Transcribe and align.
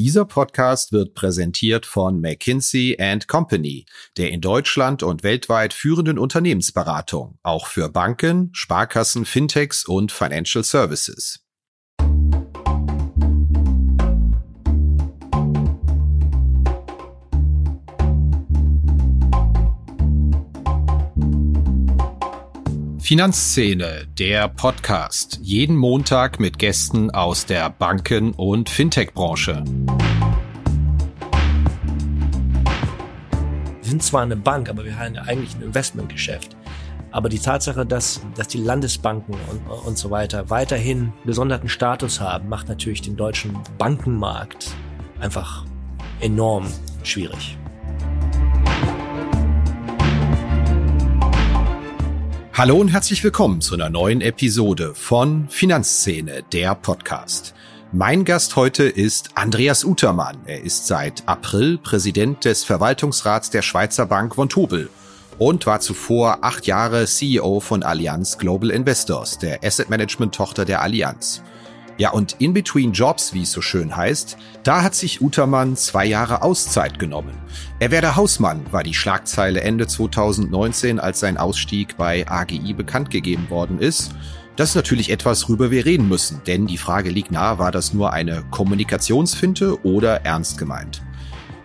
Dieser 0.00 0.24
Podcast 0.24 0.92
wird 0.92 1.12
präsentiert 1.12 1.84
von 1.84 2.22
McKinsey 2.22 2.96
Company, 3.28 3.84
der 4.16 4.30
in 4.30 4.40
Deutschland 4.40 5.02
und 5.02 5.22
weltweit 5.22 5.74
führenden 5.74 6.18
Unternehmensberatung, 6.18 7.38
auch 7.42 7.66
für 7.66 7.90
Banken, 7.90 8.48
Sparkassen, 8.54 9.26
Fintechs 9.26 9.84
und 9.84 10.10
Financial 10.10 10.64
Services. 10.64 11.44
Finanzszene, 23.10 24.06
der 24.20 24.46
Podcast. 24.46 25.40
Jeden 25.42 25.74
Montag 25.74 26.38
mit 26.38 26.60
Gästen 26.60 27.10
aus 27.10 27.44
der 27.44 27.68
Banken- 27.68 28.30
und 28.30 28.70
Fintech-Branche. 28.70 29.64
Wir 33.82 33.90
sind 33.90 34.04
zwar 34.04 34.22
eine 34.22 34.36
Bank, 34.36 34.70
aber 34.70 34.84
wir 34.84 34.96
haben 34.96 35.16
eigentlich 35.16 35.56
ein 35.56 35.62
Investmentgeschäft. 35.62 36.56
Aber 37.10 37.28
die 37.28 37.40
Tatsache, 37.40 37.84
dass, 37.84 38.20
dass 38.36 38.46
die 38.46 38.58
Landesbanken 38.58 39.34
und, 39.34 39.68
und 39.68 39.98
so 39.98 40.12
weiter 40.12 40.48
weiterhin 40.48 41.12
gesonderten 41.26 41.68
Status 41.68 42.20
haben, 42.20 42.48
macht 42.48 42.68
natürlich 42.68 43.02
den 43.02 43.16
deutschen 43.16 43.58
Bankenmarkt 43.76 44.70
einfach 45.18 45.64
enorm 46.20 46.68
schwierig. 47.02 47.58
Hallo 52.60 52.76
und 52.76 52.88
herzlich 52.88 53.24
willkommen 53.24 53.62
zu 53.62 53.72
einer 53.72 53.88
neuen 53.88 54.20
Episode 54.20 54.94
von 54.94 55.48
Finanzszene, 55.48 56.44
der 56.52 56.74
Podcast. 56.74 57.54
Mein 57.90 58.26
Gast 58.26 58.54
heute 58.54 58.84
ist 58.84 59.30
Andreas 59.34 59.82
Utermann. 59.82 60.36
Er 60.44 60.62
ist 60.62 60.86
seit 60.86 61.26
April 61.26 61.78
Präsident 61.78 62.44
des 62.44 62.62
Verwaltungsrats 62.64 63.48
der 63.48 63.62
Schweizer 63.62 64.04
Bank 64.04 64.36
Vontobel 64.36 64.90
und 65.38 65.64
war 65.64 65.80
zuvor 65.80 66.40
acht 66.42 66.66
Jahre 66.66 67.06
CEO 67.06 67.60
von 67.60 67.82
Allianz 67.82 68.36
Global 68.36 68.68
Investors, 68.68 69.38
der 69.38 69.64
Asset 69.64 69.88
Management 69.88 70.34
Tochter 70.34 70.66
der 70.66 70.82
Allianz. 70.82 71.42
Ja, 72.00 72.12
und 72.12 72.36
in 72.38 72.54
between 72.54 72.92
Jobs, 72.92 73.34
wie 73.34 73.42
es 73.42 73.52
so 73.52 73.60
schön 73.60 73.94
heißt, 73.94 74.38
da 74.62 74.82
hat 74.82 74.94
sich 74.94 75.20
Utermann 75.20 75.76
zwei 75.76 76.06
Jahre 76.06 76.40
Auszeit 76.40 76.98
genommen. 76.98 77.34
Er 77.78 77.90
werde 77.90 78.16
Hausmann, 78.16 78.62
war 78.70 78.82
die 78.82 78.94
Schlagzeile 78.94 79.60
Ende 79.60 79.86
2019, 79.86 80.98
als 80.98 81.20
sein 81.20 81.36
Ausstieg 81.36 81.98
bei 81.98 82.26
AGI 82.26 82.72
bekannt 82.72 83.10
gegeben 83.10 83.50
worden 83.50 83.78
ist. 83.78 84.14
Das 84.56 84.70
ist 84.70 84.76
natürlich 84.76 85.10
etwas, 85.10 85.46
worüber 85.46 85.70
wir 85.70 85.84
reden 85.84 86.08
müssen, 86.08 86.40
denn 86.46 86.66
die 86.66 86.78
Frage 86.78 87.10
liegt 87.10 87.32
nahe, 87.32 87.58
war 87.58 87.70
das 87.70 87.92
nur 87.92 88.14
eine 88.14 88.44
Kommunikationsfinte 88.50 89.84
oder 89.84 90.24
ernst 90.24 90.56
gemeint? 90.56 91.02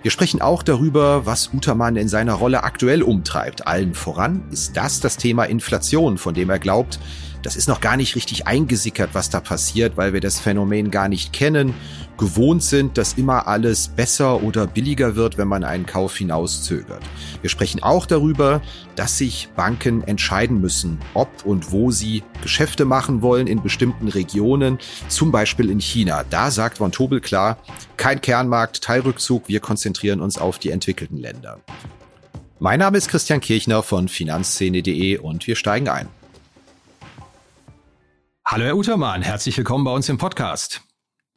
Wir 0.01 0.11
sprechen 0.11 0.41
auch 0.41 0.63
darüber, 0.63 1.25
was 1.25 1.51
Utermann 1.53 1.95
in 1.95 2.09
seiner 2.09 2.33
Rolle 2.33 2.63
aktuell 2.63 3.03
umtreibt. 3.03 3.65
Allen 3.67 3.93
voran 3.93 4.43
ist 4.51 4.75
das 4.75 4.99
das 4.99 5.15
Thema 5.15 5.45
Inflation, 5.45 6.17
von 6.17 6.33
dem 6.33 6.49
er 6.49 6.59
glaubt, 6.59 6.99
das 7.45 7.55
ist 7.55 7.67
noch 7.67 7.79
gar 7.79 7.95
nicht 7.95 8.15
richtig 8.15 8.47
eingesickert, 8.47 9.11
was 9.13 9.29
da 9.29 9.39
passiert, 9.39 9.97
weil 9.97 10.13
wir 10.13 10.21
das 10.21 10.39
Phänomen 10.39 10.89
gar 10.89 11.07
nicht 11.07 11.31
kennen, 11.31 11.75
gewohnt 12.17 12.63
sind, 12.63 12.97
dass 12.97 13.13
immer 13.13 13.47
alles 13.47 13.87
besser 13.87 14.41
oder 14.41 14.65
billiger 14.65 15.15
wird, 15.15 15.37
wenn 15.37 15.47
man 15.47 15.63
einen 15.63 15.85
Kauf 15.85 16.17
hinauszögert. 16.17 17.03
Wir 17.41 17.49
sprechen 17.51 17.83
auch 17.83 18.07
darüber, 18.07 18.63
dass 18.95 19.19
sich 19.19 19.49
Banken 19.55 20.01
entscheiden 20.01 20.59
müssen, 20.59 20.97
ob 21.13 21.29
und 21.45 21.71
wo 21.71 21.91
sie 21.91 22.23
Geschäfte 22.41 22.83
machen 22.83 23.21
wollen 23.21 23.45
in 23.45 23.61
bestimmten 23.61 24.07
Regionen, 24.07 24.79
zum 25.07 25.31
Beispiel 25.31 25.69
in 25.69 25.79
China. 25.79 26.23
Da 26.29 26.49
sagt 26.49 26.79
Von 26.79 26.91
Tobel 26.91 27.21
klar, 27.21 27.57
kein 27.95 28.21
Kernmarkt, 28.21 28.81
Teilrückzug, 28.81 29.47
wir 29.47 29.59
konzentrieren 29.59 30.19
uns 30.19 30.39
auf 30.39 30.57
die 30.57 30.71
entwickelten 30.71 31.17
Länder. 31.17 31.59
Mein 32.57 32.79
Name 32.79 32.97
ist 32.97 33.09
Christian 33.09 33.41
Kirchner 33.41 33.83
von 33.83 34.07
finanzszene.de 34.07 35.17
und 35.19 35.45
wir 35.45 35.55
steigen 35.55 35.89
ein. 35.89 36.07
Hallo 38.47 38.63
Herr 38.63 38.77
Utermann, 38.77 39.23
herzlich 39.23 39.57
willkommen 39.57 39.85
bei 39.85 39.91
uns 39.91 40.07
im 40.07 40.19
Podcast. 40.19 40.81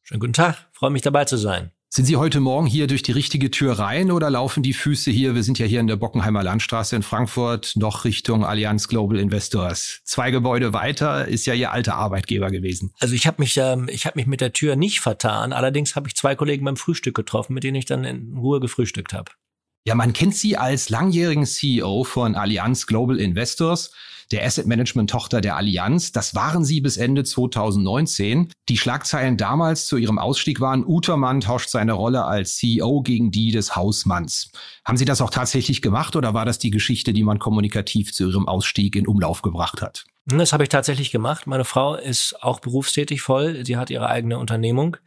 Schönen 0.02 0.20
guten 0.20 0.34
Tag, 0.34 0.68
freue 0.72 0.90
mich 0.90 1.00
dabei 1.00 1.24
zu 1.24 1.38
sein. 1.38 1.72
Sind 1.88 2.04
Sie 2.04 2.16
heute 2.16 2.38
Morgen 2.38 2.66
hier 2.66 2.86
durch 2.86 3.02
die 3.02 3.12
richtige 3.12 3.50
Tür 3.50 3.78
rein 3.78 4.10
oder 4.10 4.28
laufen 4.28 4.62
die 4.62 4.74
Füße 4.74 5.10
hier, 5.10 5.34
wir 5.34 5.42
sind 5.42 5.58
ja 5.58 5.64
hier 5.64 5.80
in 5.80 5.86
der 5.86 5.96
Bockenheimer 5.96 6.42
Landstraße 6.42 6.94
in 6.94 7.02
Frankfurt, 7.02 7.72
noch 7.76 8.04
Richtung 8.04 8.44
Allianz 8.44 8.88
Global 8.88 9.18
Investors? 9.18 10.02
Zwei 10.04 10.30
Gebäude 10.30 10.74
weiter 10.74 11.26
ist 11.26 11.46
ja 11.46 11.54
Ihr 11.54 11.72
alter 11.72 11.94
Arbeitgeber 11.94 12.50
gewesen. 12.50 12.92
Also 13.00 13.14
ich 13.14 13.26
habe 13.26 13.40
mich, 13.40 13.56
ähm, 13.56 13.88
ich 13.90 14.04
hab 14.04 14.14
mich 14.14 14.26
mit 14.26 14.42
der 14.42 14.52
Tür 14.52 14.76
nicht 14.76 15.00
vertan, 15.00 15.54
allerdings 15.54 15.96
habe 15.96 16.08
ich 16.08 16.14
zwei 16.14 16.34
Kollegen 16.34 16.66
beim 16.66 16.76
Frühstück 16.76 17.16
getroffen, 17.16 17.54
mit 17.54 17.64
denen 17.64 17.76
ich 17.76 17.86
dann 17.86 18.04
in 18.04 18.36
Ruhe 18.36 18.60
gefrühstückt 18.60 19.14
habe. 19.14 19.32
Ja, 19.88 19.94
man 19.94 20.12
kennt 20.12 20.34
Sie 20.34 20.54
als 20.54 20.90
langjährigen 20.90 21.46
CEO 21.46 22.04
von 22.04 22.34
Allianz 22.34 22.86
Global 22.86 23.18
Investors 23.18 23.90
der 24.30 24.44
Asset 24.44 24.66
Management 24.66 25.08
Tochter 25.08 25.40
der 25.40 25.56
Allianz. 25.56 26.12
Das 26.12 26.34
waren 26.34 26.62
sie 26.62 26.82
bis 26.82 26.98
Ende 26.98 27.24
2019. 27.24 28.52
Die 28.68 28.76
Schlagzeilen 28.76 29.38
damals 29.38 29.86
zu 29.86 29.96
ihrem 29.96 30.18
Ausstieg 30.18 30.60
waren, 30.60 30.84
Utermann 30.84 31.40
tauscht 31.40 31.70
seine 31.70 31.94
Rolle 31.94 32.26
als 32.26 32.58
CEO 32.58 33.00
gegen 33.00 33.30
die 33.30 33.50
des 33.50 33.76
Hausmanns. 33.76 34.52
Haben 34.84 34.98
Sie 34.98 35.06
das 35.06 35.22
auch 35.22 35.30
tatsächlich 35.30 35.80
gemacht 35.80 36.16
oder 36.16 36.34
war 36.34 36.44
das 36.44 36.58
die 36.58 36.70
Geschichte, 36.70 37.14
die 37.14 37.24
man 37.24 37.38
kommunikativ 37.38 38.12
zu 38.12 38.28
ihrem 38.28 38.46
Ausstieg 38.46 38.94
in 38.94 39.06
Umlauf 39.06 39.40
gebracht 39.40 39.80
hat? 39.80 40.04
Das 40.26 40.52
habe 40.52 40.64
ich 40.64 40.68
tatsächlich 40.68 41.12
gemacht. 41.12 41.46
Meine 41.46 41.64
Frau 41.64 41.94
ist 41.94 42.42
auch 42.42 42.60
berufstätig 42.60 43.22
voll. 43.22 43.64
Sie 43.64 43.78
hat 43.78 43.88
ihre 43.88 44.10
eigene 44.10 44.38
Unternehmung, 44.38 44.98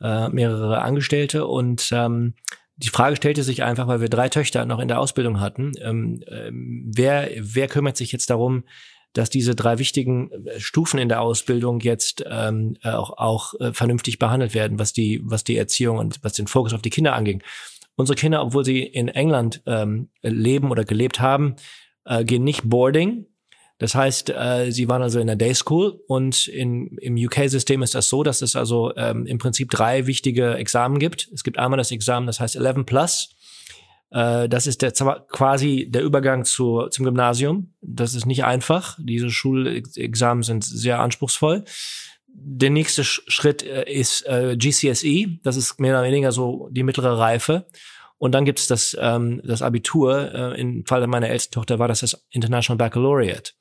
äh, 0.00 0.28
mehrere 0.30 0.82
Angestellte 0.82 1.46
und 1.46 1.90
ähm, 1.92 2.34
die 2.76 2.88
Frage 2.88 3.16
stellte 3.16 3.42
sich 3.42 3.62
einfach, 3.62 3.86
weil 3.86 4.00
wir 4.00 4.08
drei 4.08 4.28
Töchter 4.28 4.66
noch 4.66 4.80
in 4.80 4.88
der 4.88 5.00
Ausbildung 5.00 5.40
hatten, 5.40 5.72
ähm, 5.80 6.22
ähm, 6.28 6.90
wer, 6.94 7.30
wer 7.38 7.68
kümmert 7.68 7.96
sich 7.96 8.12
jetzt 8.12 8.30
darum, 8.30 8.64
dass 9.12 9.30
diese 9.30 9.54
drei 9.54 9.78
wichtigen 9.78 10.30
äh, 10.46 10.60
Stufen 10.60 10.98
in 10.98 11.08
der 11.08 11.20
Ausbildung 11.20 11.80
jetzt 11.80 12.24
ähm, 12.28 12.76
äh, 12.82 12.90
auch, 12.90 13.16
auch 13.16 13.54
äh, 13.60 13.72
vernünftig 13.72 14.18
behandelt 14.18 14.54
werden, 14.54 14.78
was 14.78 14.92
die, 14.92 15.20
was 15.24 15.44
die 15.44 15.56
Erziehung 15.56 15.98
und 15.98 16.22
was 16.22 16.32
den 16.32 16.48
Fokus 16.48 16.74
auf 16.74 16.82
die 16.82 16.90
Kinder 16.90 17.14
anging. 17.14 17.42
Unsere 17.96 18.16
Kinder, 18.16 18.42
obwohl 18.42 18.64
sie 18.64 18.82
in 18.82 19.06
England 19.06 19.62
ähm, 19.66 20.08
leben 20.22 20.72
oder 20.72 20.84
gelebt 20.84 21.20
haben, 21.20 21.54
äh, 22.04 22.24
gehen 22.24 22.42
nicht 22.42 22.68
Boarding, 22.68 23.26
das 23.84 23.94
heißt, 23.94 24.30
äh, 24.30 24.70
sie 24.70 24.88
waren 24.88 25.02
also 25.02 25.20
in 25.20 25.26
der 25.26 25.36
Day 25.36 25.54
School 25.54 26.00
und 26.06 26.48
in, 26.48 26.96
im 27.02 27.16
UK-System 27.16 27.82
ist 27.82 27.94
das 27.94 28.08
so, 28.08 28.22
dass 28.22 28.40
es 28.40 28.56
also 28.56 28.96
ähm, 28.96 29.26
im 29.26 29.36
Prinzip 29.36 29.68
drei 29.68 30.06
wichtige 30.06 30.54
Examen 30.54 30.98
gibt. 30.98 31.28
Es 31.34 31.44
gibt 31.44 31.58
einmal 31.58 31.76
das 31.76 31.90
Examen, 31.90 32.26
das 32.26 32.40
heißt 32.40 32.56
11 32.56 32.86
Plus. 32.86 33.36
Äh, 34.10 34.48
das 34.48 34.66
ist 34.66 34.80
der, 34.80 34.92
quasi 34.92 35.86
der 35.90 36.02
Übergang 36.02 36.46
zu, 36.46 36.86
zum 36.88 37.04
Gymnasium. 37.04 37.74
Das 37.82 38.14
ist 38.14 38.24
nicht 38.24 38.44
einfach. 38.44 38.98
Diese 39.02 39.28
Schulexamen 39.28 40.42
sind 40.42 40.64
sehr 40.64 41.00
anspruchsvoll. 41.00 41.64
Der 42.28 42.70
nächste 42.70 43.04
Schritt 43.04 43.62
äh, 43.64 43.84
ist 43.92 44.26
äh, 44.26 44.56
GCSE. 44.56 45.26
Das 45.42 45.56
ist 45.58 45.78
mehr 45.78 45.92
oder 45.92 46.08
weniger 46.08 46.32
so 46.32 46.70
die 46.70 46.84
mittlere 46.84 47.18
Reife. 47.18 47.66
Und 48.16 48.32
dann 48.32 48.46
gibt 48.46 48.60
es 48.60 48.66
das, 48.66 48.96
ähm, 48.98 49.42
das 49.44 49.60
Abitur. 49.60 50.32
Äh, 50.32 50.58
Im 50.58 50.86
Fall 50.86 51.06
meiner 51.06 51.28
ältesten 51.28 51.52
Tochter 51.52 51.78
war 51.78 51.88
das 51.88 52.00
das 52.00 52.24
International 52.30 52.78
Baccalaureate. 52.78 53.52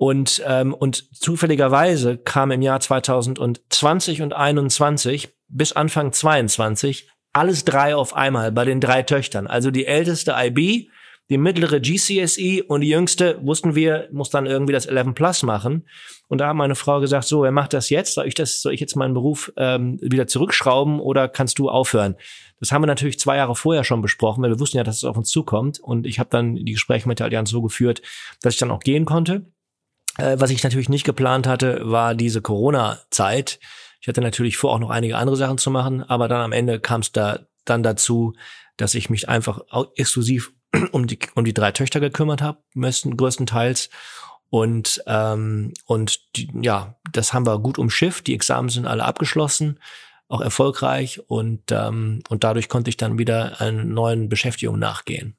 Und, 0.00 0.42
ähm, 0.46 0.72
und 0.72 1.14
zufälligerweise 1.14 2.16
kam 2.16 2.52
im 2.52 2.62
Jahr 2.62 2.80
2020 2.80 4.22
und 4.22 4.32
21 4.32 5.28
bis 5.46 5.72
Anfang 5.74 6.10
22 6.10 7.10
alles 7.34 7.66
drei 7.66 7.94
auf 7.94 8.16
einmal 8.16 8.50
bei 8.50 8.64
den 8.64 8.80
drei 8.80 9.02
Töchtern. 9.02 9.46
Also 9.46 9.70
die 9.70 9.84
älteste 9.84 10.34
IB, 10.38 10.88
die 11.28 11.36
mittlere 11.36 11.80
GCSE 11.80 12.64
und 12.64 12.80
die 12.80 12.88
jüngste, 12.88 13.40
wussten 13.42 13.74
wir, 13.74 14.08
muss 14.10 14.30
dann 14.30 14.46
irgendwie 14.46 14.72
das 14.72 14.86
11 14.86 15.12
Plus 15.12 15.42
machen. 15.42 15.86
Und 16.28 16.38
da 16.38 16.48
hat 16.48 16.56
meine 16.56 16.76
Frau 16.76 17.00
gesagt, 17.00 17.26
so, 17.26 17.42
wer 17.42 17.52
macht 17.52 17.74
das 17.74 17.90
jetzt? 17.90 18.14
Soll 18.14 18.26
ich 18.26 18.34
das, 18.34 18.62
soll 18.62 18.72
ich 18.72 18.80
jetzt 18.80 18.96
meinen 18.96 19.12
Beruf 19.12 19.52
ähm, 19.58 19.98
wieder 20.00 20.26
zurückschrauben 20.26 20.98
oder 20.98 21.28
kannst 21.28 21.58
du 21.58 21.68
aufhören? 21.68 22.16
Das 22.58 22.72
haben 22.72 22.80
wir 22.80 22.86
natürlich 22.86 23.18
zwei 23.18 23.36
Jahre 23.36 23.54
vorher 23.54 23.84
schon 23.84 24.00
besprochen, 24.00 24.42
weil 24.42 24.50
wir 24.50 24.60
wussten 24.60 24.78
ja, 24.78 24.82
dass 24.82 24.96
es 24.96 25.04
auf 25.04 25.18
uns 25.18 25.28
zukommt. 25.28 25.78
Und 25.78 26.06
ich 26.06 26.18
habe 26.18 26.30
dann 26.30 26.56
die 26.56 26.72
Gespräche 26.72 27.06
mit 27.06 27.18
der 27.18 27.26
Allianz 27.26 27.50
so 27.50 27.60
geführt, 27.60 28.00
dass 28.40 28.54
ich 28.54 28.60
dann 28.60 28.70
auch 28.70 28.80
gehen 28.80 29.04
konnte. 29.04 29.44
Äh, 30.18 30.36
was 30.38 30.50
ich 30.50 30.62
natürlich 30.62 30.88
nicht 30.88 31.04
geplant 31.04 31.46
hatte, 31.46 31.80
war 31.84 32.14
diese 32.14 32.42
Corona-Zeit. 32.42 33.60
Ich 34.00 34.08
hatte 34.08 34.20
natürlich 34.20 34.56
vor, 34.56 34.72
auch 34.72 34.78
noch 34.78 34.90
einige 34.90 35.16
andere 35.16 35.36
Sachen 35.36 35.58
zu 35.58 35.70
machen, 35.70 36.02
aber 36.02 36.28
dann 36.28 36.40
am 36.40 36.52
Ende 36.52 36.80
kam 36.80 37.00
es 37.02 37.12
da 37.12 37.40
dann 37.64 37.82
dazu, 37.82 38.34
dass 38.76 38.94
ich 38.94 39.10
mich 39.10 39.28
einfach 39.28 39.60
exklusiv 39.96 40.52
um 40.92 41.06
die, 41.06 41.18
um 41.34 41.44
die 41.44 41.54
drei 41.54 41.72
Töchter 41.72 42.00
gekümmert 42.00 42.42
habe, 42.42 42.62
größtenteils. 42.74 43.90
Und, 44.48 45.02
ähm, 45.06 45.72
und 45.86 46.36
die, 46.36 46.50
ja, 46.60 46.96
das 47.12 47.32
haben 47.32 47.46
wir 47.46 47.60
gut 47.60 47.78
umschifft. 47.78 48.26
Die 48.26 48.34
Examen 48.34 48.68
sind 48.68 48.86
alle 48.86 49.04
abgeschlossen, 49.04 49.78
auch 50.28 50.40
erfolgreich. 50.40 51.20
Und, 51.28 51.70
ähm, 51.70 52.22
und 52.28 52.42
dadurch 52.42 52.68
konnte 52.68 52.90
ich 52.90 52.96
dann 52.96 53.18
wieder 53.18 53.60
einer 53.60 53.84
neuen 53.84 54.28
Beschäftigung 54.28 54.78
nachgehen. 54.78 55.36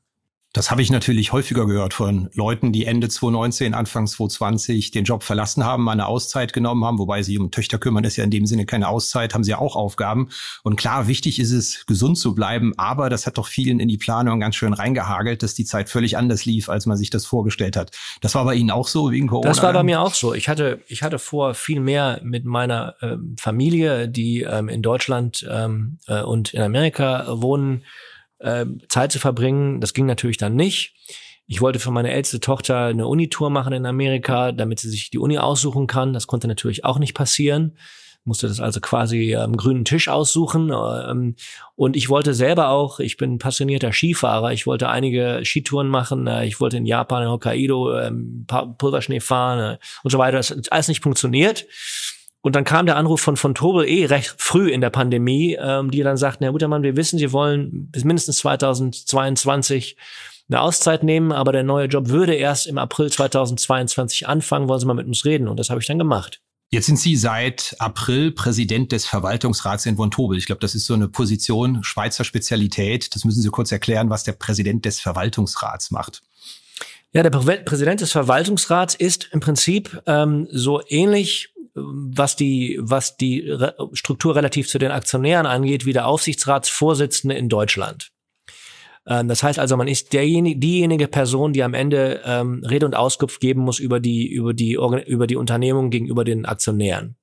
Das 0.54 0.70
habe 0.70 0.82
ich 0.82 0.92
natürlich 0.92 1.32
häufiger 1.32 1.66
gehört 1.66 1.94
von 1.94 2.30
Leuten, 2.34 2.74
die 2.74 2.86
Ende 2.86 3.08
2019, 3.08 3.74
Anfang 3.74 4.06
2020 4.06 4.92
den 4.92 5.06
Job 5.06 5.24
verlassen 5.24 5.64
haben, 5.64 5.84
mal 5.84 5.94
eine 5.94 6.08
Auszeit 6.08 6.52
genommen 6.52 6.84
haben, 6.84 7.00
wobei 7.00 7.24
sie 7.24 7.40
um 7.40 7.52
Töchter 7.52 7.78
kümmern, 7.78 8.04
ist 8.04 8.18
ja 8.18 8.26
in 8.26 8.32
dem 8.32 8.46
Sinne 8.46 8.66
keine 8.66 8.90
Auszeit, 8.90 9.34
haben 9.34 9.46
sie 9.46 9.52
ja 9.52 9.60
auch 9.60 9.78
Aufgaben. 9.78 10.28
Und 10.64 10.76
klar, 10.76 11.08
wichtig 11.08 11.40
ist 11.40 11.54
es, 11.54 11.86
gesund 11.86 12.18
zu 12.18 12.36
bleiben, 12.36 12.74
aber 12.76 13.10
das 13.10 13.28
hat 13.28 13.38
doch 13.38 13.48
vielen 13.48 13.80
in 13.80 13.88
die 13.88 13.98
Planung 13.98 14.42
ganz 14.42 14.58
schön 14.58 14.74
reingehagelt, 14.74 15.42
dass 15.42 15.54
die 15.54 15.64
Zeit 15.64 15.90
völlig 15.90 16.18
anders 16.18 16.44
lief, 16.44 16.68
als 16.68 16.86
man 16.86 16.98
sich 16.98 17.10
das 17.10 17.26
vorgestellt 17.26 17.78
hat. 17.78 17.92
Das 18.20 18.36
war 18.36 18.44
bei 18.44 18.56
Ihnen 18.56 18.72
auch 18.72 18.90
so 18.90 19.10
wegen 19.10 19.28
Corona? 19.28 19.48
Das 19.48 19.64
war 19.64 19.72
bei 19.72 19.84
mir 19.84 20.02
auch 20.02 20.14
so. 20.14 20.34
Ich 20.34 20.50
hatte, 20.50 20.82
ich 20.88 21.02
hatte 21.02 21.18
vor, 21.18 21.54
viel 21.54 21.80
mehr 21.80 22.20
mit 22.24 22.44
meiner 22.44 22.96
ähm, 23.02 23.38
Familie, 23.40 24.10
die 24.10 24.42
ähm, 24.42 24.68
in 24.68 24.82
Deutschland 24.82 25.48
ähm, 25.50 26.00
äh, 26.08 26.22
und 26.22 26.54
in 26.54 26.62
Amerika 26.62 27.26
wohnen, 27.42 27.84
äh, 28.42 28.66
Zeit 28.90 29.12
zu 29.12 29.20
verbringen. 29.20 29.82
Das 29.82 29.94
ging 29.94 30.06
natürlich 30.06 30.38
dann 30.38 30.56
nicht. 30.56 30.96
Ich 31.48 31.60
wollte 31.60 31.80
für 31.80 31.92
meine 31.92 32.12
älteste 32.12 32.40
Tochter 32.40 32.86
eine 32.86 33.08
Unitour 33.08 33.50
machen 33.50 33.74
in 33.74 33.86
Amerika, 33.86 34.52
damit 34.52 34.80
sie 34.80 34.90
sich 34.90 35.10
die 35.10 35.20
Uni 35.20 35.38
aussuchen 35.38 35.88
kann. 35.88 36.14
Das 36.14 36.28
konnte 36.28 36.48
natürlich 36.48 36.86
auch 36.86 36.98
nicht 36.98 37.14
passieren. 37.14 37.78
Musste 38.24 38.48
das 38.48 38.60
also 38.60 38.80
quasi 38.80 39.36
am 39.36 39.52
ähm, 39.52 39.58
grünen 39.58 39.84
Tisch 39.84 40.08
aussuchen. 40.08 40.72
Ähm, 40.72 41.36
und 41.76 41.96
ich 41.96 42.08
wollte 42.08 42.36
selber 42.36 42.70
auch, 42.70 43.00
ich 43.00 43.18
bin 43.18 43.40
passionierter 43.40 43.92
Skifahrer, 43.92 44.54
ich 44.54 44.68
wollte 44.68 44.90
einige 44.90 45.42
Skitouren 45.44 45.88
machen. 45.88 46.28
Äh, 46.28 46.46
ich 46.46 46.62
wollte 46.62 46.78
in 46.78 46.86
Japan, 46.86 47.24
in 47.24 47.30
Hokkaido, 47.30 48.00
ähm, 48.00 48.46
Pulverschnee 48.78 49.20
fahren 49.20 49.76
äh, 49.76 49.78
und 50.04 50.12
so 50.12 50.20
weiter. 50.20 50.38
Das 50.38 50.52
hat 50.52 50.72
alles 50.72 50.88
nicht 50.88 51.02
funktioniert. 51.02 51.66
Und 52.42 52.56
dann 52.56 52.64
kam 52.64 52.88
der 52.88 52.96
Anruf 52.96 53.22
von 53.22 53.38
von 53.38 53.54
Tobel 53.54 53.88
eh 53.88 54.06
recht 54.06 54.34
früh 54.38 54.72
in 54.72 54.82
der 54.82 54.90
Pandemie, 54.90 55.58
ähm, 55.60 55.92
die 55.92 56.02
dann 56.02 56.18
sagten, 56.18 56.44
Herr 56.44 56.52
Gutermann, 56.52 56.84
wir 56.84 56.96
wissen, 56.96 57.20
Sie 57.20 57.32
wollen 57.32 57.90
bis 57.92 58.04
mindestens 58.04 58.38
2022 58.38 59.96
eine 60.50 60.62
Auszeit 60.62 61.04
nehmen, 61.04 61.32
aber 61.32 61.52
der 61.52 61.64
neue 61.64 61.86
Job 61.86 62.10
würde 62.10 62.34
erst 62.34 62.68
im 62.68 62.78
April 62.78 63.12
2022 63.12 64.28
anfangen, 64.28 64.68
wollen 64.68 64.80
Sie 64.80 64.86
mal 64.86 64.96
mit 64.96 65.08
uns 65.08 65.24
reden? 65.24 65.48
Und 65.48 65.60
das 65.60 65.70
habe 65.70 65.80
ich 65.80 65.88
dann 65.88 66.00
gemacht. 66.00 66.42
Jetzt 66.74 66.86
sind 66.86 67.00
Sie 67.00 67.18
seit 67.18 67.76
April 67.80 68.32
Präsident 68.32 68.92
des 68.92 69.06
Verwaltungsrats 69.06 69.86
in 69.86 69.98
Vontobel. 69.98 70.38
Ich 70.38 70.46
glaube, 70.46 70.62
das 70.62 70.74
ist 70.74 70.86
so 70.86 70.94
eine 70.94 71.10
Position, 71.10 71.84
Schweizer 71.84 72.24
Spezialität. 72.24 73.14
Das 73.14 73.26
müssen 73.26 73.42
Sie 73.42 73.50
kurz 73.50 73.72
erklären, 73.72 74.10
was 74.10 74.24
der 74.24 74.34
Präsident 74.34 74.86
des 74.86 75.00
Verwaltungsrats 75.00 75.92
macht. 75.92 76.22
Ja, 77.14 77.24
der 77.24 77.30
Präsident 77.30 78.00
des 78.00 78.14
Verwaltungsrats 78.14 78.96
ist 78.96 79.28
im 79.34 79.42
Prinzip 79.42 80.02
ähm, 80.06 80.48
so 80.50 80.82
ähnlich 80.88 81.51
was 81.74 82.36
die, 82.36 82.78
was 82.82 83.18
die 83.18 83.50
Re 83.50 83.76
Struktur 83.94 84.36
relativ 84.36 84.68
zu 84.68 84.78
den 84.78 84.92
Aktionären 84.92 85.46
angeht, 85.46 85.86
wie 85.86 85.94
der 85.94 86.08
Aufsichtsratsvorsitzende 86.08 87.36
in 87.36 87.50
Deutschland. 87.50 88.12
Ähm, 89.08 89.28
das 89.28 89.44
heißt 89.44 89.60
also, 89.60 89.78
man 89.78 89.88
ist 89.88 90.14
derjenige, 90.14 90.60
diejenige 90.60 91.08
Person, 91.08 91.54
die 91.54 91.64
am 91.64 91.74
Ende 91.74 92.22
ähm, 92.26 92.64
Rede 92.68 92.86
und 92.86 92.96
Auskunft 92.96 93.40
geben 93.40 93.62
muss 93.62 93.80
über 93.80 94.00
die, 94.00 94.28
über 94.28 94.54
die, 94.54 94.74
über 95.06 95.28
die 95.28 95.36
Unternehmung 95.36 95.90
gegenüber 95.90 96.24
den 96.24 96.46
Aktionären. 96.46 97.16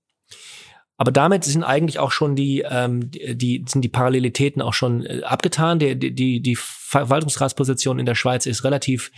Aber 0.96 1.12
damit 1.12 1.44
sind 1.44 1.62
eigentlich 1.62 2.00
auch 2.00 2.10
schon 2.10 2.34
die, 2.34 2.64
ähm, 2.68 3.10
die 3.12 3.64
sind 3.68 3.82
die 3.82 3.88
Parallelitäten 3.88 4.60
auch 4.60 4.74
schon 4.74 5.06
äh, 5.06 5.22
abgetan. 5.22 5.78
Die, 5.78 5.96
die, 5.96 6.40
die 6.40 6.56
Verwaltungsratsposition 6.56 8.00
in 8.00 8.06
der 8.06 8.16
Schweiz 8.16 8.46
ist 8.46 8.64
relativ 8.64 9.12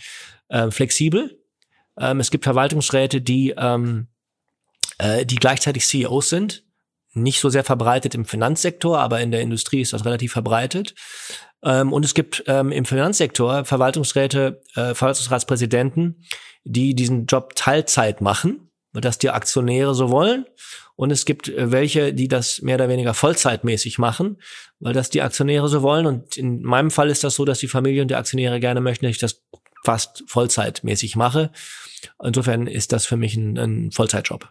äh, 0.49 0.69
flexibel. 0.69 1.39
Ähm, 1.99 2.19
es 2.19 2.29
gibt 2.29 2.43
Verwaltungsräte, 2.43 3.19
die 3.19 3.55
ähm, 3.57 4.07
äh, 5.01 5.25
die 5.25 5.35
gleichzeitig 5.35 5.85
CEOs 5.85 6.29
sind. 6.29 6.63
Nicht 7.13 7.41
so 7.41 7.49
sehr 7.49 7.63
verbreitet 7.63 8.15
im 8.15 8.25
Finanzsektor, 8.25 8.99
aber 8.99 9.19
in 9.19 9.31
der 9.31 9.41
Industrie 9.41 9.81
ist 9.81 9.93
das 9.93 10.05
relativ 10.05 10.31
verbreitet. 10.31 10.93
Ähm, 11.63 11.91
und 11.91 12.05
es 12.05 12.13
gibt 12.13 12.43
ähm, 12.47 12.71
im 12.71 12.85
Finanzsektor 12.85 13.65
Verwaltungsräte, 13.65 14.61
äh, 14.75 14.93
Verwaltungsratspräsidenten, 14.93 16.23
die 16.63 16.95
diesen 16.95 17.25
Job 17.25 17.55
Teilzeit 17.55 18.21
machen, 18.21 18.69
weil 18.93 19.01
das 19.01 19.17
die 19.17 19.31
Aktionäre 19.31 19.93
so 19.93 20.09
wollen. 20.09 20.45
Und 20.95 21.11
es 21.11 21.25
gibt 21.25 21.49
äh, 21.49 21.71
welche, 21.71 22.13
die 22.13 22.27
das 22.27 22.61
mehr 22.61 22.75
oder 22.75 22.87
weniger 22.87 23.13
vollzeitmäßig 23.13 23.97
machen, 23.97 24.37
weil 24.79 24.93
das 24.93 25.09
die 25.09 25.21
Aktionäre 25.21 25.67
so 25.67 25.81
wollen. 25.81 26.05
Und 26.05 26.37
in 26.37 26.61
meinem 26.61 26.91
Fall 26.91 27.09
ist 27.09 27.23
das 27.23 27.35
so, 27.35 27.43
dass 27.43 27.59
die 27.59 27.67
Familie 27.67 28.03
und 28.03 28.09
die 28.09 28.15
Aktionäre 28.15 28.59
gerne 28.59 28.81
möchten, 28.81 29.05
dass 29.05 29.15
ich 29.15 29.19
das 29.19 29.41
fast 29.83 30.23
vollzeitmäßig 30.27 31.15
mache. 31.15 31.51
Insofern 32.23 32.67
ist 32.67 32.91
das 32.91 33.05
für 33.05 33.17
mich 33.17 33.35
ein, 33.35 33.57
ein 33.57 33.91
Vollzeitjob. 33.91 34.47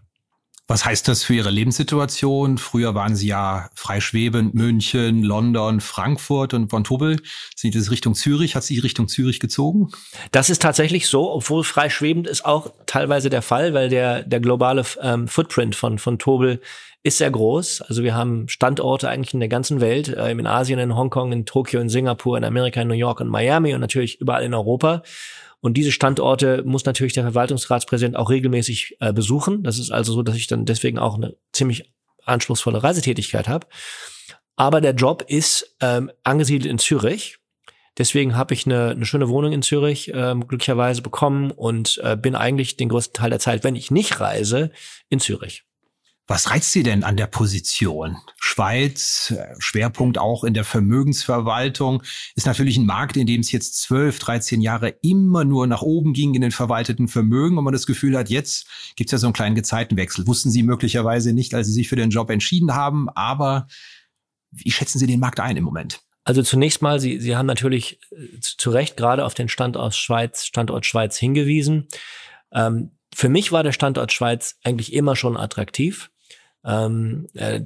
Was 0.71 0.85
heißt 0.85 1.09
das 1.09 1.25
für 1.25 1.35
Ihre 1.35 1.51
Lebenssituation? 1.51 2.57
Früher 2.57 2.95
waren 2.95 3.17
Sie 3.17 3.27
ja 3.27 3.71
freischwebend 3.75 4.55
München, 4.55 5.25
London, 5.25 5.81
Frankfurt 5.81 6.55
und 6.55 6.69
Bontobel. 6.69 7.21
Sind 7.57 7.73
Sie 7.73 7.91
Richtung 7.91 8.15
Zürich? 8.15 8.55
Hat 8.55 8.63
Sie 8.63 8.79
Richtung 8.79 9.09
Zürich 9.09 9.41
gezogen? 9.41 9.91
Das 10.31 10.49
ist 10.49 10.63
tatsächlich 10.63 11.09
so, 11.09 11.29
obwohl 11.33 11.65
freischwebend 11.65 12.29
ist 12.29 12.45
auch 12.45 12.71
teilweise 12.87 13.31
der 13.31 13.43
Fall, 13.43 13.75
weil 13.75 13.89
der, 13.89 14.23
der 14.23 14.39
globale 14.39 14.85
ähm, 15.03 15.27
Footprint 15.27 15.75
von, 15.75 15.99
von 15.99 16.21
Tobel 16.21 16.61
ist 17.03 17.19
sehr 17.19 17.31
groß. 17.31 17.83
Also 17.83 18.03
wir 18.03 18.15
haben 18.15 18.49
Standorte 18.49 19.09
eigentlich 19.09 19.33
in 19.33 19.41
der 19.41 19.49
ganzen 19.49 19.81
Welt, 19.81 20.09
äh, 20.09 20.31
in 20.31 20.47
Asien, 20.47 20.79
in 20.79 20.97
Hongkong, 20.97 21.33
in 21.33 21.47
Tokio, 21.47 21.81
in 21.81 21.89
Singapur, 21.89 22.37
in 22.37 22.45
Amerika, 22.45 22.83
in 22.83 22.89
New 22.89 22.95
York 22.95 23.21
und 23.21 23.29
Miami 23.29 23.75
und 23.75 23.81
natürlich 23.81 24.21
überall 24.21 24.45
in 24.45 24.55
Europa. 24.55 25.03
Und 25.61 25.75
diese 25.77 25.93
Standorte 25.93 26.63
muss 26.65 26.85
natürlich 26.85 27.13
der 27.13 27.25
Verwaltungsratspräsident 27.25 28.17
auch 28.17 28.31
regelmäßig 28.31 28.97
äh, 29.01 29.13
besuchen. 29.13 29.63
Das 29.63 29.79
ist 29.79 29.91
also 29.91 30.13
so, 30.13 30.23
dass 30.23 30.37
ich 30.37 30.47
dann 30.47 30.65
deswegen 30.65 30.99
auch 30.99 31.17
eine 31.17 31.37
ziemlich 31.53 31.93
anspruchsvolle 32.25 32.83
Reisetätigkeit 32.83 33.49
habe. 33.49 33.67
Aber 34.57 34.81
der 34.81 34.95
Job 34.95 35.25
ist 35.27 35.77
ähm, 35.81 36.11
angesiedelt 36.23 36.71
in 36.71 36.79
Zürich. 36.79 37.39
Deswegen 37.99 38.37
habe 38.37 38.55
ich 38.55 38.67
eine, 38.67 38.91
eine 38.91 39.07
schöne 39.07 39.29
Wohnung 39.29 39.53
in 39.53 39.63
Zürich 39.63 40.11
ähm, 40.15 40.47
glücklicherweise 40.47 41.03
bekommen 41.03 41.51
und 41.51 41.99
äh, 42.03 42.17
bin 42.17 42.35
eigentlich 42.35 42.77
den 42.77 42.89
größten 42.89 43.15
Teil 43.15 43.31
der 43.31 43.39
Zeit, 43.39 43.65
wenn 43.65 43.77
ich 43.77 43.91
nicht 43.91 44.21
reise, 44.21 44.71
in 45.09 45.21
Zürich. 45.21 45.65
Was 46.31 46.49
reizt 46.49 46.71
Sie 46.71 46.85
denn 46.85 47.03
an 47.03 47.17
der 47.17 47.27
Position? 47.27 48.17
Schweiz, 48.39 49.35
äh, 49.37 49.53
Schwerpunkt 49.59 50.17
auch 50.17 50.45
in 50.45 50.55
der 50.55 50.63
Vermögensverwaltung, 50.63 52.05
ist 52.37 52.47
natürlich 52.47 52.77
ein 52.77 52.87
Markt, 52.87 53.17
in 53.17 53.27
dem 53.27 53.41
es 53.41 53.51
jetzt 53.51 53.81
12, 53.81 54.21
13 54.21 54.61
Jahre 54.61 54.95
immer 55.03 55.43
nur 55.45 55.67
nach 55.67 55.83
oben 55.83 56.13
ging 56.13 56.35
in 56.35 56.41
den 56.43 56.53
verwalteten 56.53 57.09
Vermögen 57.09 57.59
und 57.59 57.65
man 57.65 57.73
das 57.73 57.85
Gefühl 57.85 58.17
hat, 58.17 58.31
jetzt 58.31 58.69
gibt 58.95 59.09
es 59.09 59.11
ja 59.11 59.19
so 59.19 59.27
einen 59.27 59.33
kleinen 59.33 59.57
Gezeitenwechsel. 59.57 60.29
Wussten 60.29 60.53
Sie 60.53 60.63
möglicherweise 60.63 61.33
nicht, 61.33 61.53
als 61.53 61.67
Sie 61.67 61.73
sich 61.73 61.89
für 61.89 61.97
den 61.97 62.11
Job 62.11 62.31
entschieden 62.31 62.77
haben, 62.77 63.09
aber 63.09 63.67
wie 64.53 64.71
schätzen 64.71 65.01
Sie 65.01 65.09
den 65.09 65.19
Markt 65.19 65.41
ein 65.41 65.57
im 65.57 65.65
Moment? 65.65 66.01
Also 66.23 66.45
zunächst 66.45 66.81
mal, 66.81 67.01
Sie, 67.01 67.19
Sie 67.19 67.35
haben 67.35 67.47
natürlich 67.47 67.99
äh, 68.13 68.39
zu 68.39 68.71
Recht 68.71 68.97
gerade 68.97 69.25
auf 69.25 69.35
den 69.35 69.49
Standort 69.49 69.97
Schweiz, 69.97 70.45
Standort 70.45 70.87
Schweiz 70.87 71.19
hingewiesen. 71.19 71.89
Ähm, 72.53 72.93
für 73.13 73.29
mich 73.29 73.51
war 73.51 73.65
der 73.65 73.73
Standort 73.73 74.13
Schweiz 74.13 74.61
eigentlich 74.63 74.93
immer 74.93 75.17
schon 75.17 75.37
attraktiv. 75.37 76.09
Ähm, 76.63 77.27
äh, 77.35 77.61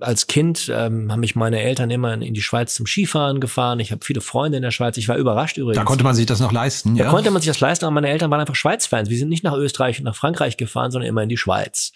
als 0.00 0.26
Kind 0.26 0.70
ähm, 0.72 1.10
haben 1.12 1.20
mich 1.20 1.34
meine 1.34 1.60
Eltern 1.60 1.90
immer 1.90 2.14
in, 2.14 2.22
in, 2.22 2.34
die 2.34 2.40
Schweiz 2.40 2.74
zum 2.74 2.86
Skifahren 2.86 3.40
gefahren. 3.40 3.80
Ich 3.80 3.90
habe 3.92 4.04
viele 4.04 4.20
Freunde 4.20 4.56
in 4.56 4.62
der 4.62 4.70
Schweiz. 4.70 4.96
Ich 4.96 5.08
war 5.08 5.16
überrascht 5.16 5.58
übrigens. 5.58 5.76
Da 5.76 5.84
konnte 5.84 6.04
man 6.04 6.14
sich 6.14 6.24
das 6.24 6.40
noch 6.40 6.52
leisten. 6.52 6.96
Da 6.96 7.04
ja? 7.04 7.10
konnte 7.10 7.30
man 7.30 7.42
sich 7.42 7.50
das 7.50 7.60
leisten, 7.60 7.84
aber 7.84 7.92
meine 7.92 8.08
Eltern 8.08 8.30
waren 8.30 8.40
einfach 8.40 8.54
Schweiz-Fans. 8.54 9.10
Wir 9.10 9.18
sind 9.18 9.28
nicht 9.28 9.44
nach 9.44 9.54
Österreich 9.54 9.98
und 9.98 10.04
nach 10.04 10.14
Frankreich 10.16 10.56
gefahren, 10.56 10.90
sondern 10.90 11.08
immer 11.08 11.22
in 11.22 11.28
die 11.28 11.36
Schweiz. 11.36 11.92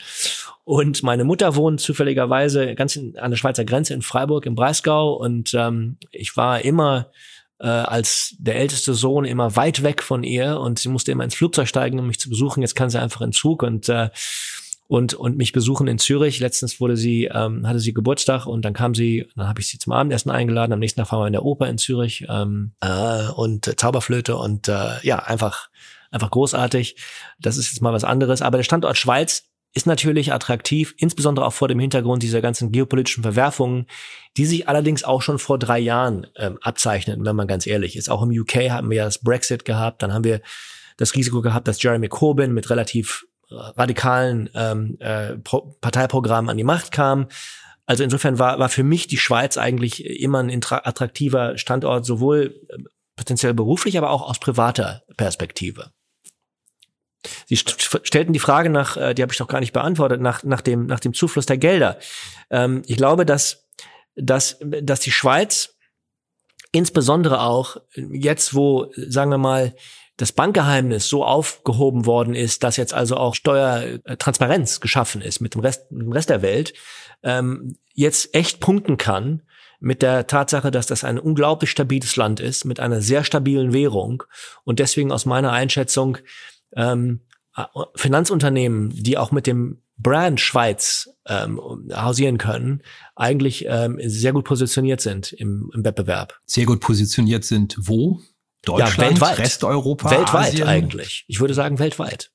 Und 0.65 1.03
meine 1.03 1.25
Mutter 1.25 1.55
wohnt 1.55 1.81
zufälligerweise 1.81 2.75
ganz 2.75 2.97
in, 2.97 3.17
an 3.19 3.31
der 3.31 3.39
Schweizer 3.39 3.65
Grenze 3.65 3.95
in 3.95 4.03
Freiburg 4.03 4.47
im 4.47 4.57
Breisgau. 4.57 5.15
Und 5.15 5.55
ähm, 5.55 5.97
ich 6.11 6.37
war 6.37 6.63
immer 6.63 7.11
äh, 7.61 7.67
als 7.67 8.35
der 8.39 8.57
älteste 8.57 8.93
Sohn 8.95 9.25
immer 9.25 9.57
weit 9.57 9.83
weg 9.83 10.03
von 10.03 10.23
ihr 10.23 10.61
und 10.61 10.79
sie 10.79 10.89
musste 10.89 11.13
immer 11.13 11.25
ins 11.25 11.35
Flugzeug 11.35 11.69
steigen, 11.69 11.99
um 11.99 12.07
mich 12.09 12.21
zu 12.21 12.29
besuchen. 12.29 12.61
Jetzt 12.61 12.75
kann 12.75 12.91
sie 12.91 13.01
einfach 13.01 13.23
in 13.23 13.33
Zug 13.33 13.63
und 13.63 13.89
äh, 13.89 14.11
und, 14.88 15.14
und 15.14 15.37
mich 15.37 15.52
besuchen 15.52 15.88
in 15.88 15.99
Zürich. 15.99 16.38
Letztens 16.38 16.81
wurde 16.81 16.97
sie, 16.97 17.25
ähm, 17.33 17.66
hatte 17.66 17.81
sie 17.81 17.93
Geburtstag 17.93 18.47
und 18.47 18.64
dann 18.64 18.73
kam 18.73 18.95
sie, 18.95 19.28
dann 19.37 19.49
habe 19.49 19.61
ich 19.61 19.69
sie 19.69 19.78
zum 19.78 19.93
Abendessen 19.93 20.31
eingeladen. 20.31 20.73
Am 20.73 20.78
nächsten 20.78 21.00
Tag 21.00 21.12
waren 21.12 21.23
wir 21.23 21.26
in 21.26 21.33
der 21.33 21.45
Oper 21.45 21.69
in 21.69 21.78
Zürich 21.78 22.26
ähm, 22.28 22.73
äh, 22.81 23.28
und 23.35 23.66
äh, 23.66 23.76
Zauberflöte 23.76 24.37
und 24.37 24.69
äh, 24.69 25.00
ja, 25.02 25.19
einfach, 25.19 25.69
einfach 26.11 26.31
großartig. 26.31 26.97
Das 27.40 27.57
ist 27.57 27.73
jetzt 27.73 27.83
mal 27.83 27.93
was 27.93 28.05
anderes. 28.05 28.43
Aber 28.43 28.59
der 28.59 28.64
Standort 28.64 28.97
Schweiz 28.97 29.45
ist 29.75 29.87
natürlich 29.87 30.33
attraktiv, 30.33 30.95
insbesondere 30.97 31.45
auch 31.45 31.52
vor 31.52 31.69
dem 31.69 31.78
Hintergrund 31.78 32.23
dieser 32.23 32.40
ganzen 32.40 32.73
geopolitischen 32.73 33.23
Verwerfungen, 33.23 33.87
die 34.38 34.47
sich 34.47 34.69
allerdings 34.69 35.05
auch 35.05 35.21
schon 35.21 35.38
vor 35.38 35.59
drei 35.59 35.78
Jahren 35.78 36.26
ähm, 36.37 36.59
abzeichnen, 36.62 37.26
wenn 37.26 37.37
man 37.37 37.47
ganz 37.47 37.66
ehrlich 37.66 37.95
ist. 37.97 38.09
Auch 38.09 38.23
im 38.23 38.31
UK 38.31 38.71
haben 38.71 38.88
wir 38.88 38.99
ja 38.99 39.05
das 39.05 39.19
Brexit 39.19 39.66
gehabt, 39.66 40.02
dann 40.02 40.14
haben 40.14 40.25
wir 40.25 40.40
das 40.97 41.14
Risiko 41.14 41.43
gehabt, 41.43 41.69
dass 41.69 41.83
Jeremy 41.83 42.09
Corbyn 42.09 42.55
mit 42.55 42.71
relativ 42.71 43.26
radikalen 43.50 44.50
ähm, 44.55 44.97
äh, 45.00 45.37
Parteiprogramm 45.37 46.49
an 46.49 46.57
die 46.57 46.65
Macht 46.65 46.93
kam. 46.93 47.29
Also 47.87 48.03
insofern 48.03 48.38
war, 48.38 48.59
war 48.59 48.69
für 48.69 48.83
mich 48.83 49.07
die 49.07 49.19
Schweiz 49.19 49.57
eigentlich 49.57 50.05
immer 50.05 50.41
ein 50.43 50.50
attraktiver 50.50 51.57
Standort, 51.57 52.05
sowohl 52.05 52.61
äh, 52.69 52.79
potenziell 53.15 53.55
beruflich, 53.55 53.97
aber 53.97 54.11
auch 54.11 54.23
aus 54.29 54.41
privater 54.41 55.03
Perspektive. 55.17 55.91
Sie 57.47 57.57
st 57.57 58.00
stellten 58.03 58.33
die 58.33 58.38
Frage 58.38 58.71
nach, 58.71 58.97
äh, 58.97 59.15
die 59.15 59.23
habe 59.23 59.33
ich 59.33 59.38
doch 59.38 59.49
gar 59.49 59.61
nicht 59.61 59.73
beantwortet, 59.73 60.21
nach, 60.21 60.43
nach, 60.43 60.61
dem, 60.61 60.87
nach 60.87 61.00
dem 61.00 61.15
Zufluss 61.15 61.47
der 61.47 61.59
Gelder. 61.59 61.99
Ähm, 62.50 62.83
ich 62.87 62.97
glaube, 62.97 63.25
dass, 63.25 63.69
dass, 64.17 64.59
dass 64.61 65.00
die 65.00 65.12
Schweiz 65.12 65.76
insbesondere 66.73 67.41
auch 67.41 67.79
jetzt, 67.95 68.55
wo, 68.55 68.93
sagen 68.97 69.31
wir 69.31 69.38
mal, 69.38 69.75
das 70.17 70.33
Bankgeheimnis 70.33 71.09
so 71.09 71.25
aufgehoben 71.25 72.07
worden 72.07 72.35
ist, 72.35 72.65
dass 72.65 72.77
jetzt 72.77 72.95
also 72.95 73.17
auch 73.17 73.35
Steuertransparenz 73.35 74.81
geschaffen 74.81 75.21
ist 75.21 75.41
mit 75.41 75.55
dem 75.55 75.61
Rest, 75.61 75.93
mit 75.93 76.07
dem 76.07 76.13
Rest 76.13 76.31
der 76.31 76.43
Welt, 76.43 76.73
ähm, 77.23 77.77
jetzt 77.95 78.35
echt 78.35 78.61
punkten 78.61 78.97
kann 78.97 79.43
mit 79.79 80.01
der 80.01 80.27
Tatsache, 80.27 80.71
dass 80.71 80.87
das 80.87 81.05
ein 81.05 81.19
unglaublich 81.19 81.71
stabiles 81.71 82.17
Land 82.17 82.41
ist, 82.41 82.65
mit 82.65 82.81
einer 82.81 83.03
sehr 83.03 83.25
stabilen 83.25 83.75
Währung 83.75 84.23
und 84.65 84.79
deswegen 84.79 85.13
aus 85.13 85.27
meiner 85.27 85.53
Einschätzung 85.53 86.19
ähm, 86.75 87.21
Finanzunternehmen, 87.95 88.91
die 88.91 89.17
auch 89.19 89.33
mit 89.33 89.47
dem 89.47 89.83
Brand 89.99 90.41
Schweiz 90.41 91.09
ähm, 91.27 91.59
hausieren 91.95 92.37
können, 92.37 92.83
eigentlich 93.15 93.65
ähm, 93.67 93.99
sehr 94.05 94.33
gut 94.33 94.45
positioniert 94.45 95.01
sind 95.01 95.33
im, 95.33 95.71
im 95.75 95.85
Wettbewerb. 95.85 96.39
Sehr 96.45 96.67
gut 96.67 96.81
positioniert 96.81 97.45
sind 97.45 97.77
wo? 97.79 98.21
Deutschland, 98.67 98.99
ja, 98.99 99.03
weltweit. 99.11 99.39
Resteuropa, 99.39 100.11
weltweit 100.11 100.49
Asien? 100.53 100.69
eigentlich. 100.69 101.25
Ich 101.29 101.41
würde 101.41 101.55
sagen 101.55 101.79
weltweit. 101.79 102.31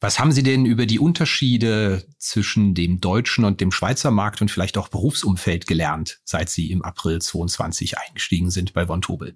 Was 0.00 0.18
haben 0.18 0.32
Sie 0.32 0.42
denn 0.42 0.66
über 0.66 0.84
die 0.84 0.98
Unterschiede 0.98 2.04
zwischen 2.18 2.74
dem 2.74 3.00
deutschen 3.00 3.44
und 3.44 3.60
dem 3.60 3.72
Schweizer 3.72 4.10
Markt 4.10 4.42
und 4.42 4.50
vielleicht 4.50 4.76
auch 4.76 4.88
Berufsumfeld 4.88 5.66
gelernt, 5.66 6.20
seit 6.24 6.50
Sie 6.50 6.70
im 6.70 6.82
April 6.82 7.20
22 7.20 7.96
eingestiegen 7.98 8.50
sind 8.50 8.74
bei 8.74 8.86
Von 8.86 9.00
Tobel? 9.00 9.34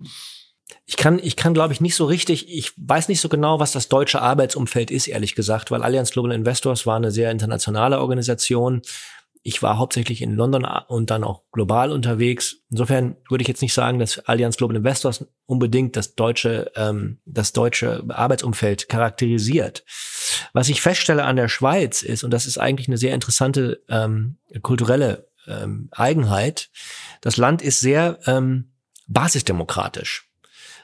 Ich 0.85 0.97
kann, 0.97 1.19
ich 1.23 1.37
kann, 1.37 1.55
glaube 1.55 1.73
ich, 1.73 1.81
nicht 1.81 1.95
so 1.95 2.05
richtig, 2.05 2.49
ich 2.49 2.73
weiß 2.77 3.09
nicht 3.09 3.21
so 3.21 3.29
genau, 3.29 3.59
was 3.59 3.73
das 3.73 3.89
deutsche 3.89 4.21
Arbeitsumfeld 4.21 4.91
ist, 4.91 5.09
ehrlich 5.09 5.35
gesagt, 5.35 5.71
weil 5.71 5.83
Allianz 5.83 6.11
Global 6.11 6.33
Investors 6.33 6.85
war 6.87 6.97
eine 6.97 7.11
sehr 7.11 7.31
internationale 7.31 8.01
Organisation 8.01 8.83
ich 9.43 9.63
war 9.63 9.79
hauptsächlich 9.79 10.21
in 10.21 10.35
London 10.35 10.67
und 10.89 11.11
dann 11.11 11.25
auch 11.25 11.43
global 11.51 11.93
unterwegs. 11.93 12.57
Insofern 12.71 13.17
würde 13.29 13.43
ich 13.43 13.49
jetzt 13.49 13.63
nicht 13.63 13.73
sagen, 13.73 13.99
dass 13.99 14.19
Allianz 14.19 14.57
Global 14.59 14.77
Investors 14.77 15.25
unbedingt 15.47 15.97
das 15.97 16.15
deutsche, 16.15 16.71
ähm, 16.77 17.21
das 17.25 17.53
deutsche 17.53 18.05
Arbeitsumfeld 18.09 18.89
charakterisiert. 18.89 19.85
Was 20.53 20.69
ich 20.69 20.83
feststelle 20.83 21.25
an 21.25 21.37
der 21.37 21.49
Schweiz 21.49 22.03
ist, 22.03 22.23
und 22.23 22.31
das 22.33 22.47
ist 22.47 22.59
eigentlich 22.59 22.89
eine 22.89 22.99
sehr 22.99 23.15
interessante 23.15 23.83
ähm, 23.89 24.37
kulturelle 24.63 25.29
ähm, 25.47 25.89
Eigenheit, 25.93 26.69
das 27.23 27.39
Land 27.39 27.63
ist 27.63 27.81
sehr 27.81 28.19
ähm, 28.27 28.73
basisdemokratisch. 29.09 30.29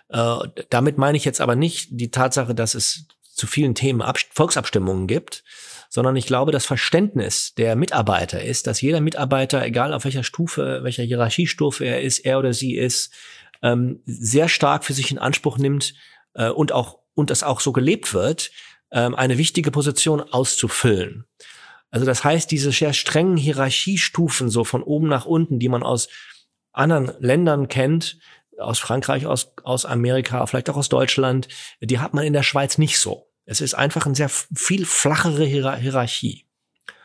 Äh, 0.09 0.37
damit 0.71 0.97
meine 0.97 1.19
ich 1.19 1.27
jetzt 1.27 1.43
aber 1.43 1.57
nicht 1.57 1.89
die 1.91 2.11
Tatsache, 2.11 2.55
dass 2.55 2.75
es 2.75 3.07
zu 3.23 3.47
vielen 3.47 3.75
Themen 3.75 4.01
Ab 4.01 4.19
Volksabstimmungen 4.33 5.07
gibt, 5.07 5.45
sondern 5.89 6.17
ich 6.17 6.27
glaube, 6.27 6.53
das 6.53 6.67
Verständnis 6.67 7.55
der 7.55 7.77
Mitarbeiter 7.77 8.43
ist, 8.43 8.67
dass 8.67 8.81
jeder 8.81 9.01
Mitarbeiter, 9.01 9.65
egal 9.65 9.93
auf 9.93 10.05
welcher 10.05 10.25
Stufe, 10.25 10.81
welcher 10.83 11.03
Hierarchiestufe 11.03 11.85
er 11.85 12.03
ist, 12.03 12.21
er 12.21 12.39
oder 12.39 12.53
sie 12.53 12.77
ist, 12.77 13.13
ähm, 13.63 14.01
sehr 14.05 14.49
stark 14.49 14.85
für 14.85 14.93
sich 14.93 15.11
in 15.11 15.19
Anspruch 15.19 15.59
nimmt 15.59 15.95
äh, 16.35 16.49
und 16.49 16.73
auch 16.73 16.99
und 17.15 17.31
das 17.31 17.43
auch 17.43 17.61
so 17.61 17.73
gelebt 17.73 18.13
wird, 18.13 18.51
ähm, 18.93 19.15
eine 19.15 19.39
wichtige 19.39 19.71
Position 19.71 20.21
auszufüllen. 20.21 21.25
Also 21.91 22.05
das 22.05 22.25
heißt, 22.25 22.51
diese 22.51 22.73
sehr 22.73 22.93
strengen 22.93 23.37
Hierarchiestufen 23.37 24.51
so 24.51 24.65
von 24.65 24.83
oben 24.83 25.09
nach 25.09 25.25
unten, 25.25 25.59
die 25.59 25.69
man 25.69 25.83
aus 25.83 26.09
anderen 26.73 27.13
Ländern 27.21 27.69
kennt, 27.69 28.19
aus 28.59 28.79
Frankreich, 28.79 29.27
aus, 29.27 29.55
aus 29.65 29.85
Amerika, 29.85 30.45
vielleicht 30.47 30.71
auch 30.71 30.77
aus 30.77 30.89
Deutschland, 30.89 31.49
die 31.81 31.99
hat 31.99 32.15
man 32.15 32.25
in 32.25 32.33
der 32.33 32.43
Schweiz 32.43 32.79
nicht 32.79 32.99
so. 32.99 33.26
Es 33.47 33.61
ist 33.61 33.75
einfach 33.75 34.07
eine 34.07 34.15
sehr 34.15 34.29
viel 34.29 34.85
flachere 34.85 35.45
Hierarchie. 35.45 36.45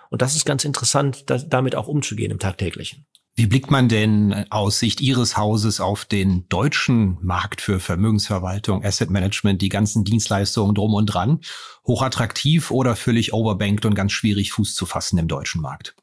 Und 0.09 0.21
das 0.21 0.35
ist 0.35 0.45
ganz 0.45 0.65
interessant, 0.65 1.23
damit 1.47 1.75
auch 1.75 1.87
umzugehen 1.87 2.31
im 2.31 2.39
tagtäglichen. 2.39 3.05
Wie 3.33 3.47
blickt 3.47 3.71
man 3.71 3.87
denn 3.87 4.45
aus 4.49 4.79
Sicht 4.79 4.99
Ihres 4.99 5.37
Hauses 5.37 5.79
auf 5.79 6.03
den 6.03 6.49
deutschen 6.49 7.17
Markt 7.21 7.61
für 7.61 7.79
Vermögensverwaltung, 7.79 8.83
Asset 8.83 9.09
Management, 9.09 9.61
die 9.61 9.69
ganzen 9.69 10.03
Dienstleistungen 10.03 10.75
drum 10.75 10.93
und 10.93 11.05
dran? 11.05 11.39
Hochattraktiv 11.87 12.71
oder 12.71 12.97
völlig 12.97 13.31
overbanked 13.31 13.85
und 13.85 13.95
ganz 13.95 14.11
schwierig 14.11 14.51
Fuß 14.51 14.75
zu 14.75 14.85
fassen 14.85 15.17
im 15.17 15.29
deutschen 15.29 15.61
Markt? 15.61 15.95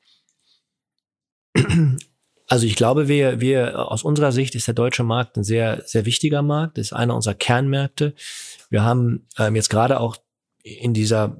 Also 2.50 2.64
ich 2.64 2.76
glaube, 2.76 3.08
wir, 3.08 3.40
wir 3.40 3.90
aus 3.90 4.04
unserer 4.04 4.32
Sicht 4.32 4.54
ist 4.54 4.66
der 4.66 4.74
deutsche 4.74 5.04
Markt 5.04 5.36
ein 5.36 5.44
sehr, 5.44 5.82
sehr 5.84 6.06
wichtiger 6.06 6.40
Markt, 6.40 6.78
ist 6.78 6.94
einer 6.94 7.14
unserer 7.14 7.34
Kernmärkte. 7.34 8.14
Wir 8.70 8.82
haben 8.82 9.26
ähm, 9.36 9.54
jetzt 9.54 9.68
gerade 9.68 10.00
auch 10.00 10.16
in 10.62 10.94
dieser 10.94 11.36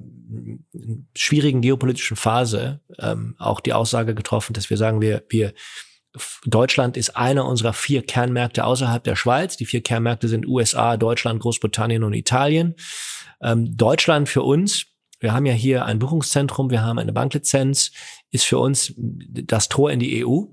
schwierigen 1.15 1.61
geopolitischen 1.61 2.17
Phase 2.17 2.81
ähm, 2.99 3.35
auch 3.39 3.59
die 3.59 3.73
Aussage 3.73 4.13
getroffen, 4.15 4.53
dass 4.53 4.69
wir 4.69 4.77
sagen, 4.77 5.01
wir, 5.01 5.23
wir 5.29 5.53
Deutschland 6.45 6.97
ist 6.97 7.15
einer 7.15 7.45
unserer 7.45 7.73
vier 7.73 8.01
Kernmärkte 8.03 8.65
außerhalb 8.65 9.03
der 9.03 9.15
Schweiz. 9.15 9.57
Die 9.57 9.65
vier 9.65 9.81
Kernmärkte 9.81 10.27
sind 10.27 10.47
USA, 10.47 10.97
Deutschland, 10.97 11.39
Großbritannien 11.39 12.03
und 12.03 12.13
Italien. 12.13 12.75
Ähm, 13.41 13.75
Deutschland 13.77 14.27
für 14.27 14.41
uns, 14.41 14.85
wir 15.19 15.33
haben 15.33 15.45
ja 15.45 15.53
hier 15.53 15.85
ein 15.85 15.99
Buchungszentrum, 15.99 16.69
wir 16.71 16.81
haben 16.81 16.97
eine 16.97 17.13
Banklizenz, 17.13 17.91
ist 18.31 18.45
für 18.45 18.57
uns 18.57 18.93
das 18.97 19.69
Tor 19.69 19.91
in 19.91 19.99
die 19.99 20.25
EU. 20.25 20.45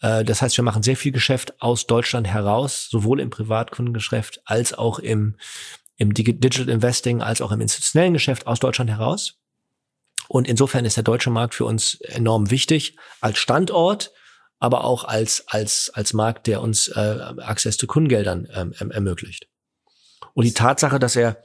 Äh, 0.00 0.24
das 0.24 0.40
heißt, 0.40 0.56
wir 0.56 0.64
machen 0.64 0.82
sehr 0.82 0.96
viel 0.96 1.12
Geschäft 1.12 1.60
aus 1.60 1.86
Deutschland 1.86 2.26
heraus, 2.26 2.88
sowohl 2.90 3.20
im 3.20 3.30
Privatkundengeschäft 3.30 4.40
als 4.44 4.72
auch 4.72 4.98
im 4.98 5.36
im 5.96 6.14
Digital 6.14 6.68
Investing 6.68 7.22
als 7.22 7.40
auch 7.40 7.52
im 7.52 7.60
institutionellen 7.60 8.14
Geschäft 8.14 8.46
aus 8.46 8.60
Deutschland 8.60 8.90
heraus. 8.90 9.38
Und 10.28 10.48
insofern 10.48 10.84
ist 10.84 10.96
der 10.96 11.04
deutsche 11.04 11.30
Markt 11.30 11.54
für 11.54 11.64
uns 11.64 12.00
enorm 12.00 12.50
wichtig 12.50 12.96
als 13.20 13.38
Standort, 13.38 14.12
aber 14.58 14.84
auch 14.84 15.04
als, 15.04 15.46
als, 15.48 15.90
als 15.94 16.12
Markt, 16.12 16.46
der 16.46 16.62
uns 16.62 16.88
äh, 16.88 17.00
Access 17.38 17.76
zu 17.76 17.86
Kundengeldern 17.86 18.48
ähm, 18.54 18.72
erm-, 18.78 18.90
ermöglicht. 18.90 19.48
Und 20.32 20.44
die 20.44 20.54
Tatsache, 20.54 20.98
dass 20.98 21.16
er, 21.16 21.42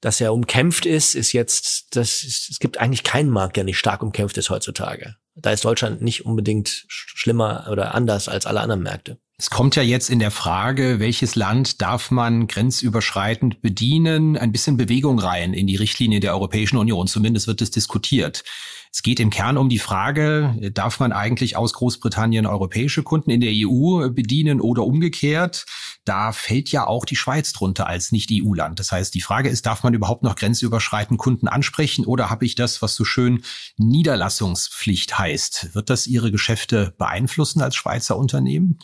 dass 0.00 0.20
er 0.20 0.32
umkämpft 0.32 0.86
ist, 0.86 1.14
ist 1.14 1.32
jetzt, 1.32 1.94
das 1.96 2.24
ist, 2.24 2.50
es 2.50 2.58
gibt 2.58 2.78
eigentlich 2.78 3.04
keinen 3.04 3.30
Markt, 3.30 3.56
der 3.56 3.64
nicht 3.64 3.78
stark 3.78 4.02
umkämpft 4.02 4.38
ist 4.38 4.50
heutzutage. 4.50 5.16
Da 5.34 5.52
ist 5.52 5.64
Deutschland 5.64 6.00
nicht 6.00 6.24
unbedingt 6.24 6.86
schlimmer 6.88 7.68
oder 7.70 7.94
anders 7.94 8.28
als 8.28 8.46
alle 8.46 8.60
anderen 8.60 8.82
Märkte. 8.82 9.18
Es 9.40 9.48
kommt 9.48 9.74
ja 9.74 9.82
jetzt 9.82 10.10
in 10.10 10.18
der 10.18 10.30
Frage, 10.30 11.00
welches 11.00 11.34
Land 11.34 11.80
darf 11.80 12.10
man 12.10 12.46
grenzüberschreitend 12.46 13.62
bedienen, 13.62 14.36
ein 14.36 14.52
bisschen 14.52 14.76
Bewegung 14.76 15.18
rein 15.18 15.54
in 15.54 15.66
die 15.66 15.76
Richtlinie 15.76 16.20
der 16.20 16.34
Europäischen 16.34 16.76
Union. 16.76 17.06
Zumindest 17.06 17.46
wird 17.46 17.62
es 17.62 17.70
diskutiert. 17.70 18.44
Es 18.92 19.02
geht 19.02 19.18
im 19.18 19.30
Kern 19.30 19.56
um 19.56 19.70
die 19.70 19.78
Frage, 19.78 20.70
darf 20.74 21.00
man 21.00 21.12
eigentlich 21.12 21.56
aus 21.56 21.72
Großbritannien 21.72 22.44
europäische 22.44 23.02
Kunden 23.02 23.30
in 23.30 23.40
der 23.40 23.52
EU 23.54 24.10
bedienen 24.10 24.60
oder 24.60 24.84
umgekehrt? 24.84 25.64
Da 26.04 26.32
fällt 26.32 26.70
ja 26.70 26.86
auch 26.86 27.06
die 27.06 27.16
Schweiz 27.16 27.54
drunter 27.54 27.86
als 27.86 28.12
Nicht-EU-Land. 28.12 28.78
Das 28.78 28.92
heißt, 28.92 29.14
die 29.14 29.22
Frage 29.22 29.48
ist, 29.48 29.64
darf 29.64 29.82
man 29.84 29.94
überhaupt 29.94 30.22
noch 30.22 30.36
grenzüberschreitend 30.36 31.18
Kunden 31.18 31.48
ansprechen 31.48 32.04
oder 32.04 32.28
habe 32.28 32.44
ich 32.44 32.56
das, 32.56 32.82
was 32.82 32.94
so 32.94 33.06
schön 33.06 33.42
Niederlassungspflicht 33.78 35.18
heißt? 35.18 35.74
Wird 35.74 35.88
das 35.88 36.06
Ihre 36.06 36.30
Geschäfte 36.30 36.92
beeinflussen 36.98 37.62
als 37.62 37.74
Schweizer 37.74 38.18
Unternehmen? 38.18 38.78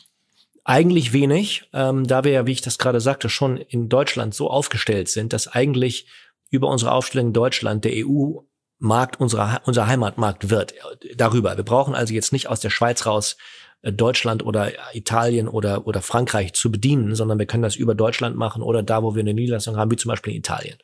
Eigentlich 0.69 1.13
wenig, 1.13 1.71
ähm, 1.73 2.09
da 2.09 2.25
wir 2.25 2.33
ja, 2.33 2.47
wie 2.49 2.51
ich 2.51 2.61
das 2.61 2.77
gerade 2.77 3.01
sagte, 3.01 3.29
schon 3.29 3.57
in 3.57 3.89
Deutschland 3.89 4.35
so 4.35 4.51
aufgestellt 4.51 5.09
sind, 5.09 5.33
dass 5.33 5.47
eigentlich 5.47 6.09
über 6.51 6.67
unsere 6.67 6.91
Aufstellung 6.91 7.29
in 7.29 7.33
Deutschland 7.33 7.85
der 7.85 7.93
EU 8.05 8.41
Markt 8.81 9.21
unserer, 9.21 9.63
unser 9.65 9.87
Heimatmarkt 9.87 10.51
wird 10.51 10.75
darüber. 11.15 11.57
Wir 11.57 11.63
brauchen 11.63 11.95
also 11.95 12.13
jetzt 12.13 12.33
nicht 12.33 12.49
aus 12.49 12.59
der 12.59 12.71
Schweiz 12.71 13.07
raus 13.07 13.37
äh, 13.83 13.93
Deutschland 13.93 14.45
oder 14.45 14.73
Italien 14.93 15.47
oder, 15.47 15.87
oder 15.87 16.03
Frankreich 16.03 16.53
zu 16.55 16.73
bedienen, 16.73 17.15
sondern 17.15 17.39
wir 17.39 17.47
können 17.47 17.63
das 17.63 17.77
über 17.77 17.95
Deutschland 17.95 18.37
machen 18.37 18.61
oder 18.61 18.83
da, 18.83 19.05
wo 19.05 19.15
wir 19.15 19.21
eine 19.21 19.35
Niederlassung 19.35 19.77
haben, 19.77 19.93
wie 19.93 19.97
zum 19.97 20.09
Beispiel 20.09 20.33
in 20.33 20.41
Italien. 20.41 20.79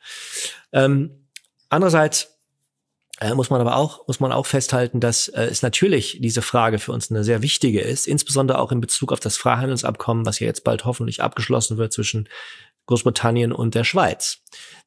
Ähm, 0.71 1.27
andererseits 1.67 2.32
äh, 3.19 3.33
muss 3.35 3.49
man 3.49 3.61
aber 3.61 3.75
auch, 3.75 4.07
muss 4.07 4.19
man 4.19 4.31
auch 4.31 4.45
festhalten, 4.45 4.99
dass 4.99 5.27
äh, 5.27 5.43
es 5.43 5.61
natürlich 5.61 6.17
diese 6.21 6.41
Frage 6.41 6.79
für 6.79 6.91
uns 6.91 7.11
eine 7.11 7.23
sehr 7.23 7.41
wichtige 7.41 7.81
ist, 7.81 8.07
insbesondere 8.07 8.59
auch 8.59 8.71
in 8.71 8.81
Bezug 8.81 9.11
auf 9.11 9.19
das 9.19 9.37
Freihandelsabkommen, 9.37 10.25
was 10.25 10.39
ja 10.39 10.47
jetzt 10.47 10.63
bald 10.63 10.85
hoffentlich 10.85 11.21
abgeschlossen 11.21 11.77
wird 11.77 11.93
zwischen 11.93 12.27
Großbritannien 12.87 13.51
und 13.51 13.75
der 13.75 13.83
Schweiz. 13.83 14.39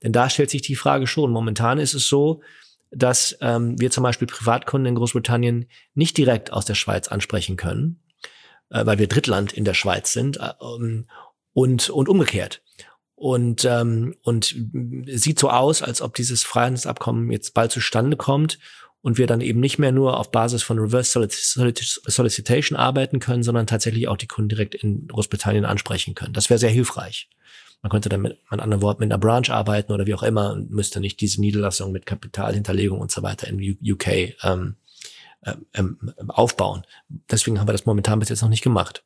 Denn 0.02 0.12
da 0.12 0.28
stellt 0.28 0.50
sich 0.50 0.62
die 0.62 0.76
Frage 0.76 1.06
schon. 1.06 1.30
Momentan 1.30 1.78
ist 1.78 1.94
es 1.94 2.08
so, 2.08 2.42
dass 2.90 3.36
ähm, 3.40 3.80
wir 3.80 3.90
zum 3.90 4.02
Beispiel 4.02 4.28
Privatkunden 4.28 4.90
in 4.90 4.94
Großbritannien 4.96 5.66
nicht 5.94 6.16
direkt 6.16 6.52
aus 6.52 6.64
der 6.64 6.74
Schweiz 6.74 7.08
ansprechen 7.08 7.56
können, 7.56 8.02
äh, 8.70 8.84
weil 8.84 8.98
wir 8.98 9.08
Drittland 9.08 9.52
in 9.52 9.64
der 9.64 9.74
Schweiz 9.74 10.12
sind 10.12 10.38
äh, 10.38 10.52
und, 11.52 11.90
und 11.90 12.08
umgekehrt. 12.08 12.62
Und, 13.16 13.64
ähm, 13.64 14.14
und 14.22 14.54
sieht 15.06 15.38
so 15.38 15.50
aus, 15.50 15.82
als 15.82 16.02
ob 16.02 16.14
dieses 16.14 16.44
Freihandelsabkommen 16.44 17.30
jetzt 17.32 17.54
bald 17.54 17.72
zustande 17.72 18.16
kommt 18.16 18.58
und 19.00 19.16
wir 19.16 19.26
dann 19.26 19.40
eben 19.40 19.60
nicht 19.60 19.78
mehr 19.78 19.90
nur 19.90 20.18
auf 20.18 20.30
Basis 20.30 20.62
von 20.62 20.78
Reverse 20.78 21.28
Solicitation 22.06 22.78
arbeiten 22.78 23.18
können, 23.18 23.42
sondern 23.42 23.66
tatsächlich 23.66 24.08
auch 24.08 24.18
die 24.18 24.26
Kunden 24.26 24.50
direkt 24.50 24.74
in 24.74 25.06
Großbritannien 25.08 25.64
ansprechen 25.64 26.14
können. 26.14 26.34
Das 26.34 26.50
wäre 26.50 26.58
sehr 26.58 26.70
hilfreich. 26.70 27.30
Man 27.82 27.90
könnte 27.90 28.08
dann 28.08 28.22
mit, 28.22 28.38
mit 28.50 28.60
anderen 28.60 28.82
Worten, 28.82 29.00
mit 29.00 29.12
einer 29.12 29.20
Branch 29.20 29.48
arbeiten 29.48 29.92
oder 29.92 30.06
wie 30.06 30.14
auch 30.14 30.22
immer 30.22 30.52
und 30.52 30.70
müsste 30.70 31.00
nicht 31.00 31.20
diese 31.20 31.40
Niederlassung 31.40 31.92
mit 31.92 32.04
Kapitalhinterlegung 32.04 32.98
und 32.98 33.10
so 33.10 33.22
weiter 33.22 33.46
in 33.46 33.78
UK 33.80 34.34
ähm, 34.42 34.74
ähm, 35.44 35.56
ähm, 35.74 36.30
aufbauen. 36.30 36.82
Deswegen 37.30 37.60
haben 37.60 37.68
wir 37.68 37.72
das 37.72 37.86
momentan 37.86 38.18
bis 38.18 38.28
jetzt 38.28 38.42
noch 38.42 38.48
nicht 38.48 38.64
gemacht. 38.64 39.04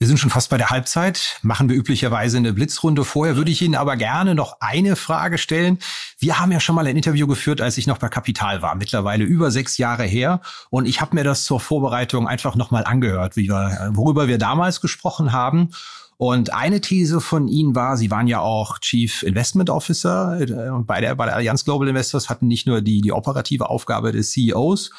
Wir 0.00 0.06
sind 0.06 0.16
schon 0.16 0.30
fast 0.30 0.48
bei 0.48 0.56
der 0.56 0.70
Halbzeit, 0.70 1.38
machen 1.42 1.68
wir 1.68 1.76
üblicherweise 1.76 2.38
eine 2.38 2.54
Blitzrunde. 2.54 3.04
Vorher 3.04 3.36
würde 3.36 3.50
ich 3.50 3.60
Ihnen 3.60 3.74
aber 3.74 3.98
gerne 3.98 4.34
noch 4.34 4.56
eine 4.60 4.96
Frage 4.96 5.36
stellen. 5.36 5.78
Wir 6.18 6.40
haben 6.40 6.50
ja 6.52 6.58
schon 6.58 6.74
mal 6.74 6.86
ein 6.86 6.96
Interview 6.96 7.26
geführt, 7.26 7.60
als 7.60 7.76
ich 7.76 7.86
noch 7.86 7.98
bei 7.98 8.08
Kapital 8.08 8.62
war, 8.62 8.76
mittlerweile 8.76 9.24
über 9.24 9.50
sechs 9.50 9.76
Jahre 9.76 10.04
her. 10.04 10.40
Und 10.70 10.86
ich 10.86 11.02
habe 11.02 11.14
mir 11.14 11.22
das 11.22 11.44
zur 11.44 11.60
Vorbereitung 11.60 12.26
einfach 12.26 12.54
nochmal 12.56 12.84
angehört, 12.84 13.36
wie 13.36 13.50
wir, 13.50 13.90
worüber 13.92 14.26
wir 14.26 14.38
damals 14.38 14.80
gesprochen 14.80 15.32
haben. 15.32 15.68
Und 16.16 16.54
eine 16.54 16.80
These 16.80 17.20
von 17.20 17.46
Ihnen 17.46 17.74
war, 17.74 17.98
Sie 17.98 18.10
waren 18.10 18.26
ja 18.26 18.40
auch 18.40 18.78
Chief 18.78 19.22
Investment 19.22 19.68
Officer 19.68 20.40
äh, 20.40 20.70
bei 20.82 21.02
der, 21.02 21.14
bei 21.14 21.26
der 21.26 21.36
Allianz 21.36 21.66
Global 21.66 21.88
Investors, 21.88 22.30
hatten 22.30 22.48
nicht 22.48 22.66
nur 22.66 22.80
die, 22.80 23.02
die 23.02 23.12
operative 23.12 23.68
Aufgabe 23.68 24.12
des 24.12 24.32
CEOs, 24.32 24.92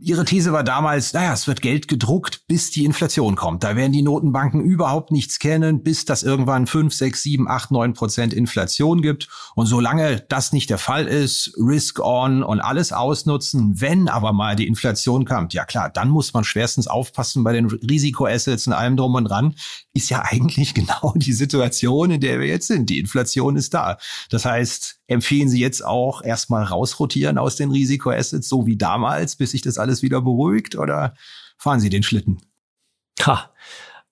Ihre 0.00 0.24
These 0.24 0.52
war 0.52 0.62
damals, 0.62 1.12
naja, 1.12 1.32
es 1.32 1.46
wird 1.46 1.60
Geld 1.60 1.88
gedruckt, 1.88 2.46
bis 2.46 2.70
die 2.70 2.84
Inflation 2.84 3.34
kommt. 3.36 3.64
Da 3.64 3.74
werden 3.74 3.92
die 3.92 4.02
Notenbanken 4.02 4.60
überhaupt 4.60 5.10
nichts 5.10 5.38
kennen, 5.38 5.82
bis 5.82 6.04
das 6.04 6.22
irgendwann 6.22 6.66
5, 6.66 6.94
6, 6.94 7.22
7, 7.22 7.48
8, 7.48 7.70
9 7.70 7.94
Prozent 7.94 8.32
Inflation 8.32 9.02
gibt. 9.02 9.28
Und 9.54 9.66
solange 9.66 10.24
das 10.28 10.52
nicht 10.52 10.70
der 10.70 10.78
Fall 10.78 11.06
ist, 11.06 11.52
Risk 11.56 12.00
on 12.00 12.42
und 12.42 12.60
alles 12.60 12.92
ausnutzen. 12.92 13.80
Wenn 13.80 14.08
aber 14.08 14.32
mal 14.32 14.56
die 14.56 14.68
Inflation 14.68 15.24
kommt, 15.24 15.52
ja 15.54 15.64
klar, 15.64 15.90
dann 15.90 16.10
muss 16.10 16.32
man 16.32 16.44
schwerstens 16.44 16.86
aufpassen 16.86 17.42
bei 17.42 17.52
den 17.52 17.66
Risikoassets 17.66 18.66
und 18.66 18.74
allem 18.74 18.96
drum 18.96 19.14
und 19.14 19.24
dran. 19.24 19.54
Ist 19.94 20.10
ja 20.10 20.22
eigentlich 20.24 20.74
genau 20.74 21.14
die 21.16 21.32
Situation, 21.32 22.12
in 22.12 22.20
der 22.20 22.38
wir 22.38 22.46
jetzt 22.46 22.68
sind. 22.68 22.88
Die 22.90 22.98
Inflation 22.98 23.56
ist 23.56 23.74
da. 23.74 23.98
Das 24.30 24.44
heißt, 24.44 24.97
empfehlen 25.08 25.48
Sie 25.48 25.58
jetzt 25.58 25.84
auch 25.84 26.22
erstmal 26.22 26.62
rausrotieren 26.62 27.38
aus 27.38 27.56
den 27.56 27.72
Risikoassets, 27.72 28.48
so 28.48 28.66
wie 28.66 28.76
damals, 28.76 29.34
bis 29.36 29.50
sich 29.50 29.62
das 29.62 29.78
alles 29.78 30.02
wieder 30.02 30.20
beruhigt? 30.22 30.76
Oder 30.76 31.14
fahren 31.56 31.80
Sie 31.80 31.90
den 31.90 32.04
Schlitten? 32.04 32.38
Ha. 33.22 33.50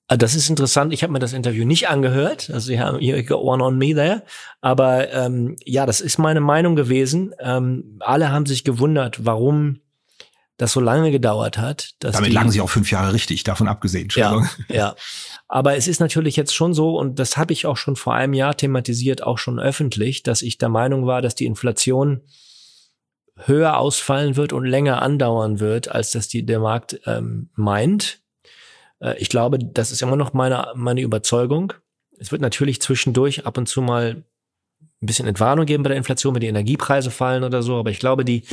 Ah, 0.08 0.16
das 0.16 0.34
ist 0.34 0.48
interessant. 0.48 0.92
Ich 0.92 1.02
habe 1.02 1.12
mir 1.12 1.18
das 1.18 1.32
Interview 1.32 1.64
nicht 1.64 1.88
angehört. 1.88 2.50
Also 2.50 2.68
Sie 2.68 2.80
haben 2.80 2.98
hier 2.98 3.28
one 3.30 3.62
on 3.62 3.76
me 3.76 3.94
there. 3.94 4.22
Aber 4.60 5.12
ähm, 5.12 5.56
ja, 5.64 5.84
das 5.84 6.00
ist 6.00 6.18
meine 6.18 6.40
Meinung 6.40 6.76
gewesen. 6.76 7.34
Ähm, 7.40 7.98
alle 8.00 8.30
haben 8.30 8.46
sich 8.46 8.64
gewundert, 8.64 9.24
warum 9.24 9.80
das 10.58 10.72
so 10.72 10.80
lange 10.80 11.10
gedauert 11.10 11.58
hat. 11.58 11.94
Damit 11.98 12.32
lagen 12.32 12.50
Sie 12.50 12.60
auch 12.60 12.70
fünf 12.70 12.90
Jahre 12.90 13.12
richtig, 13.12 13.44
davon 13.44 13.68
abgesehen. 13.68 14.08
Ja, 14.14 14.42
ja. 14.68 14.94
Aber 15.48 15.76
es 15.76 15.86
ist 15.86 16.00
natürlich 16.00 16.36
jetzt 16.36 16.54
schon 16.54 16.74
so, 16.74 16.98
und 16.98 17.18
das 17.18 17.36
habe 17.36 17.52
ich 17.52 17.66
auch 17.66 17.76
schon 17.76 17.96
vor 17.96 18.14
einem 18.14 18.34
Jahr 18.34 18.56
thematisiert, 18.56 19.22
auch 19.22 19.38
schon 19.38 19.60
öffentlich, 19.60 20.22
dass 20.22 20.42
ich 20.42 20.58
der 20.58 20.68
Meinung 20.68 21.06
war, 21.06 21.22
dass 21.22 21.34
die 21.34 21.46
Inflation 21.46 22.22
höher 23.36 23.76
ausfallen 23.76 24.36
wird 24.36 24.52
und 24.52 24.64
länger 24.64 25.02
andauern 25.02 25.60
wird, 25.60 25.88
als 25.88 26.10
das 26.10 26.28
die, 26.28 26.44
der 26.44 26.58
Markt 26.58 27.00
ähm, 27.06 27.50
meint. 27.54 28.20
Äh, 29.00 29.18
ich 29.18 29.28
glaube, 29.28 29.58
das 29.58 29.92
ist 29.92 30.02
immer 30.02 30.16
noch 30.16 30.32
meine, 30.32 30.72
meine 30.74 31.02
Überzeugung. 31.02 31.72
Es 32.18 32.32
wird 32.32 32.42
natürlich 32.42 32.80
zwischendurch 32.80 33.46
ab 33.46 33.58
und 33.58 33.68
zu 33.68 33.82
mal 33.82 34.24
ein 35.02 35.06
bisschen 35.06 35.26
Entwarnung 35.26 35.66
geben 35.66 35.82
bei 35.82 35.88
der 35.88 35.98
Inflation, 35.98 36.34
wenn 36.34 36.40
die 36.40 36.46
Energiepreise 36.46 37.10
fallen 37.10 37.44
oder 37.44 37.62
so. 37.62 37.76
Aber 37.76 37.90
ich 37.90 37.98
glaube, 37.98 38.24
die, 38.24 38.44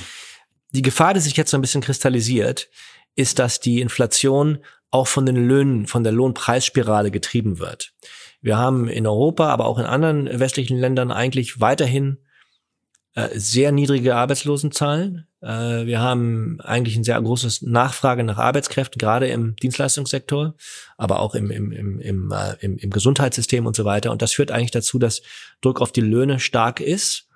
die 0.72 0.82
Gefahr, 0.82 1.14
die 1.14 1.22
sich 1.22 1.38
jetzt 1.38 1.52
so 1.52 1.58
ein 1.58 1.62
bisschen 1.62 1.82
kristallisiert, 1.82 2.70
ist, 3.16 3.40
dass 3.40 3.62
die 3.62 3.80
Inflation 3.80 4.60
auch 4.94 5.08
von 5.08 5.26
den 5.26 5.48
Löhnen, 5.48 5.88
von 5.88 6.04
der 6.04 6.14
Lohnpreisspirale 6.14 7.10
getrieben 7.10 7.58
wird. 7.58 7.94
Wir 8.42 8.58
haben 8.58 8.88
in 8.88 9.08
Europa, 9.08 9.50
aber 9.50 9.66
auch 9.66 9.80
in 9.80 9.86
anderen 9.86 10.40
westlichen 10.40 10.78
Ländern 10.78 11.12
eigentlich 11.12 11.60
weiterhin 11.60 12.20
äh, 13.16 13.30
sehr 13.34 13.72
niedrige 13.72 14.16
Arbeitslosenzahlen. 14.16 15.28
Äh, 15.42 15.86
wir 15.88 16.00
haben 16.00 16.60
eigentlich 16.62 16.96
ein 16.96 17.04
sehr 17.04 17.20
großes 17.20 17.64
Nachfrage 17.64 18.24
nach 18.24 18.38
Arbeitskräften, 18.38 19.00
gerade 19.00 19.28
im 19.30 19.56
Dienstleistungssektor, 19.56 20.54
aber 20.98 21.22
auch 21.22 21.34
im, 21.34 21.50
im, 21.50 21.72
im, 21.72 22.00
im, 22.00 22.32
äh, 22.32 22.56
im, 22.60 22.78
im 22.78 22.90
Gesundheitssystem 22.92 23.66
und 23.66 23.76
so 23.76 23.86
weiter. 23.86 24.12
Und 24.12 24.22
das 24.22 24.34
führt 24.34 24.52
eigentlich 24.52 24.72
dazu, 24.72 25.00
dass 25.00 25.24
Druck 25.62 25.82
auf 25.82 25.92
die 25.92 26.02
Löhne 26.02 26.40
stark 26.40 26.82
ist. 26.82 27.28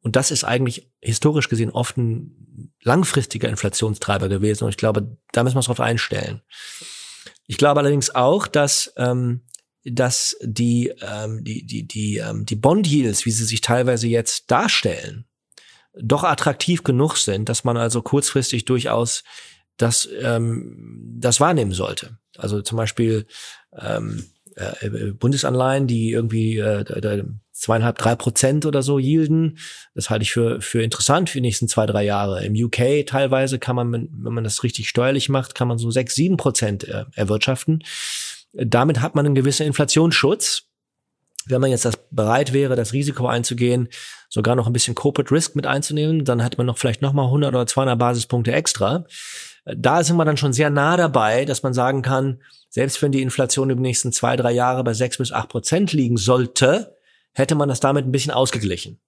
Und 0.00 0.16
das 0.16 0.30
ist 0.30 0.44
eigentlich 0.44 0.90
historisch 1.00 1.48
gesehen 1.48 1.70
oft 1.70 1.96
ein 1.96 2.72
langfristiger 2.82 3.48
Inflationstreiber 3.48 4.28
gewesen. 4.28 4.64
Und 4.64 4.70
ich 4.70 4.76
glaube, 4.76 5.18
da 5.32 5.42
müssen 5.42 5.54
wir 5.54 5.58
uns 5.58 5.66
drauf 5.66 5.80
einstellen. 5.80 6.42
Ich 7.46 7.58
glaube 7.58 7.80
allerdings 7.80 8.14
auch, 8.14 8.46
dass, 8.46 8.92
ähm, 8.96 9.42
dass 9.84 10.36
die, 10.42 10.92
ähm, 11.00 11.42
die, 11.44 11.66
die, 11.66 11.86
die, 11.86 12.16
ähm, 12.18 12.46
die 12.46 12.56
Bond 12.56 12.86
Yields, 12.86 13.26
wie 13.26 13.30
sie 13.30 13.44
sich 13.44 13.60
teilweise 13.60 14.06
jetzt 14.06 14.50
darstellen, 14.50 15.26
doch 16.00 16.24
attraktiv 16.24 16.84
genug 16.84 17.16
sind, 17.16 17.48
dass 17.48 17.64
man 17.64 17.76
also 17.76 18.02
kurzfristig 18.02 18.64
durchaus 18.66 19.24
das, 19.78 20.08
ähm, 20.20 21.16
das 21.18 21.40
wahrnehmen 21.40 21.72
sollte. 21.72 22.18
Also 22.36 22.62
zum 22.62 22.76
Beispiel 22.76 23.26
ähm, 23.76 24.26
äh, 24.58 25.12
Bundesanleihen, 25.12 25.86
die 25.86 26.10
irgendwie 26.10 26.58
äh, 26.58 27.24
zweieinhalb, 27.52 27.98
drei 27.98 28.14
Prozent 28.14 28.66
oder 28.66 28.82
so 28.82 28.98
yielden. 28.98 29.58
Das 29.94 30.10
halte 30.10 30.22
ich 30.22 30.32
für, 30.32 30.60
für 30.60 30.82
interessant 30.82 31.30
für 31.30 31.38
die 31.38 31.42
nächsten 31.42 31.68
zwei, 31.68 31.86
drei 31.86 32.04
Jahre. 32.04 32.44
Im 32.44 32.54
UK 32.54 33.06
teilweise 33.06 33.58
kann 33.58 33.76
man, 33.76 33.92
wenn 33.92 34.32
man 34.32 34.44
das 34.44 34.62
richtig 34.62 34.88
steuerlich 34.88 35.28
macht, 35.28 35.54
kann 35.54 35.68
man 35.68 35.78
so 35.78 35.90
sechs, 35.90 36.14
sieben 36.14 36.36
Prozent 36.36 36.84
äh, 36.84 37.04
erwirtschaften. 37.14 37.82
Damit 38.52 39.00
hat 39.00 39.14
man 39.14 39.26
einen 39.26 39.34
gewissen 39.34 39.66
Inflationsschutz. 39.66 40.67
Wenn 41.48 41.60
man 41.60 41.70
jetzt 41.70 41.84
das 41.84 41.98
bereit 42.10 42.52
wäre, 42.52 42.76
das 42.76 42.92
Risiko 42.92 43.26
einzugehen, 43.26 43.88
sogar 44.28 44.54
noch 44.54 44.66
ein 44.66 44.72
bisschen 44.72 44.94
Corporate 44.94 45.34
Risk 45.34 45.56
mit 45.56 45.66
einzunehmen, 45.66 46.24
dann 46.24 46.40
hätte 46.40 46.58
man 46.58 46.66
noch 46.66 46.78
vielleicht 46.78 47.02
nochmal 47.02 47.26
100 47.26 47.54
oder 47.54 47.66
200 47.66 47.98
Basispunkte 47.98 48.52
extra. 48.52 49.06
Da 49.64 50.02
sind 50.02 50.16
wir 50.16 50.24
dann 50.24 50.36
schon 50.36 50.52
sehr 50.52 50.70
nah 50.70 50.96
dabei, 50.96 51.44
dass 51.44 51.62
man 51.62 51.74
sagen 51.74 52.02
kann, 52.02 52.42
selbst 52.70 53.00
wenn 53.02 53.12
die 53.12 53.22
Inflation 53.22 53.68
die 53.68 53.74
nächsten 53.74 54.12
zwei, 54.12 54.36
drei 54.36 54.52
Jahre 54.52 54.84
bei 54.84 54.94
sechs 54.94 55.18
bis 55.18 55.32
acht 55.32 55.48
Prozent 55.48 55.92
liegen 55.92 56.16
sollte, 56.16 56.96
hätte 57.32 57.54
man 57.54 57.68
das 57.68 57.80
damit 57.80 58.06
ein 58.06 58.12
bisschen 58.12 58.32
ausgeglichen. 58.32 59.00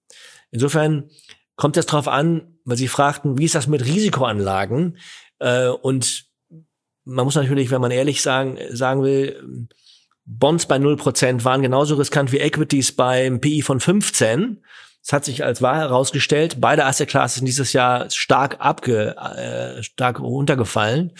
Insofern 0.51 1.09
kommt 1.55 1.77
es 1.77 1.85
darauf 1.85 2.07
an, 2.07 2.57
weil 2.65 2.77
Sie 2.77 2.87
fragten, 2.87 3.37
wie 3.37 3.45
ist 3.45 3.55
das 3.55 3.67
mit 3.67 3.85
Risikoanlagen? 3.85 4.97
Äh, 5.39 5.67
und 5.67 6.25
man 7.03 7.25
muss 7.25 7.35
natürlich, 7.35 7.71
wenn 7.71 7.81
man 7.81 7.91
ehrlich 7.91 8.21
sagen, 8.21 8.57
sagen 8.71 9.03
will, 9.03 9.67
Bonds 10.39 10.65
bei 10.65 10.77
0% 10.77 11.43
waren 11.43 11.61
genauso 11.61 11.95
riskant 11.95 12.31
wie 12.31 12.39
Equities 12.39 12.93
beim 12.93 13.41
PI 13.41 13.61
von 13.63 13.79
15. 13.79 14.63
Es 15.03 15.11
hat 15.11 15.25
sich 15.25 15.43
als 15.43 15.61
wahr 15.61 15.77
herausgestellt, 15.77 16.57
beide 16.59 16.85
Asset 16.85 17.09
Classes 17.09 17.35
sind 17.35 17.45
dieses 17.45 17.73
Jahr 17.73 18.09
stark 18.09 18.57
abge, 18.59 19.15
äh, 19.17 19.83
stark 19.83 20.19
runtergefallen. 20.19 21.13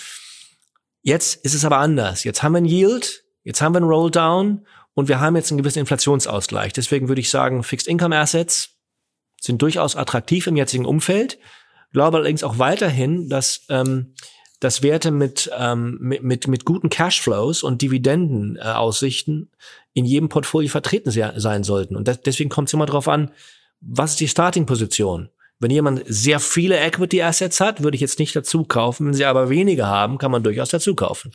Jetzt 1.02 1.44
ist 1.44 1.56
es 1.56 1.66
aber 1.66 1.78
anders. 1.78 2.24
Jetzt 2.24 2.42
haben 2.42 2.54
wir 2.54 2.60
ein 2.60 2.66
Yield, 2.66 3.24
jetzt 3.44 3.62
haben 3.62 3.74
wir 3.74 3.82
ein 3.82 3.86
Rolldown 3.86 4.66
und 4.94 5.10
wir 5.10 5.20
haben 5.20 5.36
jetzt 5.36 5.52
einen 5.52 5.58
gewissen 5.58 5.80
Inflationsausgleich. 5.80 6.74
Deswegen 6.74 7.08
würde 7.08 7.22
ich 7.22 7.30
sagen, 7.30 7.64
Fixed 7.64 7.88
Income 7.88 8.18
Assets 8.18 8.78
sind 9.42 9.62
durchaus 9.62 9.96
attraktiv 9.96 10.48
im 10.48 10.56
jetzigen 10.56 10.86
Umfeld. 10.86 11.40
Glaube 11.92 12.18
allerdings 12.18 12.44
auch 12.44 12.60
weiterhin, 12.60 13.28
dass 13.28 13.66
ähm, 13.70 14.14
dass 14.62 14.84
Werte 14.84 15.12
mit, 15.12 15.52
ähm, 15.58 15.98
mit, 16.00 16.24
mit, 16.24 16.48
mit 16.48 16.66
guten 16.66 16.90
Cashflows 16.90 17.64
und 17.64 17.82
Dividendenaussichten 17.82 19.50
äh, 19.52 20.00
in 20.00 20.06
jedem 20.06 20.30
Portfolio 20.30 20.70
vertreten 20.70 21.12
sein 21.12 21.64
sollten. 21.64 21.98
Und 21.98 22.08
das, 22.08 22.22
deswegen 22.22 22.50
kommt 22.50 22.70
es 22.70 22.74
immer 22.74 22.86
darauf 22.86 23.10
an, 23.10 23.32
was 23.82 24.12
ist 24.12 24.20
die 24.20 24.28
Starting-Position? 24.28 25.30
Wenn 25.60 25.72
jemand 25.72 26.04
sehr 26.08 26.40
viele 26.40 26.80
Equity 26.80 27.22
Assets 27.24 27.60
hat, 27.60 27.84
würde 27.84 27.96
ich 27.96 28.02
jetzt 28.02 28.20
nicht 28.20 28.36
dazu 28.36 28.64
kaufen. 28.64 29.08
Wenn 29.08 29.14
sie 29.14 29.26
aber 29.26 29.50
weniger 29.50 29.88
haben, 29.88 30.20
kann 30.20 30.32
man 30.32 30.44
durchaus 30.44 30.70
dazu 30.70 30.96
kaufen. 30.96 31.32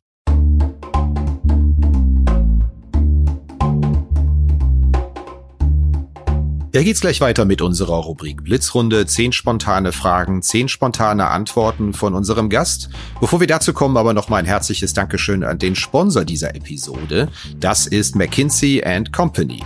Ja, 6.76 6.82
geht's 6.82 7.00
gleich 7.00 7.22
weiter 7.22 7.46
mit 7.46 7.62
unserer 7.62 7.94
Rubrik 7.94 8.44
Blitzrunde. 8.44 9.06
Zehn 9.06 9.32
spontane 9.32 9.92
Fragen, 9.92 10.42
zehn 10.42 10.68
spontane 10.68 11.28
Antworten 11.28 11.94
von 11.94 12.12
unserem 12.12 12.50
Gast. 12.50 12.90
Bevor 13.18 13.40
wir 13.40 13.46
dazu 13.46 13.72
kommen, 13.72 13.96
aber 13.96 14.12
noch 14.12 14.28
mal 14.28 14.36
ein 14.36 14.44
herzliches 14.44 14.92
Dankeschön 14.92 15.42
an 15.42 15.58
den 15.58 15.74
Sponsor 15.74 16.26
dieser 16.26 16.54
Episode. 16.54 17.28
Das 17.58 17.86
ist 17.86 18.14
McKinsey 18.14 18.84
Company. 19.10 19.64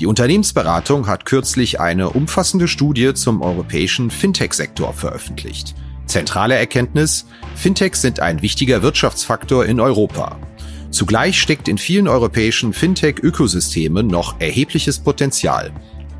Die 0.00 0.06
Unternehmensberatung 0.06 1.06
hat 1.06 1.26
kürzlich 1.26 1.78
eine 1.78 2.10
umfassende 2.10 2.66
Studie 2.66 3.14
zum 3.14 3.40
europäischen 3.40 4.10
Fintech-Sektor 4.10 4.92
veröffentlicht. 4.92 5.76
Zentrale 6.06 6.56
Erkenntnis, 6.56 7.26
Fintechs 7.54 8.02
sind 8.02 8.18
ein 8.18 8.42
wichtiger 8.42 8.82
Wirtschaftsfaktor 8.82 9.64
in 9.64 9.78
Europa. 9.78 10.40
Zugleich 10.90 11.40
steckt 11.40 11.68
in 11.68 11.78
vielen 11.78 12.08
europäischen 12.08 12.72
Fintech-Ökosystemen 12.72 14.08
noch 14.08 14.40
erhebliches 14.40 14.98
Potenzial. 14.98 15.70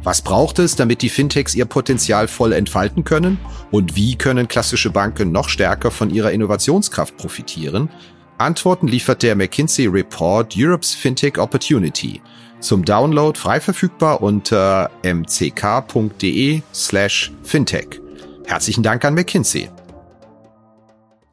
Was 0.05 0.23
braucht 0.23 0.59
es, 0.59 0.77
damit 0.77 1.03
die 1.03 1.09
Fintechs 1.09 1.55
ihr 1.55 1.65
Potenzial 1.65 2.29
voll 2.29 2.53
entfalten 2.53 3.05
können? 3.05 3.39
Und 3.71 3.97
wie 3.97 4.17
können 4.17 4.49
klassische 4.49 4.91
Banken 4.91 5.33
noch 5.33 5.49
stärker 5.49 5.91
von 5.91 6.11
ihrer 6.11 6.33
Innovationskraft 6.33 7.17
profitieren? 7.17 7.91
Antworten 8.39 8.87
liefert 8.87 9.23
der 9.23 9.35
McKinsey 9.35 9.87
Report 9.87 10.55
Europe's 10.57 10.95
Fintech 10.95 11.39
Opportunity. 11.39 12.23
Zum 12.61 12.85
Download 12.85 13.39
frei 13.39 13.61
verfügbar 13.61 14.23
unter 14.23 14.91
mck.de 15.03 16.63
slash 16.73 17.33
fintech. 17.43 18.01
Herzlichen 18.47 18.83
Dank 18.83 19.05
an 19.05 19.15
McKinsey. 19.15 19.69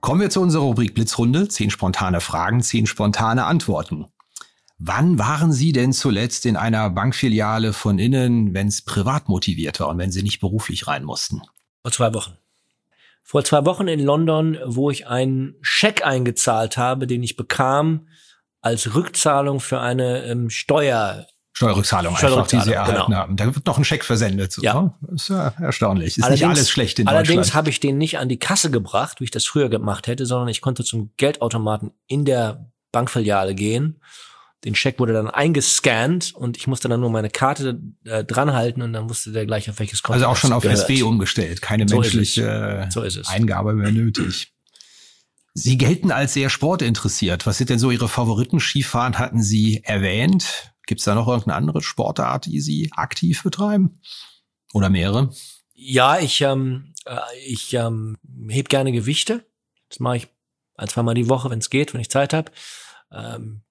Kommen 0.01 0.21
wir 0.21 0.29
zu 0.29 0.41
unserer 0.41 0.63
Rubrik 0.63 0.93
Blitzrunde. 0.93 1.47
Zehn 1.47 1.71
spontane 1.71 2.21
Fragen, 2.21 2.61
zehn 2.61 2.85
spontane 2.85 3.45
Antworten. 3.45 4.05
Wann 4.77 5.17
waren 5.17 5.53
Sie 5.53 5.71
denn 5.71 5.93
zuletzt 5.93 6.45
in 6.45 6.57
einer 6.57 6.89
Bankfiliale 6.89 7.71
von 7.71 7.97
innen, 7.97 8.53
wenn 8.53 8.67
es 8.67 8.81
privat 8.81 9.29
motiviert 9.29 9.79
war 9.79 9.87
und 9.87 9.97
wenn 9.97 10.11
Sie 10.11 10.21
nicht 10.21 10.41
beruflich 10.41 10.87
rein 10.87 11.05
mussten? 11.05 11.41
Vor 11.81 11.91
zwei 11.91 12.13
Wochen. 12.13 12.37
Vor 13.23 13.43
zwei 13.45 13.65
Wochen 13.65 13.87
in 13.87 14.01
London, 14.01 14.57
wo 14.65 14.91
ich 14.91 15.07
einen 15.07 15.55
Scheck 15.61 16.05
eingezahlt 16.05 16.77
habe, 16.77 17.07
den 17.07 17.23
ich 17.23 17.37
bekam 17.37 18.07
als 18.61 18.93
Rückzahlung 18.93 19.61
für 19.61 19.79
eine 19.79 20.25
ähm, 20.25 20.49
Steuer. 20.49 21.25
Steuerrückzahlung, 21.53 22.13
einfach, 22.13 22.47
die 22.47 22.59
Sie 22.59 22.73
erhalten 22.73 23.05
genau. 23.05 23.17
haben. 23.17 23.37
Da 23.37 23.55
wird 23.55 23.65
noch 23.65 23.77
ein 23.77 23.85
Scheck 23.85 24.03
versendet. 24.03 24.57
Ja. 24.61 24.81
Ne? 24.81 24.93
Das 25.01 25.21
ist 25.21 25.29
ja 25.29 25.53
erstaunlich. 25.57 26.17
Ist 26.17 26.23
allerdings, 26.23 26.41
nicht 26.41 26.49
alles 26.49 26.69
schlecht 26.69 26.99
in 26.99 27.07
allerdings 27.07 27.27
Deutschland. 27.27 27.37
Allerdings 27.37 27.55
habe 27.55 27.69
ich 27.69 27.79
den 27.79 27.97
nicht 27.97 28.19
an 28.19 28.27
die 28.27 28.39
Kasse 28.39 28.69
gebracht, 28.69 29.21
wie 29.21 29.23
ich 29.23 29.31
das 29.31 29.45
früher 29.45 29.69
gemacht 29.69 30.07
hätte, 30.07 30.25
sondern 30.25 30.49
ich 30.49 30.59
konnte 30.59 30.83
zum 30.83 31.11
Geldautomaten 31.15 31.91
in 32.07 32.25
der 32.25 32.69
Bankfiliale 32.91 33.55
gehen 33.55 34.01
den 34.63 34.73
Scheck 34.73 34.99
wurde 34.99 35.13
dann 35.13 35.29
eingescannt 35.29 36.33
und 36.33 36.57
ich 36.57 36.67
musste 36.67 36.87
dann 36.87 36.99
nur 36.99 37.11
meine 37.11 37.29
Karte 37.29 37.81
äh, 38.05 38.23
dranhalten 38.23 38.81
und 38.81 38.93
dann 38.93 39.09
wusste 39.09 39.31
der 39.31 39.45
gleich 39.45 39.69
auf 39.69 39.79
welches 39.79 40.01
Konto. 40.01 40.15
Also 40.15 40.27
auch 40.27 40.37
schon 40.37 40.53
auf 40.53 40.63
gehört. 40.63 40.79
SB 40.79 41.03
umgestellt, 41.03 41.61
keine 41.61 41.87
so 41.87 41.95
menschliche 41.95 42.87
so 42.89 43.03
Eingabe 43.27 43.73
mehr 43.73 43.91
nötig. 43.91 44.53
Sie 45.53 45.77
gelten 45.77 46.11
als 46.11 46.33
sehr 46.33 46.49
sportinteressiert. 46.49 47.45
Was 47.45 47.57
sind 47.57 47.69
denn 47.69 47.79
so 47.79 47.89
Ihre 47.89 48.09
Favoriten? 48.09 48.59
Skifahren 48.59 49.17
hatten 49.17 49.41
Sie 49.41 49.81
erwähnt. 49.83 50.73
Gibt 50.85 50.99
es 50.99 51.05
da 51.05 51.15
noch 51.15 51.27
irgendeine 51.27 51.55
andere 51.55 51.81
Sportart, 51.81 52.45
die 52.45 52.59
Sie 52.59 52.91
aktiv 52.93 53.41
betreiben? 53.41 54.01
Oder 54.73 54.89
mehrere? 54.89 55.31
Ja, 55.71 56.19
ich, 56.19 56.41
ähm, 56.41 56.93
äh, 57.05 57.19
ich 57.47 57.73
ähm, 57.73 58.17
heb 58.49 58.67
gerne 58.67 58.91
Gewichte. 58.91 59.45
Das 59.89 59.99
mache 59.99 60.17
ich 60.17 60.27
ein, 60.75 60.89
zwei 60.89 61.03
Mal 61.03 61.13
die 61.13 61.29
Woche, 61.29 61.49
wenn 61.49 61.59
es 61.59 61.69
geht, 61.69 61.93
wenn 61.93 62.01
ich 62.01 62.09
Zeit 62.09 62.33
habe. 62.33 62.51
Ähm, 63.11 63.61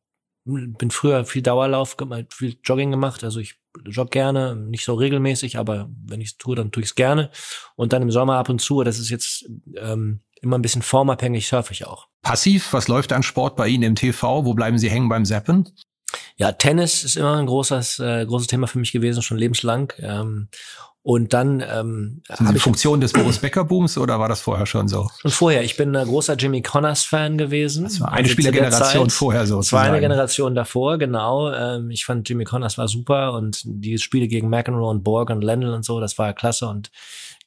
bin 0.44 0.90
früher 0.90 1.24
viel 1.24 1.42
Dauerlauf, 1.42 1.96
viel 2.30 2.56
Jogging 2.62 2.90
gemacht. 2.90 3.24
Also 3.24 3.40
ich 3.40 3.56
jogge 3.84 4.10
gerne, 4.10 4.54
nicht 4.56 4.84
so 4.84 4.94
regelmäßig, 4.94 5.58
aber 5.58 5.88
wenn 6.04 6.20
ich 6.20 6.28
es 6.28 6.36
tue, 6.36 6.54
dann 6.54 6.70
tue 6.70 6.82
ich 6.82 6.90
es 6.90 6.94
gerne. 6.94 7.30
Und 7.76 7.92
dann 7.92 8.02
im 8.02 8.10
Sommer 8.10 8.36
ab 8.36 8.48
und 8.48 8.60
zu, 8.60 8.82
das 8.82 8.98
ist 8.98 9.10
jetzt 9.10 9.48
ähm, 9.76 10.20
immer 10.40 10.58
ein 10.58 10.62
bisschen 10.62 10.82
formabhängig, 10.82 11.48
surfe 11.48 11.72
ich 11.72 11.86
auch. 11.86 12.08
Passiv, 12.22 12.72
was 12.72 12.88
läuft 12.88 13.12
an 13.12 13.22
Sport 13.22 13.56
bei 13.56 13.68
Ihnen 13.68 13.82
im 13.82 13.94
TV? 13.94 14.44
Wo 14.44 14.54
bleiben 14.54 14.78
Sie 14.78 14.90
hängen 14.90 15.08
beim 15.08 15.24
Zappen? 15.24 15.68
Ja, 16.36 16.52
Tennis 16.52 17.04
ist 17.04 17.16
immer 17.16 17.36
ein 17.36 17.46
großes, 17.46 17.98
äh, 17.98 18.24
großes 18.26 18.46
Thema 18.46 18.66
für 18.66 18.78
mich 18.78 18.92
gewesen, 18.92 19.22
schon 19.22 19.38
lebenslang. 19.38 19.92
Ähm, 19.98 20.48
und 21.06 21.34
dann 21.34 21.60
ähm, 21.60 22.22
Sind 22.32 22.48
Sie 22.48 22.58
Funktion 22.58 22.98
des 22.98 23.12
Boris 23.12 23.38
Becker 23.38 23.64
Booms 23.64 23.98
oder 23.98 24.18
war 24.18 24.30
das 24.30 24.40
vorher 24.40 24.64
schon 24.64 24.88
so? 24.88 25.10
Und 25.22 25.32
vorher, 25.32 25.62
ich 25.62 25.76
bin 25.76 25.94
ein 25.94 26.06
großer 26.06 26.34
Jimmy 26.34 26.62
Connors 26.62 27.02
Fan 27.02 27.36
gewesen. 27.36 27.84
Das 27.84 28.00
war 28.00 28.10
eine 28.10 28.26
Spielergeneration 28.26 29.10
vorher 29.10 29.46
so. 29.46 29.58
Das 29.58 29.70
war 29.74 29.82
eine 29.82 30.00
Generation 30.00 30.54
davor, 30.54 30.96
genau. 30.96 31.52
Ähm, 31.52 31.90
ich 31.90 32.06
fand 32.06 32.26
Jimmy 32.26 32.44
Connors 32.44 32.78
war 32.78 32.88
super 32.88 33.34
und 33.34 33.60
die 33.66 33.98
Spiele 33.98 34.28
gegen 34.28 34.48
McEnroe 34.48 34.88
und 34.88 35.04
Borg 35.04 35.28
und 35.28 35.44
Lendl 35.44 35.74
und 35.74 35.84
so, 35.84 36.00
das 36.00 36.16
war 36.16 36.32
klasse 36.32 36.68
und 36.68 36.90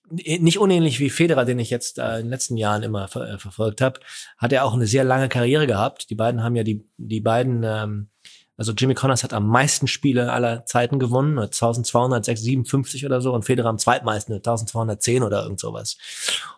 nicht 0.10 0.60
unähnlich 0.60 1.00
wie 1.00 1.10
Federer, 1.10 1.44
den 1.44 1.58
ich 1.58 1.72
jetzt 1.72 1.98
äh, 1.98 2.18
in 2.18 2.26
den 2.26 2.30
letzten 2.30 2.58
Jahren 2.58 2.84
immer 2.84 3.08
ver 3.08 3.28
äh, 3.28 3.38
verfolgt 3.40 3.82
habe, 3.82 4.00
hat 4.38 4.54
er 4.54 4.66
auch 4.66 4.74
eine 4.74 4.86
sehr 4.86 5.04
lange 5.04 5.30
Karriere 5.30 5.66
gehabt. 5.66 6.12
Die 6.12 6.16
beiden 6.16 6.44
haben 6.44 6.56
ja 6.56 6.64
die 6.64 6.86
die 6.98 7.22
beiden 7.22 7.64
ähm, 7.64 8.08
also 8.58 8.74
Jimmy 8.74 8.96
Connors 8.96 9.24
hat 9.24 9.34
am 9.34 9.48
meisten 9.48 9.88
Spiele 9.88 10.32
aller 10.34 10.66
Zeiten 10.66 10.98
gewonnen, 10.98 11.38
1257 11.38 13.06
oder 13.06 13.22
so, 13.22 13.34
und 13.34 13.46
Federer 13.46 13.70
am 13.70 13.78
zweitmeisten, 13.78 14.34
1210 14.34 15.22
oder 15.22 15.44
irgend 15.44 15.60
sowas. 15.60 15.98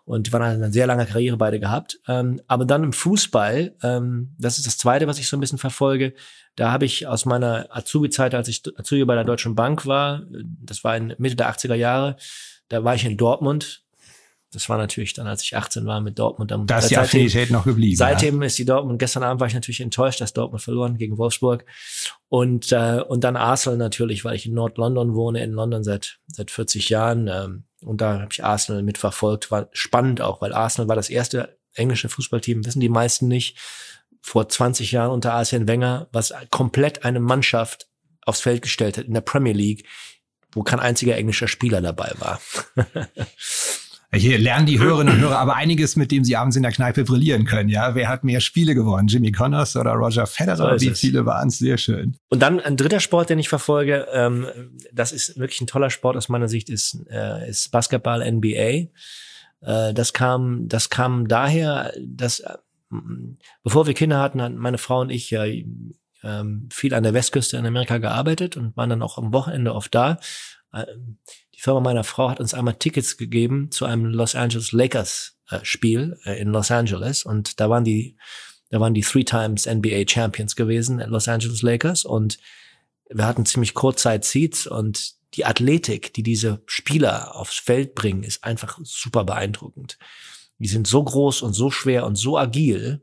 Und 0.06 0.28
die 0.28 0.34
waren 0.34 0.44
halt 0.44 0.56
eine 0.56 0.72
sehr 0.72 0.88
lange 0.88 1.06
Karriere 1.06 1.36
beide 1.36 1.60
gehabt. 1.60 2.00
Ähm, 2.08 2.42
aber 2.48 2.66
dann 2.66 2.86
im 2.86 2.94
Fußball, 2.94 3.76
ähm, 3.84 4.34
das 4.40 4.58
ist 4.58 4.66
das 4.66 4.78
Zweite, 4.78 5.08
was 5.08 5.20
ich 5.20 5.28
so 5.28 5.36
ein 5.36 5.42
bisschen 5.42 5.58
verfolge, 5.58 6.14
da 6.56 6.72
habe 6.72 6.86
ich 6.86 7.06
aus 7.06 7.26
meiner 7.26 7.68
Azubi-Zeit, 7.70 8.34
als 8.34 8.48
ich 8.48 8.64
Azubi 8.78 9.04
bei 9.04 9.16
der 9.16 9.26
Deutschen 9.26 9.56
Bank 9.56 9.86
war, 9.86 10.24
das 10.30 10.84
war 10.84 10.96
in 10.96 11.16
Mitte 11.18 11.36
der 11.36 11.54
80er 11.54 11.76
Jahre, 11.76 12.16
da 12.70 12.84
war 12.84 12.96
ich 12.96 13.06
in 13.06 13.18
Dortmund 13.18 13.84
das 14.52 14.68
war 14.68 14.78
natürlich 14.78 15.14
dann, 15.14 15.28
als 15.28 15.44
ich 15.44 15.56
18 15.56 15.86
war 15.86 16.02
mit 16.02 16.18
Dortmund. 16.18 16.50
Dann, 16.50 16.66
da 16.66 16.80
ist 16.80 16.90
die 16.90 16.98
Affinität 16.98 17.52
noch 17.52 17.66
geblieben. 17.66 17.96
Seitdem 17.96 18.42
ja. 18.42 18.48
ist 18.48 18.58
die 18.58 18.66
Dortmund. 18.66 18.98
Gestern 18.98 19.24
Abend 19.24 19.40
war 19.40 19.48
ich 19.48 19.54
natürlich 19.54 19.82
enttäuscht, 19.82 20.22
dass 20.22 20.34
Dortmund 20.34 20.64
verloren 20.64 20.98
gegen 20.98 21.20
Wolfsburg. 21.20 21.66
Und, 22.30 22.72
äh, 22.72 23.04
und 23.08 23.24
dann 23.24 23.36
Arsenal 23.36 23.78
natürlich, 23.78 24.26
weil 24.26 24.36
ich 24.36 24.48
in 24.48 24.56
Nord-London 24.56 25.14
wohne, 25.14 25.44
in 25.44 25.52
London 25.52 25.84
seit, 25.84 26.20
seit 26.28 26.50
40 26.50 26.90
Jahren. 26.90 27.28
Ähm, 27.28 27.66
und 27.82 28.02
da 28.02 28.22
habe 28.22 28.30
ich 28.32 28.44
Arsenal 28.44 28.82
mitverfolgt. 28.82 29.52
War 29.52 29.70
spannend 29.72 30.20
auch, 30.22 30.42
weil 30.42 30.54
Arsenal 30.54 30.88
war 30.88 30.96
das 30.96 31.10
erste 31.12 31.60
englische 31.76 32.10
Fußballteam, 32.10 32.66
wissen 32.66 32.80
die 32.80 32.90
meisten 32.90 33.28
nicht, 33.28 33.58
vor 34.22 34.50
20 34.50 34.92
Jahren 34.92 35.12
unter 35.12 35.34
Arsene 35.34 35.68
Wenger, 35.68 36.10
was 36.12 36.34
komplett 36.50 37.06
eine 37.06 37.20
Mannschaft 37.20 37.88
aufs 38.26 38.42
Feld 38.42 38.64
gestellt 38.64 38.98
hat 38.98 39.06
in 39.06 39.14
der 39.14 39.22
Premier 39.22 39.54
League, 39.54 39.88
wo 40.52 40.64
kein 40.64 40.80
einziger 40.80 41.16
englischer 41.16 41.48
Spieler 41.48 41.82
dabei 41.82 42.12
war. 42.18 42.42
Hier 44.12 44.40
lernen 44.40 44.66
die 44.66 44.80
Hörerinnen 44.80 45.14
und 45.14 45.20
Hörer 45.22 45.38
aber 45.38 45.56
einiges, 45.56 45.96
mit 45.96 46.12
dem 46.12 46.24
sie 46.24 46.36
abends 46.36 46.56
in 46.56 46.64
der 46.64 46.72
Kneipe 46.72 47.04
brillieren 47.04 47.46
können. 47.46 47.70
Ja, 47.70 47.94
wer 47.94 48.10
hat 48.10 48.24
mehr 48.24 48.42
Spiele 48.42 48.74
gewonnen? 48.74 49.08
Jimmy 49.08 49.32
Connors 49.32 49.76
oder 49.76 49.92
Roger 49.92 50.26
Federer? 50.26 50.80
So 50.80 50.86
Wie 50.86 50.96
viele 50.96 51.28
waren 51.28 51.50
es? 51.50 51.60
Sehr 51.60 51.78
schön. 51.78 52.18
Und 52.30 52.42
dann 52.42 52.60
ein 52.60 52.76
dritter 52.76 53.00
Sport, 53.00 53.30
den 53.30 53.38
ich 53.38 53.50
verfolge, 53.50 54.08
ähm, 54.12 54.48
das 54.92 55.12
ist 55.12 55.38
wirklich 55.38 55.62
ein 55.62 55.68
toller 55.68 55.92
Sport 55.92 56.18
aus 56.18 56.28
meiner 56.28 56.48
Sicht, 56.48 56.70
ist, 56.70 57.06
äh, 57.12 57.48
ist 57.48 57.70
Basketball 57.70 58.24
NBA. 58.24 58.88
Äh, 59.62 59.94
das 59.94 60.14
kam, 60.14 60.68
das 60.68 60.90
kam 60.90 61.28
daher, 61.28 61.94
dass 62.04 62.40
äh, 62.40 62.58
bevor 63.64 63.86
wir 63.86 63.94
Kinder 63.94 64.20
hatten, 64.20 64.42
hatten 64.42 64.58
meine 64.58 64.80
Frau 64.80 65.02
und 65.02 65.12
ich 65.12 65.30
ja 65.30 65.46
ähm, 66.24 66.68
viel 66.72 66.96
an 66.96 67.04
der 67.04 67.14
Westküste 67.14 67.58
in 67.58 67.66
Amerika 67.68 68.00
gearbeitet 68.00 68.58
und 68.58 68.76
waren 68.76 68.90
dann 68.90 69.04
auch 69.04 69.20
am 69.20 69.34
Wochenende 69.34 69.76
oft 69.76 69.94
da. 69.94 70.18
Die 71.60 71.64
Firma 71.64 71.82
meiner 71.82 72.06
Frau 72.06 72.30
hat 72.30 72.40
uns 72.40 72.54
einmal 72.54 72.76
Tickets 72.76 73.18
gegeben 73.18 73.70
zu 73.70 73.84
einem 73.84 74.06
Los 74.06 74.34
Angeles 74.34 74.72
Lakers 74.72 75.36
äh, 75.50 75.60
Spiel 75.64 76.18
äh, 76.24 76.40
in 76.40 76.48
Los 76.48 76.72
Angeles. 76.72 77.24
Und 77.24 77.60
da 77.60 77.70
waren 77.70 77.84
die 77.84 78.16
da 78.70 78.80
waren 78.80 78.94
die 78.94 79.02
Three 79.02 79.26
Times 79.26 79.66
NBA 79.66 80.08
Champions 80.08 80.56
gewesen, 80.56 81.00
Los 81.00 81.28
Angeles 81.28 81.62
Lakers. 81.62 82.06
Und 82.06 82.38
wir 83.10 83.26
hatten 83.26 83.46
ziemlich 83.46 83.74
kurzzeit 83.74 84.24
Seats. 84.24 84.68
Und 84.68 85.16
die 85.34 85.44
Athletik, 85.44 86.14
die 86.14 86.24
diese 86.24 86.62
Spieler 86.66 87.36
aufs 87.36 87.58
Feld 87.58 87.94
bringen, 87.94 88.24
ist 88.24 88.46
einfach 88.46 88.80
super 88.82 89.26
beeindruckend. 89.26 89.98
Die 90.60 90.68
sind 90.68 90.88
so 90.88 91.04
groß 91.04 91.42
und 91.42 91.52
so 91.52 91.72
schwer 91.72 92.06
und 92.06 92.16
so 92.16 92.38
agil, 92.38 93.02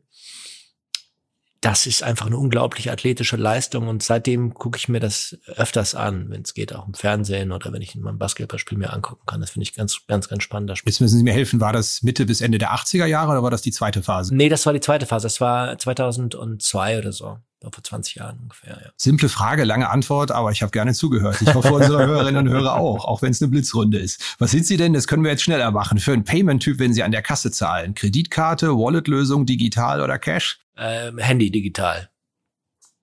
das 1.61 1.87
ist 1.87 2.03
einfach 2.03 2.27
eine 2.27 2.37
unglaubliche 2.37 2.93
athletische 2.93 3.37
Leistung 3.37 3.89
und 3.89 4.03
seitdem 4.03 4.55
gucke 4.55 4.79
ich 4.79 4.89
mir 4.89 5.01
das 5.01 5.39
öfters 5.47 5.95
an, 5.95 6.31
wenn 6.31 6.43
es 6.43 6.55
geht, 6.55 6.75
auch 6.75 6.87
im 6.87 6.95
Fernsehen 6.95 7.53
oder 7.53 7.73
wenn 7.73 7.83
ich 7.83 7.95
in 7.95 8.03
meinem 8.03 8.19
Basketballspiel 8.19 8.79
mir 8.79 8.93
angucken 8.93 9.23
kann. 9.27 9.41
Das 9.41 9.51
finde 9.51 9.65
ich 9.65 9.75
ganz, 9.75 10.01
ganz, 10.07 10.29
ganz 10.29 10.43
spannend. 10.43 10.71
Jetzt 10.71 11.01
müssen 11.01 11.19
Sie 11.19 11.25
mir 11.25 11.33
helfen, 11.33 11.61
war 11.61 11.73
das 11.73 12.03
Mitte 12.03 12.27
bis 12.27 12.41
Ende 12.41 12.59
der 12.59 12.75
80er 12.75 13.07
Jahre 13.07 13.33
oder 13.33 13.43
war 13.43 13.51
das 13.51 13.63
die 13.63 13.73
zweite 13.73 14.03
Phase? 14.03 14.35
Nee, 14.35 14.49
das 14.49 14.67
war 14.67 14.73
die 14.73 14.81
zweite 14.81 15.07
Phase. 15.07 15.25
Das 15.27 15.41
war 15.41 15.79
2002 15.79 16.99
oder 16.99 17.13
so. 17.13 17.39
Vor 17.61 17.83
20 17.83 18.17
Jahren 18.17 18.39
ungefähr, 18.43 18.81
ja. 18.85 18.91
Simple 18.97 19.29
Frage, 19.29 19.65
lange 19.65 19.91
Antwort, 19.91 20.31
aber 20.31 20.53
ich 20.53 20.63
habe 20.63 20.71
gerne 20.71 20.95
zugehört. 20.95 21.43
Ich 21.43 21.53
hoffe, 21.53 21.73
unsere 21.73 21.99
Hörerinnen 22.07 22.47
und 22.47 22.53
Hörer 22.53 22.77
auch, 22.77 23.05
auch 23.05 23.23
wenn 23.23 23.33
es 23.33 23.43
eine 23.43 23.51
Blitzrunde 23.51 23.99
ist. 23.99 24.37
Was 24.39 24.53
sind 24.53 24.67
Sie 24.67 24.77
denn, 24.77 24.93
das 24.93 25.09
können 25.09 25.25
wir 25.25 25.31
jetzt 25.33 25.43
schneller 25.43 25.71
machen, 25.73 25.99
für 25.99 26.13
einen 26.13 26.25
Payment-Typ, 26.25 26.79
wenn 26.79 26.95
Sie 26.95 27.03
an 27.03 27.11
der 27.11 27.23
Kasse 27.23 27.51
zahlen? 27.51 27.95
Kreditkarte, 27.95 28.77
Wallet-Lösung, 28.77 29.47
digital 29.47 30.01
oder 30.01 30.19
Cash? 30.19 30.61
ähm, 30.77 31.19
Handy 31.19 31.51
digital. 31.51 32.11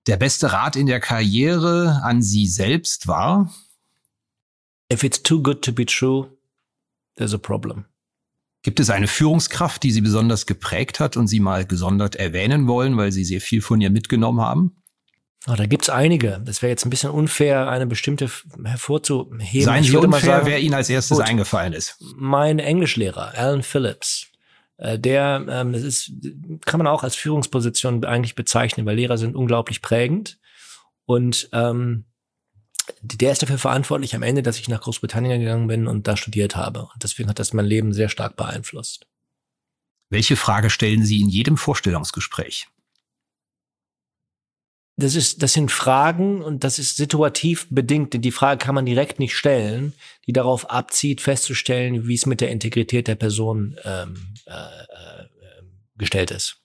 Der 0.08 0.18
beste 0.18 0.52
Rat 0.52 0.76
in 0.76 0.88
der 0.88 1.00
Karriere 1.00 2.02
an 2.04 2.22
Sie 2.22 2.48
selbst 2.48 3.08
war? 3.08 3.54
If 4.92 5.04
it's 5.04 5.22
too 5.22 5.42
good 5.42 5.64
to 5.64 5.72
be 5.72 5.86
true, 5.86 6.30
there's 7.16 7.34
a 7.34 7.38
problem. 7.38 7.86
Gibt 8.64 8.80
es 8.80 8.90
eine 8.90 9.08
Führungskraft, 9.08 9.84
die 9.84 9.92
Sie 9.92 10.02
besonders 10.02 10.46
geprägt 10.46 11.02
hat 11.02 11.18
und 11.18 11.28
Sie 11.28 11.42
mal 11.42 11.66
gesondert 11.66 12.16
erwähnen 12.16 12.68
wollen, 12.68 12.96
weil 12.98 13.12
Sie 13.12 13.26
sehr 13.26 13.42
viel 13.42 13.62
von 13.62 13.82
ihr 13.82 13.90
mitgenommen 13.90 14.40
haben? 14.40 14.78
Oh, 15.48 15.56
da 15.56 15.66
gibt's 15.66 15.90
einige. 15.90 16.42
Das 16.46 16.62
wäre 16.62 16.70
jetzt 16.70 16.86
ein 16.86 16.90
bisschen 16.90 17.12
unfair, 17.12 17.70
eine 17.70 17.86
bestimmte 17.86 18.32
hervorzuheben. 18.64 19.66
Seien 19.66 19.84
Sie 19.84 19.98
unfair, 19.98 20.46
wer 20.46 20.62
Ihnen 20.62 20.74
als 20.74 20.90
erstes 20.90 21.18
gut, 21.18 21.28
eingefallen 21.28 21.74
ist. 21.74 21.98
Mein 22.16 22.60
Englischlehrer, 22.60 23.34
Alan 23.36 23.64
Phillips. 23.64 24.28
Äh, 24.78 24.98
der, 24.98 25.46
ähm, 25.50 25.74
das 25.74 25.84
ist, 25.84 26.14
kann 26.66 26.78
man 26.78 26.88
auch 26.88 27.04
als 27.04 27.16
Führungsposition 27.16 28.06
eigentlich 28.06 28.36
bezeichnen, 28.36 28.86
weil 28.86 28.96
Lehrer 28.96 29.18
sind 29.18 29.36
unglaublich 29.36 29.82
prägend. 29.82 30.40
Und 31.06 31.50
ähm, 31.52 32.06
der 33.02 33.32
ist 33.32 33.42
dafür 33.42 33.58
verantwortlich 33.58 34.16
am 34.16 34.24
Ende, 34.24 34.44
dass 34.44 34.60
ich 34.60 34.68
nach 34.68 34.82
Großbritannien 34.82 35.40
gegangen 35.40 35.68
bin 35.68 35.88
und 35.88 36.08
da 36.08 36.18
studiert 36.18 36.56
habe. 36.56 36.84
Und 36.94 37.04
deswegen 37.04 37.30
hat 37.30 37.40
das 37.40 37.54
mein 37.54 37.66
Leben 37.66 37.94
sehr 37.94 38.10
stark 38.10 38.36
beeinflusst. 38.36 39.08
Welche 40.10 40.36
Frage 40.36 40.70
stellen 40.70 41.04
Sie 41.04 41.22
in 41.22 41.30
jedem 41.30 41.58
Vorstellungsgespräch? 41.58 42.68
das 44.96 45.16
ist, 45.16 45.42
das 45.42 45.54
sind 45.54 45.72
Fragen 45.72 46.42
und 46.42 46.64
das 46.64 46.78
ist 46.78 46.98
situativ 46.98 47.68
bedingt. 47.70 48.14
Die 48.14 48.32
Frage 48.32 48.64
kann 48.64 48.76
man 48.76 48.86
direkt 48.86 49.20
nicht 49.20 49.36
stellen, 49.36 49.94
die 50.28 50.34
darauf 50.34 50.70
abzieht, 50.70 51.20
festzustellen, 51.20 52.08
wie 52.08 52.14
es 52.14 52.26
mit 52.26 52.42
der 52.42 52.52
Integrität 52.52 53.08
der 53.08 53.16
Person 53.16 53.76
ähm, 53.84 54.16
äh, 54.46 54.52
äh, 54.52 55.28
gestellt 55.98 56.30
ist. 56.30 56.58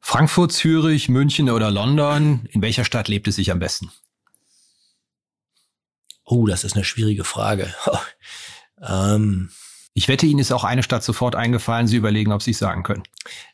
Frankfurt, 0.00 0.52
Zürich, 0.52 1.08
München 1.08 1.50
oder 1.50 1.70
London, 1.70 2.48
in 2.50 2.62
welcher 2.62 2.84
Stadt 2.84 3.08
lebt 3.08 3.28
es 3.28 3.36
sich 3.36 3.50
am 3.50 3.58
besten? 3.58 3.90
Oh, 6.26 6.46
das 6.46 6.64
ist 6.64 6.74
eine 6.74 6.84
schwierige 6.84 7.24
Frage. 7.24 7.72
ähm, 8.86 9.50
ich 9.94 10.08
wette, 10.08 10.26
Ihnen 10.26 10.40
ist 10.40 10.52
auch 10.52 10.64
eine 10.64 10.82
Stadt 10.82 11.02
sofort 11.02 11.36
eingefallen. 11.36 11.86
Sie 11.86 11.96
überlegen, 11.96 12.32
ob 12.32 12.42
Sie 12.42 12.50
es 12.50 12.58
sagen 12.58 12.82
können. 12.82 13.04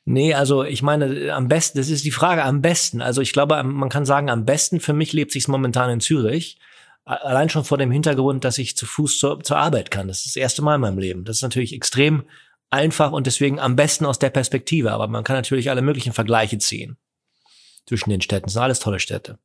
Nee, 0.05 0.35
also 0.35 0.65
ich 0.65 0.83
meine, 0.83 1.33
am 1.33 1.47
besten, 1.47 1.79
das 1.79 1.89
ist 1.89 2.05
die 2.05 2.11
Frage, 2.11 2.43
am 2.43 2.63
besten. 2.63 3.01
Also 3.01 3.21
ich 3.21 3.33
glaube, 3.33 3.63
man 3.63 3.91
kann 3.91 4.05
sagen, 4.05 4.29
am 4.29 4.45
besten 4.45 4.81
für 4.81 4.95
mich 4.95 5.13
lebt 5.13 5.31
sich 5.31 5.47
momentan 5.47 5.91
in 5.91 6.01
Zürich. 6.01 6.59
Allein 7.05 7.49
schon 7.49 7.65
vor 7.65 7.79
dem 7.79 7.93
Hintergrund, 7.93 8.45
dass 8.45 8.59
ich 8.59 8.77
zu 8.77 8.87
Fuß 8.87 9.19
zur, 9.19 9.45
zur 9.45 9.59
Arbeit 9.59 9.91
kann. 9.91 10.09
Das 10.09 10.19
ist 10.19 10.35
das 10.35 10.37
erste 10.37 10.63
Mal 10.63 10.77
in 10.77 10.81
meinem 10.81 10.99
Leben. 10.99 11.25
Das 11.25 11.37
ist 11.37 11.43
natürlich 11.43 11.75
extrem 11.75 12.25
einfach 12.71 13.13
und 13.13 13.27
deswegen 13.27 13.61
am 13.61 13.77
besten 13.77 14.07
aus 14.07 14.19
der 14.19 14.31
Perspektive. 14.31 14.91
Aber 14.91 15.07
man 15.07 15.23
kann 15.23 15.37
natürlich 15.37 15.71
alle 15.71 15.83
möglichen 15.83 16.13
Vergleiche 16.13 16.59
ziehen 16.59 16.97
zwischen 17.87 18.11
den 18.11 18.21
Städten. 18.21 18.47
Das 18.47 18.55
sind 18.55 18.63
alles 18.63 18.81
tolle 18.81 18.99
Städte. 18.99 19.39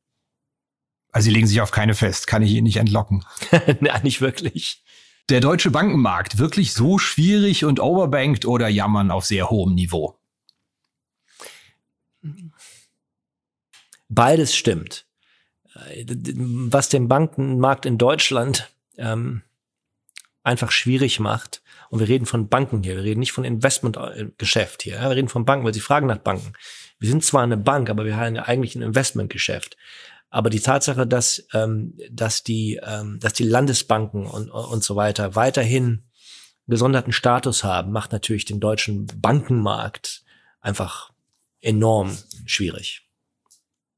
Also 1.10 1.26
Sie 1.26 1.30
legen 1.30 1.46
sich 1.46 1.60
auf 1.60 1.70
keine 1.70 1.94
fest, 1.94 2.26
kann 2.26 2.42
ich 2.42 2.52
Ihnen 2.52 2.64
nicht 2.64 2.76
entlocken. 2.76 3.24
Nein, 3.80 4.02
nicht 4.02 4.20
wirklich. 4.20 4.82
Der 5.28 5.40
deutsche 5.40 5.70
Bankenmarkt 5.70 6.38
wirklich 6.38 6.72
so 6.72 6.98
schwierig 6.98 7.64
und 7.64 7.80
overbanked 7.80 8.46
oder 8.46 8.68
jammern 8.68 9.10
auf 9.10 9.26
sehr 9.26 9.50
hohem 9.50 9.74
Niveau? 9.74 10.18
Beides 14.08 14.56
stimmt. 14.56 15.06
Äh, 15.74 16.04
was 16.06 16.88
den 16.88 17.08
Bankenmarkt 17.08 17.84
in 17.84 17.98
Deutschland 17.98 18.70
ähm, 18.96 19.42
einfach 20.42 20.70
schwierig 20.70 21.20
macht, 21.20 21.62
und 21.90 22.00
wir 22.00 22.08
reden 22.08 22.26
von 22.26 22.48
Banken 22.48 22.82
hier, 22.82 22.96
wir 22.96 23.04
reden 23.04 23.20
nicht 23.20 23.32
von 23.32 23.44
Investmentgeschäft 23.44 24.82
hier, 24.82 25.00
wir 25.00 25.10
reden 25.10 25.28
von 25.28 25.44
Banken, 25.44 25.64
weil 25.64 25.74
Sie 25.74 25.80
fragen 25.80 26.06
nach 26.06 26.18
Banken. 26.18 26.52
Wir 26.98 27.08
sind 27.08 27.24
zwar 27.24 27.42
eine 27.42 27.56
Bank, 27.56 27.88
aber 27.88 28.04
wir 28.04 28.16
haben 28.16 28.36
ja 28.36 28.42
eigentlich 28.42 28.74
ein 28.74 28.82
Investmentgeschäft. 28.82 29.76
Aber 30.30 30.50
die 30.50 30.60
Tatsache, 30.60 31.06
dass, 31.06 31.46
ähm, 31.54 31.96
dass, 32.10 32.42
die, 32.42 32.80
ähm, 32.82 33.18
dass 33.20 33.32
die 33.32 33.44
Landesbanken 33.44 34.26
und, 34.26 34.50
und 34.50 34.84
so 34.84 34.94
weiter 34.94 35.34
weiterhin 35.34 36.04
gesonderten 36.66 37.12
Status 37.12 37.64
haben, 37.64 37.92
macht 37.92 38.12
natürlich 38.12 38.44
den 38.44 38.60
deutschen 38.60 39.06
Bankenmarkt 39.06 40.22
einfach 40.60 41.10
enorm 41.60 42.16
schwierig. 42.44 43.08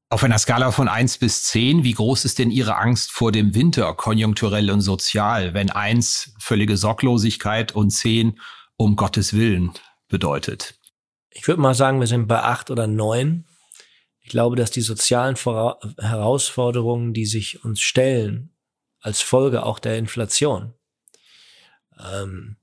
Auf 0.09 0.23
einer 0.23 0.39
Skala 0.39 0.71
von 0.71 0.89
eins 0.89 1.17
bis 1.17 1.43
zehn, 1.43 1.83
wie 1.83 1.93
groß 1.93 2.25
ist 2.25 2.39
denn 2.39 2.51
Ihre 2.51 2.77
Angst 2.77 3.11
vor 3.11 3.31
dem 3.31 3.55
Winter, 3.55 3.93
konjunkturell 3.93 4.69
und 4.69 4.81
sozial, 4.81 5.53
wenn 5.53 5.69
eins 5.69 6.33
völlige 6.37 6.75
Sorglosigkeit 6.75 7.73
und 7.73 7.91
zehn 7.91 8.39
um 8.75 8.97
Gottes 8.97 9.33
Willen 9.33 9.71
bedeutet? 10.09 10.75
Ich 11.29 11.47
würde 11.47 11.61
mal 11.61 11.73
sagen, 11.73 12.01
wir 12.01 12.07
sind 12.07 12.27
bei 12.27 12.41
acht 12.43 12.69
oder 12.69 12.87
neun. 12.87 13.45
Ich 14.31 14.33
glaube, 14.33 14.55
dass 14.55 14.71
die 14.71 14.79
sozialen 14.79 15.35
Herausforderungen, 15.35 17.13
die 17.13 17.25
sich 17.25 17.65
uns 17.65 17.81
stellen, 17.81 18.51
als 19.01 19.19
Folge 19.19 19.65
auch 19.65 19.77
der 19.77 19.97
Inflation, 19.97 20.73
ähm, 21.99 22.55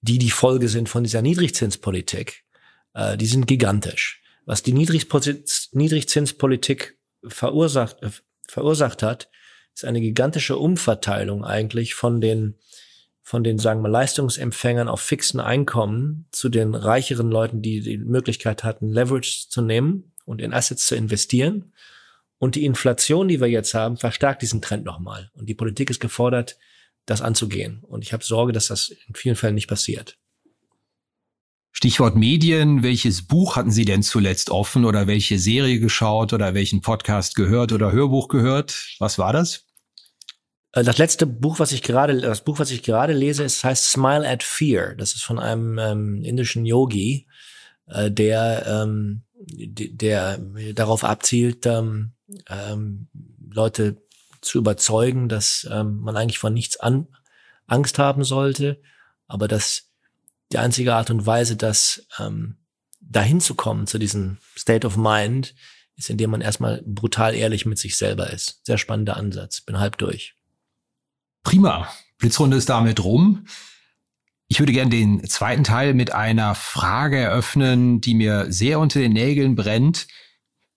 die 0.00 0.16
die 0.16 0.30
Folge 0.30 0.70
sind 0.70 0.88
von 0.88 1.04
dieser 1.04 1.20
Niedrigzinspolitik, 1.20 2.46
äh, 2.94 3.18
die 3.18 3.26
sind 3.26 3.46
gigantisch. 3.46 4.22
Was 4.46 4.62
die 4.62 4.72
Niedrigzinspolitik 4.72 6.96
verursacht, 7.26 8.02
äh, 8.02 8.08
verursacht 8.48 9.02
hat, 9.02 9.28
ist 9.74 9.84
eine 9.84 10.00
gigantische 10.00 10.56
Umverteilung 10.56 11.44
eigentlich 11.44 11.92
von 11.92 12.22
den 12.22 12.54
von 13.20 13.44
den, 13.44 13.58
sagen 13.58 13.82
wir, 13.82 13.90
Leistungsempfängern 13.90 14.88
auf 14.88 15.02
fixen 15.02 15.40
Einkommen 15.40 16.26
zu 16.32 16.48
den 16.48 16.74
reicheren 16.74 17.30
Leuten, 17.30 17.60
die 17.60 17.82
die 17.82 17.98
Möglichkeit 17.98 18.64
hatten, 18.64 18.88
Leverage 18.88 19.50
zu 19.50 19.60
nehmen 19.60 20.14
und 20.28 20.40
in 20.40 20.52
Assets 20.52 20.86
zu 20.86 20.94
investieren. 20.94 21.72
Und 22.38 22.54
die 22.54 22.64
Inflation, 22.64 23.26
die 23.28 23.40
wir 23.40 23.48
jetzt 23.48 23.74
haben, 23.74 23.96
verstärkt 23.96 24.42
diesen 24.42 24.62
Trend 24.62 24.84
nochmal. 24.84 25.30
Und 25.34 25.48
die 25.48 25.54
Politik 25.54 25.90
ist 25.90 26.00
gefordert, 26.00 26.58
das 27.06 27.22
anzugehen. 27.22 27.82
Und 27.82 28.04
ich 28.04 28.12
habe 28.12 28.22
Sorge, 28.22 28.52
dass 28.52 28.68
das 28.68 28.90
in 28.90 29.14
vielen 29.14 29.36
Fällen 29.36 29.54
nicht 29.54 29.68
passiert. 29.68 30.18
Stichwort 31.72 32.16
Medien. 32.16 32.82
Welches 32.82 33.26
Buch 33.26 33.56
hatten 33.56 33.70
Sie 33.70 33.84
denn 33.84 34.02
zuletzt 34.02 34.50
offen 34.50 34.84
oder 34.84 35.06
welche 35.06 35.38
Serie 35.38 35.80
geschaut 35.80 36.32
oder 36.32 36.54
welchen 36.54 36.82
Podcast 36.82 37.34
gehört 37.34 37.72
oder 37.72 37.92
Hörbuch 37.92 38.28
gehört? 38.28 38.96
Was 38.98 39.18
war 39.18 39.32
das? 39.32 39.64
Äh, 40.72 40.84
das 40.84 40.98
letzte 40.98 41.26
Buch, 41.26 41.58
was 41.58 41.72
ich 41.72 41.82
gerade, 41.82 42.20
das 42.20 42.44
Buch, 42.44 42.58
was 42.58 42.70
ich 42.70 42.82
gerade 42.82 43.12
lese, 43.12 43.44
ist, 43.44 43.64
heißt 43.64 43.90
Smile 43.90 44.28
at 44.28 44.42
Fear. 44.42 44.94
Das 44.94 45.14
ist 45.14 45.22
von 45.22 45.38
einem 45.38 45.78
ähm, 45.78 46.22
indischen 46.24 46.66
Yogi, 46.66 47.27
äh, 47.88 48.10
der 48.10 48.66
ähm, 48.66 49.22
der 49.40 50.38
darauf 50.74 51.04
abzielt, 51.04 51.64
ähm, 51.66 52.12
ähm, 52.48 53.08
Leute 53.50 54.02
zu 54.40 54.58
überzeugen, 54.58 55.28
dass 55.28 55.66
ähm, 55.70 56.00
man 56.00 56.16
eigentlich 56.16 56.38
von 56.38 56.52
nichts 56.52 56.78
an, 56.78 57.08
Angst 57.66 57.98
haben 57.98 58.24
sollte, 58.24 58.80
aber 59.26 59.48
dass 59.48 59.90
die 60.52 60.58
einzige 60.58 60.94
Art 60.94 61.10
und 61.10 61.26
Weise, 61.26 61.56
das 61.56 62.06
ähm, 62.18 62.56
dahin 63.00 63.40
zu 63.40 63.54
kommen, 63.54 63.86
zu 63.86 63.98
diesem 63.98 64.38
State 64.56 64.86
of 64.86 64.96
Mind, 64.96 65.54
ist, 65.96 66.10
indem 66.10 66.30
man 66.30 66.40
erstmal 66.40 66.82
brutal 66.86 67.34
ehrlich 67.34 67.66
mit 67.66 67.78
sich 67.78 67.96
selber 67.96 68.30
ist. 68.30 68.64
Sehr 68.64 68.78
spannender 68.78 69.16
Ansatz. 69.16 69.60
Bin 69.60 69.78
halb 69.78 69.98
durch. 69.98 70.34
Prima. 71.42 71.88
Blitzrunde 72.18 72.56
ist 72.56 72.68
damit 72.68 73.02
rum. 73.02 73.46
Ich 74.50 74.60
würde 74.60 74.72
gerne 74.72 74.90
den 74.90 75.28
zweiten 75.28 75.62
Teil 75.62 75.92
mit 75.92 76.14
einer 76.14 76.54
Frage 76.54 77.18
eröffnen, 77.18 78.00
die 78.00 78.14
mir 78.14 78.46
sehr 78.50 78.80
unter 78.80 78.98
den 78.98 79.12
Nägeln 79.12 79.54
brennt. 79.54 80.08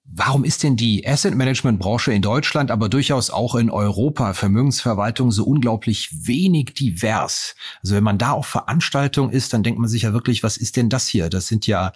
Warum 0.04 0.44
ist 0.44 0.64
denn 0.64 0.76
die 0.76 1.08
Asset 1.08 1.36
Management 1.36 1.80
Branche 1.80 2.12
in 2.12 2.22
Deutschland, 2.22 2.70
aber 2.70 2.90
durchaus 2.90 3.30
auch 3.30 3.56
in 3.56 3.70
Europa, 3.70 4.34
Vermögensverwaltung 4.34 5.32
so 5.32 5.46
unglaublich 5.46 6.10
wenig 6.28 6.74
divers? 6.74 7.56
Also 7.82 7.96
wenn 7.96 8.04
man 8.04 8.18
da 8.18 8.32
auf 8.32 8.46
Veranstaltung 8.46 9.30
ist, 9.30 9.54
dann 9.54 9.64
denkt 9.64 9.80
man 9.80 9.88
sich 9.88 10.02
ja 10.02 10.12
wirklich, 10.12 10.44
was 10.44 10.58
ist 10.58 10.76
denn 10.76 10.90
das 10.90 11.08
hier? 11.08 11.30
Das 11.30 11.48
sind 11.48 11.66
ja 11.66 11.94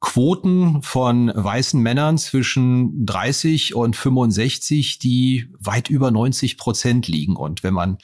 Quoten 0.00 0.82
von 0.82 1.32
weißen 1.34 1.80
Männern 1.80 2.18
zwischen 2.18 3.06
30 3.06 3.74
und 3.74 3.96
65, 3.96 4.98
die 4.98 5.48
weit 5.58 5.88
über 5.88 6.10
90 6.10 6.58
Prozent 6.58 7.08
liegen. 7.08 7.34
Und 7.34 7.62
wenn 7.62 7.74
man 7.74 7.96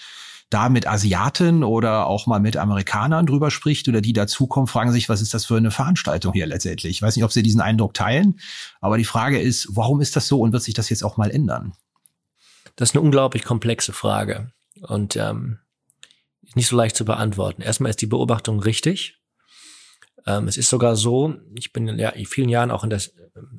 da 0.51 0.69
mit 0.69 0.87
Asiaten 0.87 1.65
oder 1.65 2.07
auch 2.07 2.27
mal 2.27 2.41
mit 2.41 2.57
Amerikanern 2.57 3.27
drüber 3.27 3.51
spricht 3.51 3.89
oder 3.89 4.01
die 4.01 4.13
dazukommen, 4.13 4.67
fragen 4.67 4.93
sich, 4.93 5.09
was 5.09 5.21
ist 5.21 5.35
das 5.35 5.47
für 5.47 5.57
eine 5.57 5.71
Veranstaltung 5.71 6.33
hier 6.33 6.47
letztendlich? 6.47 6.93
Ich 6.93 7.03
weiß 7.03 7.17
nicht, 7.17 7.25
ob 7.25 7.33
Sie 7.33 7.43
diesen 7.43 7.61
Eindruck 7.61 7.95
teilen, 7.95 8.39
aber 8.81 8.99
die 8.99 9.05
Frage 9.05 9.41
ist, 9.41 9.69
warum 9.71 10.01
ist 10.01 10.17
das 10.17 10.29
so 10.29 10.41
und 10.41 10.53
wird 10.53 10.63
sich 10.63 10.75
das 10.75 10.91
jetzt 10.91 11.03
auch 11.03 11.17
mal 11.17 11.31
ändern? 11.31 11.73
Das 12.77 12.91
ist 12.91 12.95
eine 12.95 13.03
unglaublich 13.03 13.45
komplexe 13.45 13.93
Frage 13.93 14.53
und 14.83 15.17
ähm, 15.17 15.59
nicht 16.55 16.69
so 16.69 16.77
leicht 16.77 16.97
zu 16.97 17.05
beantworten. 17.05 17.63
Erstmal 17.63 17.91
ist 17.91 18.01
die 18.01 18.07
Beobachtung 18.07 18.61
richtig. 18.61 19.19
Ähm, 20.27 20.49
es 20.49 20.57
ist 20.57 20.71
sogar 20.71 20.97
so, 20.97 21.35
ich 21.55 21.73
bin 21.73 21.87
ja 21.99 22.09
in 22.11 22.27
vielen 22.27 22.49
Jahren 22.49 22.71
auch 22.71 22.85
in 22.85 22.91
der 22.91 23.03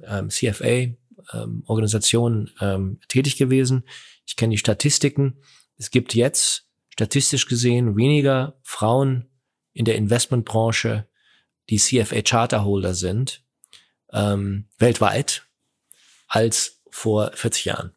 ähm, 0.07 0.29
CFA-Organisation 0.29 2.51
ähm, 2.61 2.67
ähm, 2.67 2.99
tätig 3.07 3.37
gewesen. 3.37 3.83
Ich 4.25 4.35
kenne 4.35 4.51
die 4.51 4.57
Statistiken. 4.57 5.37
Es 5.77 5.91
gibt 5.91 6.15
jetzt 6.15 6.64
statistisch 6.95 7.47
gesehen 7.47 7.97
weniger 7.97 8.57
Frauen 8.63 9.27
in 9.73 9.83
der 9.83 9.95
Investmentbranche, 9.95 11.05
die 11.69 11.77
CFA 11.77 12.21
Charterholder 12.21 12.93
sind, 12.93 13.43
ähm, 14.13 14.69
weltweit, 14.77 15.45
als 16.27 16.81
vor 16.89 17.31
40 17.33 17.65
Jahren. 17.65 17.91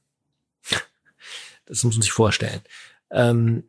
Das 1.66 1.84
muss 1.84 1.96
man 1.96 2.02
sich 2.02 2.12
vorstellen. 2.12 2.62
Ähm, 3.10 3.64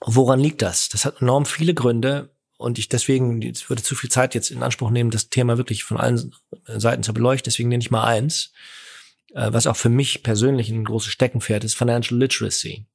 woran 0.00 0.40
liegt 0.40 0.62
das? 0.62 0.88
Das 0.88 1.04
hat 1.04 1.20
enorm 1.20 1.44
viele 1.44 1.74
Gründe 1.74 2.30
und 2.56 2.78
ich 2.78 2.88
deswegen, 2.88 3.42
es 3.42 3.68
würde 3.68 3.82
zu 3.82 3.94
viel 3.94 4.10
Zeit 4.10 4.34
jetzt 4.34 4.50
in 4.50 4.62
Anspruch 4.62 4.90
nehmen, 4.90 5.10
das 5.10 5.28
Thema 5.28 5.58
wirklich 5.58 5.84
von 5.84 5.98
allen 5.98 6.34
Seiten 6.66 7.02
zu 7.02 7.12
beleuchten. 7.12 7.50
Deswegen 7.50 7.68
nenne 7.68 7.82
ich 7.82 7.90
mal 7.90 8.04
eins, 8.04 8.52
äh, 9.34 9.52
was 9.52 9.66
auch 9.66 9.76
für 9.76 9.90
mich 9.90 10.22
persönlich 10.22 10.70
ein 10.70 10.84
großes 10.84 11.12
Steckenpferd 11.12 11.62
ist, 11.62 11.74
Financial 11.74 12.18
Literacy. 12.18 12.86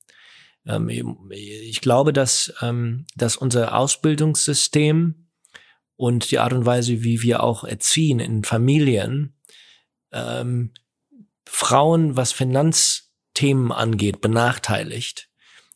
Ähm, 0.66 0.90
ich 1.30 1.82
glaube, 1.82 2.14
dass, 2.14 2.54
ähm, 2.62 3.06
dass 3.16 3.38
unser 3.38 3.76
Ausbildungssystem 3.76 5.28
und 5.96 6.32
die 6.32 6.40
Art 6.40 6.54
und 6.54 6.66
Weise, 6.66 7.04
wie 7.04 7.22
wir 7.22 7.44
auch 7.44 7.64
erziehen 7.64 8.20
in 8.20 8.44
Familien, 8.44 9.36
ähm, 10.12 10.72
Frauen, 11.46 12.18
was 12.18 12.32
Finanzthemen 12.32 13.72
angeht, 13.72 14.22
benachteiligt. 14.22 15.30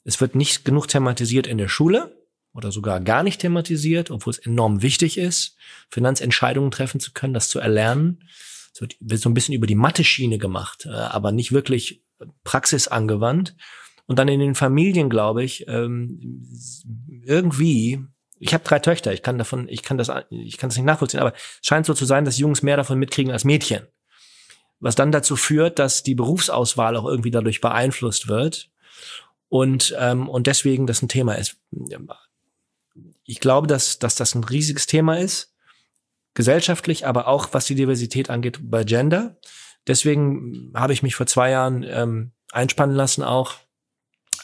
Es 0.03 0.19
wird 0.19 0.35
nicht 0.35 0.65
genug 0.65 0.87
thematisiert 0.87 1.47
in 1.47 1.57
der 1.57 1.67
Schule 1.67 2.17
oder 2.53 2.71
sogar 2.71 2.99
gar 2.99 3.23
nicht 3.23 3.41
thematisiert, 3.41 4.11
obwohl 4.11 4.31
es 4.31 4.39
enorm 4.39 4.81
wichtig 4.81 5.17
ist, 5.17 5.55
Finanzentscheidungen 5.89 6.71
treffen 6.71 6.99
zu 6.99 7.11
können, 7.13 7.33
das 7.33 7.49
zu 7.49 7.59
erlernen. 7.59 8.27
Es 8.73 8.81
wird, 8.81 8.97
so 9.21 9.29
ein 9.29 9.33
bisschen 9.33 9.53
über 9.53 9.67
die 9.67 9.75
Mathe-Schiene 9.75 10.37
gemacht, 10.37 10.85
äh, 10.85 10.89
aber 10.89 11.31
nicht 11.31 11.51
wirklich 11.51 12.03
praxisangewandt. 12.43 13.55
Und 14.09 14.17
dann 14.17 14.27
in 14.27 14.39
den 14.39 14.55
Familien, 14.55 15.07
glaube 15.07 15.43
ich, 15.43 15.67
ähm, 15.67 16.43
irgendwie 17.23 18.03
ich 18.39 18.53
habe 18.53 18.63
drei 18.63 18.79
Töchter, 18.79 19.13
ich 19.13 19.21
kann 19.21 19.37
davon, 19.37 19.67
ich 19.67 19.83
kann 19.83 19.97
das, 19.97 20.09
ich 20.29 20.57
kann 20.57 20.69
das 20.69 20.77
nicht 20.77 20.85
nachvollziehen, 20.85 21.19
aber 21.19 21.33
es 21.33 21.59
scheint 21.61 21.85
so 21.85 21.93
zu 21.93 22.05
sein, 22.05 22.25
dass 22.25 22.37
Jungs 22.37 22.63
mehr 22.63 22.77
davon 22.77 22.97
mitkriegen 22.97 23.31
als 23.31 23.43
Mädchen. 23.43 23.85
Was 24.79 24.95
dann 24.95 25.11
dazu 25.11 25.35
führt, 25.35 25.77
dass 25.77 26.03
die 26.03 26.15
Berufsauswahl 26.15 26.95
auch 26.95 27.05
irgendwie 27.05 27.31
dadurch 27.31 27.59
beeinflusst 27.59 28.29
wird 28.29 28.71
und 29.49 29.93
ähm, 29.99 30.27
und 30.27 30.47
deswegen 30.47 30.87
das 30.87 31.01
ein 31.01 31.09
Thema 31.09 31.33
ist. 31.33 31.57
Ich 33.25 33.41
glaube, 33.41 33.67
dass 33.67 33.99
dass 33.99 34.15
das 34.15 34.33
ein 34.33 34.43
riesiges 34.45 34.87
Thema 34.87 35.19
ist, 35.19 35.53
gesellschaftlich, 36.33 37.05
aber 37.05 37.27
auch 37.27 37.49
was 37.51 37.65
die 37.65 37.75
Diversität 37.75 38.29
angeht 38.29 38.59
bei 38.63 38.85
Gender. 38.85 39.37
Deswegen 39.85 40.71
habe 40.73 40.93
ich 40.93 41.03
mich 41.03 41.15
vor 41.15 41.27
zwei 41.27 41.51
Jahren 41.51 41.83
ähm, 41.83 42.31
einspannen 42.51 42.95
lassen 42.95 43.21
auch 43.21 43.55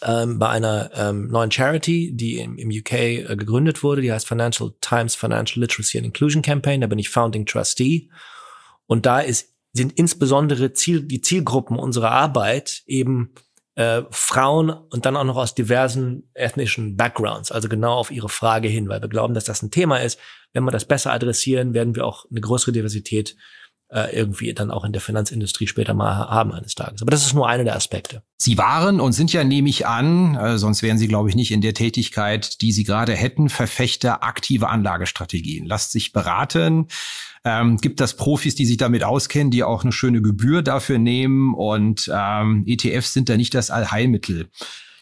ähm, 0.06 0.38
bei 0.38 0.50
einer 0.50 0.92
ähm, 0.94 1.30
neuen 1.30 1.52
Charity, 1.52 2.12
die 2.16 2.38
im, 2.38 2.58
im 2.58 2.70
UK 2.70 2.94
äh, 2.94 3.36
gegründet 3.36 3.82
wurde. 3.82 4.02
Die 4.02 4.12
heißt 4.12 4.28
Financial 4.28 4.72
Times 4.80 5.16
Financial 5.16 5.60
Literacy 5.60 5.98
and 5.98 6.06
Inclusion 6.06 6.44
Campaign. 6.44 6.82
Da 6.82 6.88
bin 6.88 7.00
ich 7.00 7.10
Founding 7.10 7.46
Trustee. 7.46 8.10
Und 8.86 9.08
da 9.08 9.20
ist, 9.20 9.56
sind 9.74 9.94
insbesondere 9.94 10.74
Ziel, 10.74 11.02
die 11.02 11.22
Zielgruppen 11.22 11.78
unserer 11.78 12.12
Arbeit 12.12 12.84
eben 12.86 13.34
äh, 13.74 14.04
Frauen 14.12 14.70
und 14.70 15.06
dann 15.06 15.18
auch 15.18 15.24
noch 15.24 15.38
aus 15.38 15.56
diversen 15.56 16.30
ethnischen 16.34 16.96
Backgrounds, 16.96 17.52
also 17.52 17.68
genau 17.68 17.94
auf 17.96 18.12
Ihre 18.12 18.30
Frage 18.30 18.68
hin, 18.68 18.88
weil 18.88 19.02
wir 19.02 19.10
glauben, 19.10 19.34
dass 19.34 19.44
das 19.44 19.64
ein 19.64 19.72
Thema 19.72 19.98
ist. 19.98 20.20
Wenn 20.54 20.64
wir 20.64 20.72
das 20.72 20.86
besser 20.86 21.12
adressieren, 21.12 21.74
werden 21.74 21.96
wir 21.96 22.06
auch 22.06 22.26
eine 22.30 22.42
größere 22.42 22.72
Diversität 22.72 23.36
äh, 23.96 24.14
irgendwie 24.14 24.54
dann 24.54 24.72
auch 24.72 24.84
in 24.84 24.92
der 24.92 25.02
Finanzindustrie 25.02 25.68
später 25.68 25.94
mal 25.94 26.28
haben 26.30 26.52
eines 26.52 26.76
Tages. 26.76 27.02
Aber 27.02 27.12
das 27.12 27.26
ist 27.26 27.34
nur 27.34 27.48
einer 27.48 27.64
der 27.64 27.78
Aspekte. 27.78 28.24
Sie 28.38 28.58
waren 28.58 29.00
und 29.00 29.14
sind 29.14 29.32
ja, 29.32 29.46
nehme 29.46 29.70
ich 29.70 29.88
an, 29.88 30.36
äh, 30.36 30.58
sonst 30.58 30.84
wären 30.84 30.98
Sie, 30.98 31.08
glaube 31.08 31.30
ich, 31.30 31.36
nicht 31.36 31.52
in 31.52 31.62
der 31.62 31.74
Tätigkeit, 31.74 32.62
die 32.62 32.74
Sie 32.74 32.84
gerade 32.84 33.14
hätten, 33.14 33.48
Verfechter 33.48 34.22
aktive 34.22 34.68
Anlagestrategien. 34.68 35.66
Lasst 35.66 35.94
sich 35.94 36.12
beraten. 36.12 36.88
Ähm, 37.46 37.78
gibt 37.78 38.02
das 38.02 38.18
Profis, 38.18 38.56
die 38.56 38.66
sich 38.66 38.78
damit 38.78 39.06
auskennen, 39.06 39.50
die 39.50 39.64
auch 39.64 39.84
eine 39.84 39.94
schöne 39.94 40.22
Gebühr 40.22 40.62
dafür 40.62 40.98
nehmen 40.98 41.54
und 41.54 42.12
ähm, 42.14 42.64
ETFs 42.68 43.14
sind 43.14 43.30
da 43.30 43.38
nicht 43.38 43.54
das 43.54 43.70
Allheilmittel. 43.70 44.50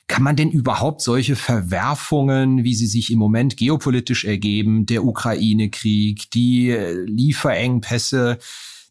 Kann 0.07 0.21
man 0.21 0.35
denn 0.35 0.51
überhaupt 0.51 1.01
solche 1.01 1.35
Verwerfungen, 1.35 2.65
wie 2.65 2.75
sie 2.75 2.87
sich 2.87 3.11
im 3.11 3.17
Moment 3.17 3.55
geopolitisch 3.55 4.25
ergeben, 4.25 4.85
der 4.85 5.05
Ukraine-Krieg, 5.05 6.29
die 6.31 6.69
äh, 6.69 6.93
Lieferengpässe, 7.05 8.37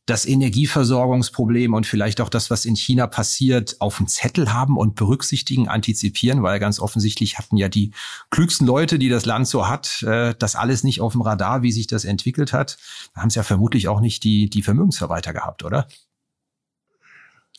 das 0.07 0.27
Energieversorgungsproblem 0.27 1.75
und 1.75 1.87
vielleicht 1.87 2.21
auch 2.21 2.29
das, 2.29 2.51
was 2.51 2.65
in 2.65 2.75
China 2.75 3.07
passiert, 3.07 3.77
auf 3.81 3.99
dem 3.99 4.09
Zettel 4.09 4.53
haben 4.53 4.77
und 4.77 4.97
berücksichtigen, 4.97 5.69
antizipieren, 5.69 6.43
weil 6.43 6.59
ganz 6.59 6.81
offensichtlich 6.81 7.39
hatten 7.39 7.57
ja 7.57 7.69
die 7.69 7.93
klügsten 8.31 8.67
Leute, 8.67 8.99
die 8.99 9.09
das 9.09 9.27
Land 9.27 9.47
so 9.47 9.69
hat, 9.69 10.03
äh, 10.03 10.35
das 10.37 10.57
alles 10.57 10.83
nicht 10.83 11.01
auf 11.01 11.13
dem 11.13 11.23
Radar, 11.23 11.63
wie 11.63 11.71
sich 11.71 11.87
das 11.87 12.05
entwickelt 12.05 12.53
hat. 12.53 12.79
Da 13.15 13.21
haben 13.21 13.29
es 13.29 13.37
ja 13.37 13.45
vermutlich 13.45 13.87
auch 13.87 14.01
nicht 14.01 14.25
die, 14.25 14.51
die 14.51 14.63
Vermögensverwalter 14.63 15.33
gehabt, 15.33 15.63
oder? 15.65 15.87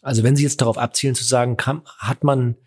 Also 0.02 0.24
wenn 0.24 0.36
Sie 0.36 0.44
jetzt 0.44 0.60
darauf 0.60 0.78
abzielen 0.78 1.16
zu 1.16 1.24
sagen, 1.24 1.56
kann, 1.56 1.82
hat 1.98 2.26
man, 2.26 2.58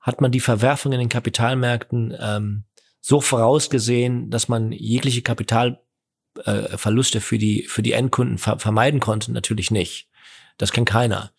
hat 0.00 0.22
man 0.22 0.32
die 0.32 0.40
Verwerfung 0.40 0.92
in 0.92 0.98
den 0.98 1.10
Kapitalmärkten 1.10 2.16
ähm, 2.18 2.64
so 3.02 3.20
vorausgesehen, 3.20 4.30
dass 4.30 4.48
man 4.48 4.72
jegliche 4.72 5.20
Kapital 5.20 5.82
äh, 6.44 6.76
Verluste 6.76 7.20
für 7.20 7.38
die, 7.38 7.64
für 7.68 7.82
die 7.82 7.92
Endkunden 7.92 8.38
ver 8.38 8.58
vermeiden 8.58 9.00
konnten? 9.00 9.32
Natürlich 9.32 9.70
nicht. 9.70 10.08
Das 10.58 10.72
kann 10.72 10.84
keiner. 10.84 11.32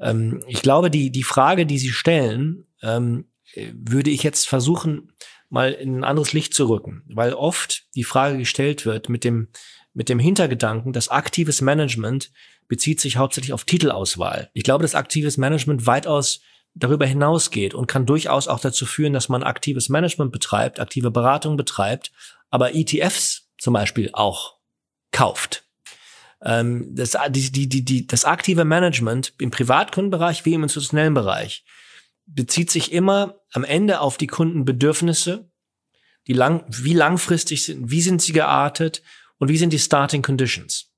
Ähm, 0.00 0.42
ich 0.46 0.62
glaube, 0.62 0.90
die, 0.90 1.10
die 1.10 1.22
Frage, 1.22 1.66
die 1.66 1.78
Sie 1.78 1.90
stellen, 1.90 2.66
ähm, 2.82 3.26
würde 3.72 4.10
ich 4.10 4.22
jetzt 4.22 4.48
versuchen, 4.48 5.12
mal 5.48 5.72
in 5.72 5.98
ein 5.98 6.04
anderes 6.04 6.32
Licht 6.32 6.54
zu 6.54 6.68
rücken, 6.68 7.02
weil 7.08 7.34
oft 7.34 7.84
die 7.94 8.04
Frage 8.04 8.38
gestellt 8.38 8.86
wird 8.86 9.08
mit 9.08 9.24
dem, 9.24 9.48
mit 9.92 10.08
dem 10.08 10.20
Hintergedanken, 10.20 10.92
dass 10.92 11.08
aktives 11.08 11.60
Management 11.60 12.30
bezieht 12.68 13.00
sich 13.00 13.16
hauptsächlich 13.16 13.52
auf 13.52 13.64
Titelauswahl. 13.64 14.50
Ich 14.54 14.62
glaube, 14.62 14.82
dass 14.82 14.94
aktives 14.94 15.36
Management 15.36 15.86
weitaus 15.86 16.40
darüber 16.74 17.04
hinausgeht 17.04 17.74
und 17.74 17.88
kann 17.88 18.06
durchaus 18.06 18.46
auch 18.46 18.60
dazu 18.60 18.86
führen, 18.86 19.12
dass 19.12 19.28
man 19.28 19.42
aktives 19.42 19.88
Management 19.88 20.30
betreibt, 20.30 20.78
aktive 20.78 21.10
Beratung 21.10 21.56
betreibt, 21.56 22.12
aber 22.48 22.76
ETFs 22.76 23.49
zum 23.60 23.74
Beispiel 23.74 24.10
auch 24.12 24.56
kauft. 25.12 25.64
Ähm, 26.42 26.94
das, 26.94 27.16
die, 27.28 27.52
die, 27.52 27.68
die, 27.68 27.84
die, 27.84 28.06
das 28.06 28.24
aktive 28.24 28.64
Management 28.64 29.34
im 29.38 29.50
Privatkundenbereich 29.50 30.44
wie 30.44 30.54
im 30.54 30.62
institutionellen 30.62 31.14
Bereich 31.14 31.64
bezieht 32.26 32.70
sich 32.70 32.92
immer 32.92 33.40
am 33.52 33.64
Ende 33.64 34.00
auf 34.00 34.16
die 34.16 34.26
Kundenbedürfnisse, 34.26 35.50
die 36.26 36.32
lang, 36.32 36.64
wie 36.68 36.94
langfristig 36.94 37.64
sind, 37.64 37.90
wie 37.90 38.02
sind 38.02 38.22
sie 38.22 38.32
geartet 38.32 39.02
und 39.38 39.48
wie 39.48 39.56
sind 39.58 39.72
die 39.72 39.78
Starting 39.78 40.22
Conditions. 40.22 40.92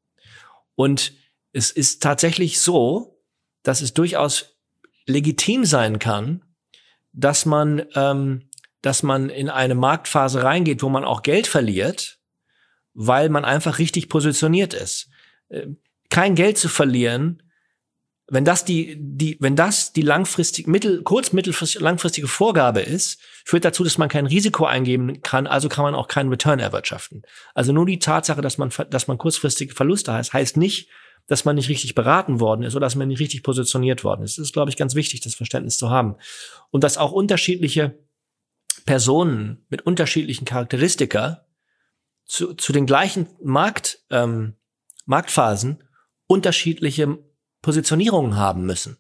Und 0.74 1.12
es 1.52 1.70
ist 1.70 2.02
tatsächlich 2.02 2.60
so, 2.60 3.22
dass 3.62 3.80
es 3.80 3.94
durchaus 3.94 4.56
legitim 5.06 5.64
sein 5.64 5.98
kann, 5.98 6.44
dass 7.12 7.46
man, 7.46 7.84
ähm, 7.94 8.48
dass 8.82 9.02
man 9.02 9.30
in 9.30 9.48
eine 9.48 9.74
Marktphase 9.74 10.42
reingeht, 10.42 10.82
wo 10.82 10.88
man 10.88 11.04
auch 11.04 11.22
Geld 11.22 11.46
verliert, 11.46 12.18
weil 12.94 13.28
man 13.28 13.44
einfach 13.44 13.78
richtig 13.78 14.08
positioniert 14.08 14.74
ist. 14.74 15.08
Äh, 15.48 15.68
kein 16.10 16.34
Geld 16.34 16.58
zu 16.58 16.68
verlieren, 16.68 17.42
wenn 18.28 18.44
das 18.44 18.64
die, 18.64 18.96
die, 18.98 19.36
wenn 19.40 19.56
das 19.56 19.92
die 19.92 20.02
langfristig, 20.02 20.66
mittel, 20.66 21.02
kurz, 21.02 21.32
mittelfristig, 21.32 21.80
langfristige 21.80 22.28
Vorgabe 22.28 22.80
ist, 22.80 23.20
führt 23.44 23.64
dazu, 23.64 23.84
dass 23.84 23.98
man 23.98 24.08
kein 24.08 24.26
Risiko 24.26 24.64
eingeben 24.64 25.20
kann, 25.22 25.46
also 25.46 25.68
kann 25.68 25.84
man 25.84 25.94
auch 25.94 26.08
keinen 26.08 26.30
Return 26.30 26.58
erwirtschaften. 26.58 27.22
Also 27.54 27.72
nur 27.72 27.84
die 27.84 27.98
Tatsache, 27.98 28.40
dass 28.40 28.56
man, 28.58 28.70
dass 28.88 29.06
man 29.06 29.18
kurzfristige 29.18 29.74
Verluste 29.74 30.12
heißt, 30.12 30.32
heißt 30.32 30.56
nicht, 30.56 30.88
dass 31.26 31.44
man 31.44 31.56
nicht 31.56 31.68
richtig 31.68 31.94
beraten 31.94 32.40
worden 32.40 32.62
ist 32.62 32.74
oder 32.74 32.86
dass 32.86 32.94
man 32.94 33.08
nicht 33.08 33.20
richtig 33.20 33.42
positioniert 33.42 34.02
worden 34.02 34.22
ist. 34.22 34.38
Das 34.38 34.46
ist, 34.46 34.52
glaube 34.52 34.70
ich, 34.70 34.76
ganz 34.76 34.94
wichtig, 34.94 35.20
das 35.20 35.34
Verständnis 35.34 35.76
zu 35.76 35.90
haben. 35.90 36.16
Und 36.70 36.84
dass 36.84 36.98
auch 36.98 37.12
unterschiedliche 37.12 37.98
Personen 38.86 39.64
mit 39.68 39.82
unterschiedlichen 39.82 40.44
Charakteristika 40.44 41.44
zu, 42.24 42.54
zu 42.54 42.72
den 42.72 42.86
gleichen 42.86 43.28
Markt, 43.42 44.04
ähm, 44.10 44.56
Marktphasen 45.06 45.84
unterschiedliche 46.26 47.18
Positionierungen 47.60 48.36
haben 48.36 48.64
müssen. 48.64 48.96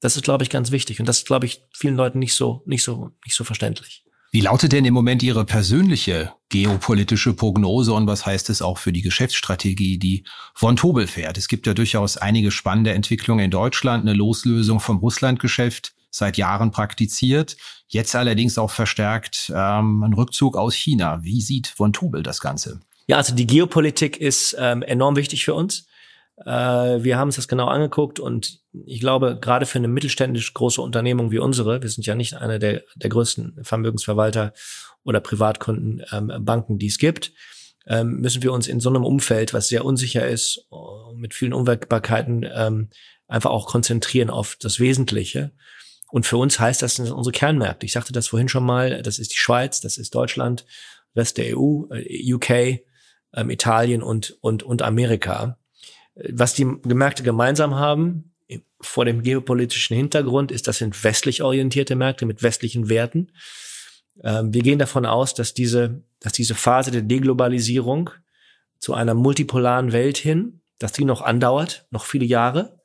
Das 0.00 0.16
ist, 0.16 0.24
glaube 0.24 0.42
ich, 0.42 0.50
ganz 0.50 0.70
wichtig. 0.70 0.98
Und 0.98 1.06
das 1.06 1.18
ist, 1.18 1.26
glaube 1.26 1.46
ich, 1.46 1.62
vielen 1.74 1.96
Leuten 1.96 2.18
nicht 2.18 2.34
so, 2.34 2.62
nicht 2.64 2.82
so, 2.82 3.10
nicht 3.24 3.36
so 3.36 3.44
verständlich. 3.44 4.04
Wie 4.32 4.40
lautet 4.40 4.72
denn 4.72 4.84
im 4.84 4.94
Moment 4.94 5.22
Ihre 5.24 5.44
persönliche 5.44 6.32
geopolitische 6.50 7.34
Prognose 7.34 7.92
und 7.92 8.06
was 8.06 8.24
heißt 8.24 8.48
es 8.50 8.62
auch 8.62 8.78
für 8.78 8.92
die 8.92 9.02
Geschäftsstrategie, 9.02 9.98
die 9.98 10.24
von 10.54 10.76
Tobel 10.76 11.08
fährt? 11.08 11.36
Es 11.36 11.48
gibt 11.48 11.66
ja 11.66 11.74
durchaus 11.74 12.16
einige 12.16 12.52
spannende 12.52 12.92
Entwicklungen 12.92 13.44
in 13.44 13.50
Deutschland, 13.50 14.02
eine 14.02 14.14
Loslösung 14.14 14.78
vom 14.78 14.98
Russlandgeschäft 14.98 15.94
seit 16.10 16.36
Jahren 16.36 16.70
praktiziert. 16.70 17.56
Jetzt 17.88 18.14
allerdings 18.14 18.58
auch 18.58 18.70
verstärkt 18.70 19.52
ähm, 19.54 20.02
ein 20.02 20.12
Rückzug 20.12 20.56
aus 20.56 20.74
China. 20.74 21.22
Wie 21.22 21.40
sieht 21.40 21.68
von 21.68 21.92
Tobel 21.92 22.22
das 22.22 22.40
Ganze? 22.40 22.80
Ja, 23.06 23.16
also 23.16 23.34
die 23.34 23.46
Geopolitik 23.46 24.18
ist 24.18 24.56
ähm, 24.58 24.82
enorm 24.82 25.16
wichtig 25.16 25.44
für 25.44 25.54
uns. 25.54 25.86
Äh, 26.44 26.48
wir 27.02 27.18
haben 27.18 27.28
uns 27.28 27.36
das 27.36 27.48
genau 27.48 27.66
angeguckt 27.66 28.20
und 28.20 28.60
ich 28.86 29.00
glaube, 29.00 29.38
gerade 29.40 29.66
für 29.66 29.78
eine 29.78 29.88
mittelständisch 29.88 30.54
große 30.54 30.80
Unternehmung 30.80 31.30
wie 31.30 31.38
unsere, 31.38 31.82
wir 31.82 31.88
sind 31.88 32.06
ja 32.06 32.14
nicht 32.14 32.34
eine 32.34 32.58
der, 32.58 32.82
der 32.94 33.10
größten 33.10 33.58
Vermögensverwalter 33.62 34.52
oder 35.02 35.20
Privatkunden 35.20 36.02
ähm, 36.12 36.32
Banken, 36.44 36.78
die 36.78 36.86
es 36.86 36.98
gibt, 36.98 37.32
ähm, 37.86 38.20
müssen 38.20 38.42
wir 38.42 38.52
uns 38.52 38.68
in 38.68 38.80
so 38.80 38.88
einem 38.88 39.04
Umfeld, 39.04 39.52
was 39.52 39.68
sehr 39.68 39.84
unsicher 39.84 40.26
ist, 40.26 40.66
mit 41.14 41.34
vielen 41.34 41.52
Unwägbarkeiten, 41.52 42.46
ähm, 42.54 42.90
einfach 43.26 43.50
auch 43.50 43.66
konzentrieren 43.66 44.30
auf 44.30 44.56
das 44.60 44.80
Wesentliche. 44.80 45.52
Und 46.12 46.26
für 46.26 46.36
uns 46.36 46.58
heißt 46.58 46.82
das, 46.82 46.96
das 46.96 47.06
sind 47.06 47.14
unsere 47.14 47.32
Kernmärkte. 47.32 47.86
Ich 47.86 47.92
sagte 47.92 48.12
das 48.12 48.28
vorhin 48.28 48.48
schon 48.48 48.64
mal, 48.64 49.02
das 49.02 49.18
ist 49.18 49.32
die 49.32 49.38
Schweiz, 49.38 49.80
das 49.80 49.96
ist 49.98 50.14
Deutschland, 50.14 50.66
Rest 51.14 51.38
der 51.38 51.56
EU, 51.56 51.84
äh, 51.90 52.34
UK, 52.34 52.80
ähm, 53.34 53.50
Italien 53.50 54.02
und, 54.02 54.36
und, 54.40 54.62
und 54.62 54.82
Amerika. 54.82 55.58
Was 56.14 56.54
die 56.54 56.64
Märkte 56.64 57.22
gemeinsam 57.22 57.76
haben, 57.76 58.30
vor 58.80 59.04
dem 59.04 59.22
geopolitischen 59.22 59.96
Hintergrund, 59.96 60.50
ist, 60.50 60.66
das 60.66 60.78
sind 60.78 61.04
westlich 61.04 61.42
orientierte 61.42 61.96
Märkte 61.96 62.26
mit 62.26 62.42
westlichen 62.42 62.88
Werten. 62.88 63.32
Ähm, 64.22 64.52
wir 64.52 64.62
gehen 64.62 64.78
davon 64.78 65.06
aus, 65.06 65.34
dass 65.34 65.54
diese, 65.54 66.02
dass 66.18 66.32
diese 66.32 66.54
Phase 66.54 66.90
der 66.90 67.02
Deglobalisierung 67.02 68.10
zu 68.78 68.94
einer 68.94 69.14
multipolaren 69.14 69.92
Welt 69.92 70.18
hin, 70.18 70.60
dass 70.78 70.92
die 70.92 71.04
noch 71.04 71.20
andauert, 71.20 71.86
noch 71.90 72.04
viele 72.04 72.24
Jahre. 72.24 72.79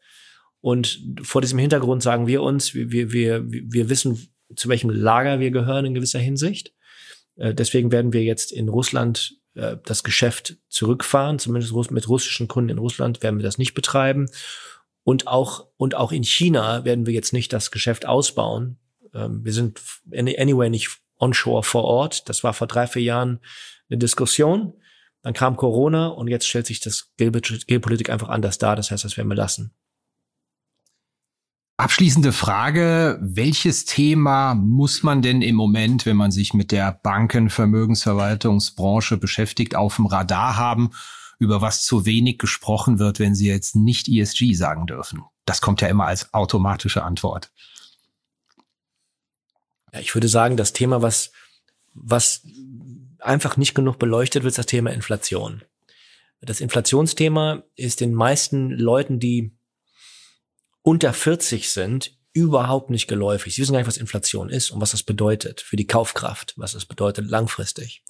Und 0.66 0.99
vor 1.22 1.41
diesem 1.41 1.59
Hintergrund 1.59 2.01
sagen 2.01 2.26
wir 2.26 2.41
uns, 2.41 2.74
wir, 2.74 3.11
wir, 3.11 3.43
wir, 3.45 3.88
wissen, 3.88 4.34
zu 4.55 4.68
welchem 4.68 4.89
Lager 4.89 5.39
wir 5.39 5.51
gehören 5.51 5.86
in 5.86 5.93
gewisser 5.93 6.18
Hinsicht. 6.18 6.74
Äh, 7.36 7.53
deswegen 7.53 7.91
werden 7.91 8.13
wir 8.13 8.24
jetzt 8.24 8.51
in 8.51 8.68
Russland 8.68 9.38
äh, 9.53 9.78
das 9.86 10.03
Geschäft 10.03 10.57
zurückfahren, 10.70 11.38
zumindest 11.38 11.91
mit 11.91 12.09
russischen 12.09 12.47
Kunden 12.47 12.72
in 12.72 12.78
Russland 12.80 13.22
werden 13.22 13.38
wir 13.38 13.43
das 13.43 13.59
nicht 13.59 13.76
betreiben. 13.76 14.26
Und 15.03 15.28
auch, 15.28 15.68
und 15.78 15.93
auch 15.93 16.11
in 16.11 16.24
China 16.24 16.84
werden 16.84 17.05
wir 17.05 17.13
jetzt 17.13 17.32
nicht 17.32 17.53
das 17.53 17.70
Geschäft 17.70 18.07
ausbauen. 18.07 18.80
Ähm, 19.13 19.45
wir 19.45 19.53
sind 19.53 19.80
anyway 20.11 20.72
nicht 20.72 20.97
onshore 21.20 21.61
vor 21.61 21.84
Ort. 21.84 22.28
Das 22.28 22.43
war 22.43 22.55
vor 22.55 22.66
drei, 22.66 22.88
vier 22.88 23.03
Jahren 23.03 23.39
eine 23.88 23.99
Diskussion. 23.99 24.74
Dann 25.22 25.36
kam 25.36 25.57
Corona 25.57 26.07
und 26.07 26.28
jetzt 26.28 26.47
stellt 26.47 26.66
sich 26.66 26.80
das 26.80 27.13
Geopolitik 27.18 28.09
einfach 28.09 28.30
anders 28.30 28.57
dar. 28.57 28.76
Das 28.76 28.89
heißt, 28.89 29.03
das 29.03 29.16
werden 29.16 29.30
wir 29.30 29.36
lassen. 29.36 29.76
Abschließende 31.78 32.32
Frage. 32.32 33.20
Welches 33.22 33.84
Thema 33.84 34.56
muss 34.56 35.04
man 35.04 35.22
denn 35.22 35.42
im 35.42 35.56
Moment, 35.56 36.06
wenn 36.06 36.16
man 36.16 36.32
sich 36.32 36.54
mit 36.54 36.72
der 36.72 36.94
Banken-, 37.04 37.50
Vermögensverwaltungsbranche 37.50 39.18
beschäftigt, 39.18 39.76
auf 39.76 39.98
dem 39.98 40.06
Radar 40.06 40.56
haben, 40.56 40.92
über 41.38 41.60
was 41.60 41.84
zu 41.84 42.06
wenig 42.06 42.38
gesprochen 42.38 42.98
wird, 42.98 43.20
wenn 43.20 43.36
Sie 43.36 43.48
jetzt 43.48 43.76
nicht 43.76 44.08
ESG 44.08 44.54
sagen 44.54 44.88
dürfen? 44.88 45.24
Das 45.44 45.60
kommt 45.60 45.82
ja 45.82 45.90
immer 45.90 46.06
als 46.06 46.34
automatische 46.34 47.04
Antwort. 47.04 47.52
Ja, 49.92 50.00
ich 50.00 50.16
würde 50.16 50.30
sagen, 50.30 50.56
das 50.56 50.72
Thema, 50.72 51.02
was, 51.02 51.34
was 51.94 52.44
einfach 53.20 53.58
nicht 53.58 53.76
genug 53.76 54.00
beleuchtet 54.00 54.44
wird, 54.44 54.52
ist 54.52 54.60
das 54.60 54.66
Thema 54.66 54.92
Inflation. 54.92 55.62
Das 56.40 56.62
Inflationsthema 56.62 57.64
ist 57.76 58.00
den 58.00 58.14
meisten 58.14 58.70
Leuten, 58.70 59.20
die 59.20 59.58
unter 60.86 61.14
40 61.14 61.72
sind, 61.72 62.16
überhaupt 62.32 62.92
nicht 62.92 63.08
geläufig. 63.08 63.56
Sie 63.56 63.62
wissen 63.62 63.74
gar 63.74 63.80
nicht, 63.80 63.88
was 63.88 63.98
Inflation 63.98 64.50
ist 64.50 64.70
und 64.70 64.80
was 64.80 64.92
das 64.92 65.02
bedeutet 65.02 65.62
für 65.62 65.78
die 65.78 65.88
Kaufkraft, 65.88 66.54
was 66.58 66.74
das 66.74 66.86
bedeutet 66.86 67.28
langfristig. 67.28 68.04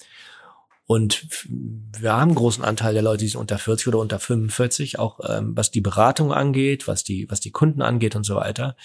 Und 0.86 1.26
wir 1.48 2.12
haben 2.12 2.32
einen 2.32 2.36
großen 2.36 2.66
Anteil 2.66 2.94
der 2.94 3.02
Leute, 3.02 3.24
die 3.24 3.30
sind 3.30 3.40
unter 3.40 3.58
40 3.58 3.88
oder 3.88 4.00
unter 4.00 4.20
45, 4.20 5.00
auch 5.00 5.22
ähm, 5.26 5.56
was 5.56 5.72
die 5.72 5.80
Beratung 5.80 6.34
angeht, 6.34 6.86
was 6.86 7.06
die, 7.06 7.30
was 7.32 7.40
die 7.40 7.52
Kunden 7.52 7.82
angeht 7.82 8.18
und 8.18 8.26
so 8.26 8.36
weiter. 8.36 8.76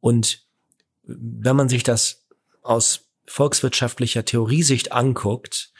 Und 0.00 0.44
wenn 1.02 1.56
man 1.56 1.70
sich 1.70 1.82
das 1.82 2.26
aus 2.62 3.08
volkswirtschaftlicher 3.26 4.26
Theoriesicht 4.26 4.92
anguckt, 4.92 5.72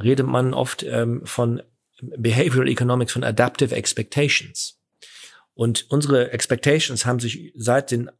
redet 0.00 0.28
man 0.28 0.54
oft 0.54 0.84
ähm, 0.84 1.22
von 1.24 1.60
Behavioral 2.00 2.68
Economics, 2.68 3.12
von 3.12 3.24
Adaptive 3.24 3.74
Expectations. 3.74 4.79
Und 5.60 5.90
unsere 5.90 6.32
Expectations 6.32 7.04
haben 7.04 7.20
sich 7.20 7.52
seit 7.54 7.90
den 7.90 8.10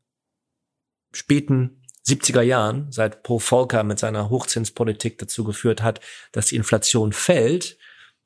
späten 1.11 1.82
70er 2.07 2.43
Jahren, 2.43 2.93
seit 2.93 3.22
Paul 3.22 3.41
Volcker 3.41 3.82
mit 3.82 3.99
seiner 3.99 4.28
Hochzinspolitik 4.28 5.16
dazu 5.16 5.43
geführt 5.43 5.82
hat, 5.82 6.01
dass 6.32 6.49
die 6.49 6.57
Inflation 6.57 7.14
fällt. 7.14 7.78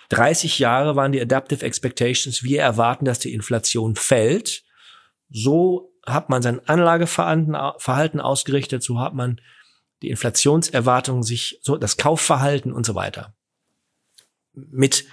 30 0.09 0.59
Jahre 0.59 0.97
waren 0.97 1.13
die 1.13 1.21
Adaptive 1.21 1.65
Expectations. 1.65 2.43
Wir 2.43 2.63
erwarten, 2.63 3.05
dass 3.05 3.21
die 3.21 3.33
Inflation 3.33 3.95
fällt. 3.95 4.65
So 5.31 5.93
hat 6.05 6.29
man 6.29 6.43
sein 6.43 6.67
Anlageverhalten 6.67 8.21
ausgerichtet, 8.21 8.83
so 8.83 8.99
hat 8.99 9.15
man 9.15 9.41
die 10.03 10.11
Inflationserwartungen 10.11 11.23
sich, 11.23 11.61
so 11.63 11.77
das 11.77 11.99
Kaufverhalten 11.99 12.73
und 12.73 12.85
so 12.85 12.97
weiter. 12.97 13.33
Mit, 14.55 15.05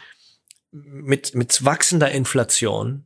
mit, 0.71 1.35
mit 1.35 1.63
wachsender 1.63 2.09
Inflation 2.09 3.05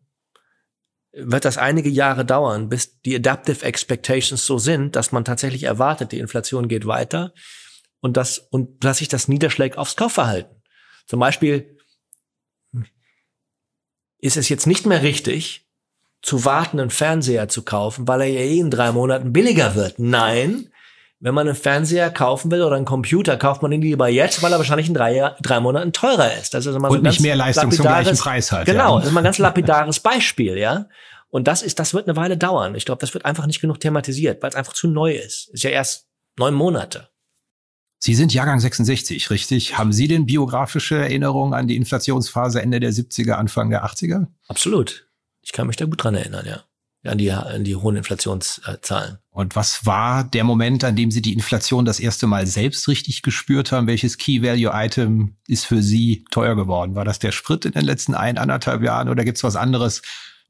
wird 1.16 1.46
das 1.46 1.58
einige 1.58 1.90
Jahre 1.90 2.26
dauern, 2.26 2.70
bis 2.70 3.00
die 3.02 3.16
Adaptive 3.16 3.64
Expectations 3.66 4.46
so 4.46 4.58
sind, 4.58 4.96
dass 4.96 5.12
man 5.12 5.26
tatsächlich 5.26 5.64
erwartet, 5.64 6.12
die 6.12 6.20
Inflation 6.20 6.68
geht 6.68 6.86
weiter 6.86 7.34
und 8.02 8.18
das, 8.18 8.38
und 8.38 8.84
dass 8.84 8.98
sich 8.98 9.08
das 9.08 9.28
niederschlägt 9.28 9.78
aufs 9.78 9.96
Kaufverhalten. 9.96 10.62
Zum 11.08 11.20
Beispiel 11.20 11.78
ist 14.20 14.38
es 14.38 14.50
jetzt 14.50 14.68
nicht 14.68 14.86
mehr 14.86 15.04
richtig, 15.04 15.66
zu 16.22 16.44
warten, 16.44 16.80
einen 16.80 16.90
Fernseher 16.90 17.48
zu 17.50 17.64
kaufen, 17.64 18.08
weil 18.08 18.22
er 18.22 18.28
ja 18.28 18.40
eh 18.40 18.60
in 18.60 18.72
drei 18.72 18.92
Monaten 18.92 19.32
billiger 19.32 19.76
wird. 19.76 20.00
Nein, 20.00 20.72
wenn 21.26 21.34
man 21.34 21.48
einen 21.48 21.56
Fernseher 21.56 22.12
kaufen 22.12 22.52
will 22.52 22.62
oder 22.62 22.76
einen 22.76 22.86
Computer, 22.86 23.36
kauft 23.36 23.64
man 23.64 23.72
ihn 23.72 23.82
lieber 23.82 24.08
jetzt, 24.08 24.44
weil 24.44 24.52
er 24.52 24.60
wahrscheinlich 24.60 24.88
in 24.88 24.94
drei, 24.94 25.34
drei 25.42 25.60
Monaten 25.60 25.92
teurer 25.92 26.32
ist. 26.40 26.54
Das 26.54 26.68
ist 26.68 26.76
immer 26.76 26.92
Und 26.92 26.98
so 26.98 27.02
nicht 27.02 27.20
mehr 27.20 27.36
Leistung 27.36 27.72
zum 27.72 27.82
gleichen 27.82 28.16
Preis 28.16 28.52
hat. 28.52 28.68
Genau, 28.68 28.94
ja. 28.94 29.00
das 29.00 29.08
ist 29.08 29.12
mal 29.12 29.22
ein 29.22 29.24
ganz 29.24 29.40
lapidares 29.40 30.00
Beispiel, 30.00 30.56
ja. 30.56 30.88
Und 31.30 31.48
das 31.48 31.64
ist, 31.64 31.80
das 31.80 31.96
wird 31.96 32.08
eine 32.08 32.16
Weile 32.16 32.38
dauern. 32.38 32.76
Ich 32.76 32.86
glaube, 32.86 33.00
das 33.00 33.16
wird 33.16 33.26
einfach 33.26 33.48
nicht 33.48 33.60
genug 33.60 33.80
thematisiert, 33.80 34.44
weil 34.44 34.52
es 34.52 34.56
einfach 34.56 34.74
zu 34.74 34.88
neu 34.88 35.14
ist. 35.14 35.50
Ist 35.50 35.64
ja 35.64 35.72
erst 35.72 36.06
neun 36.38 36.54
Monate. 36.54 37.10
Sie 37.98 38.14
sind 38.14 38.32
Jahrgang 38.32 38.60
66, 38.60 39.32
richtig? 39.32 39.80
Haben 39.80 39.94
Sie 39.94 40.08
denn 40.08 40.28
biografische 40.28 40.96
Erinnerungen 40.96 41.56
an 41.56 41.68
die 41.68 41.76
Inflationsphase 41.76 42.62
Ende 42.62 42.80
der 42.80 42.92
70er, 42.92 43.32
Anfang 43.32 43.72
der 43.72 43.84
80er? 43.84 44.28
Absolut. 44.48 45.08
Ich 45.42 45.54
kann 45.54 45.66
mich 45.66 45.76
da 45.76 45.86
gut 45.86 46.04
dran 46.04 46.14
erinnern, 46.14 46.46
ja 46.46 46.64
an 47.08 47.18
die, 47.18 47.32
an 47.32 47.64
die 47.64 47.76
hohen 47.76 47.96
Inflationszahlen. 47.96 49.18
Und 49.32 49.56
was 49.56 49.86
war 49.86 50.24
der 50.24 50.44
Moment, 50.44 50.84
an 50.84 50.96
dem 50.96 51.12
Sie 51.12 51.22
die 51.22 51.34
Inflation 51.34 51.86
das 51.86 52.00
erste 52.00 52.28
Mal 52.28 52.48
selbst 52.48 52.88
richtig 52.88 53.22
gespürt 53.22 53.72
haben? 53.72 53.88
Welches 53.88 54.18
Key 54.18 54.42
Value 54.42 54.72
Item 54.74 55.36
ist 55.48 55.66
für 55.66 55.82
Sie 55.82 56.26
teuer 56.32 56.56
geworden? 56.56 56.96
War 56.96 57.06
das 57.06 57.20
der 57.20 57.32
Sprit 57.32 57.66
in 57.66 57.74
den 57.74 57.86
letzten 57.86 58.16
ein, 58.16 58.38
anderthalb 58.38 58.82
Jahren 58.82 59.10
oder 59.10 59.24
gibt 59.24 59.38
es 59.38 59.44
was 59.44 59.56
anderes, 59.56 60.02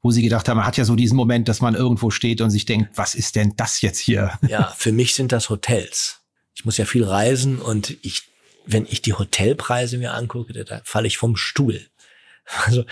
wo 0.02 0.12
Sie 0.12 0.22
gedacht 0.22 0.48
haben, 0.48 0.58
man 0.58 0.66
hat 0.66 0.76
ja 0.76 0.84
so 0.84 0.94
diesen 0.94 1.16
Moment, 1.16 1.48
dass 1.48 1.60
man 1.60 1.74
irgendwo 1.74 2.10
steht 2.10 2.40
und 2.40 2.50
sich 2.50 2.64
denkt, 2.64 2.90
was 2.96 3.14
ist 3.14 3.34
denn 3.34 3.54
das 3.56 3.80
jetzt 3.80 3.98
hier? 3.98 4.38
Ja, 4.48 4.72
für 4.76 4.92
mich 4.92 5.14
sind 5.14 5.32
das 5.32 5.50
Hotels. 5.50 6.20
Ich 6.54 6.64
muss 6.64 6.76
ja 6.76 6.84
viel 6.84 7.04
reisen 7.04 7.58
und 7.58 7.96
ich, 8.02 8.22
wenn 8.64 8.86
ich 8.86 9.02
die 9.02 9.14
Hotelpreise 9.14 9.98
mir 9.98 10.14
angucke, 10.14 10.52
da 10.52 10.80
falle 10.84 11.08
ich 11.08 11.18
vom 11.18 11.36
Stuhl. 11.36 11.86
Also 12.64 12.84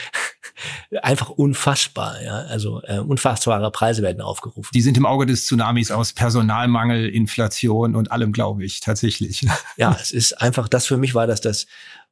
einfach 1.03 1.31
unfassbar, 1.31 2.23
ja. 2.23 2.39
Also 2.43 2.83
äh, 2.85 2.99
unfassbare 2.99 3.71
Preise 3.71 4.03
werden 4.03 4.21
aufgerufen. 4.21 4.71
Die 4.75 4.81
sind 4.81 4.97
im 4.97 5.07
Auge 5.07 5.27
des 5.27 5.47
Tsunamis 5.47 5.91
aus 5.91 6.13
Personalmangel, 6.13 7.09
Inflation 7.09 7.95
und 7.95 8.13
allem, 8.13 8.33
glaube 8.33 8.65
ich, 8.65 8.81
tatsächlich. 8.81 9.47
Ja, 9.77 9.97
es 10.01 10.13
ist 10.13 10.35
einfach, 10.35 10.69
das 10.69 10.87
für 10.87 10.97
mich 10.97 11.15
war 11.15 11.27
das 11.27 11.41
das, 11.41 11.67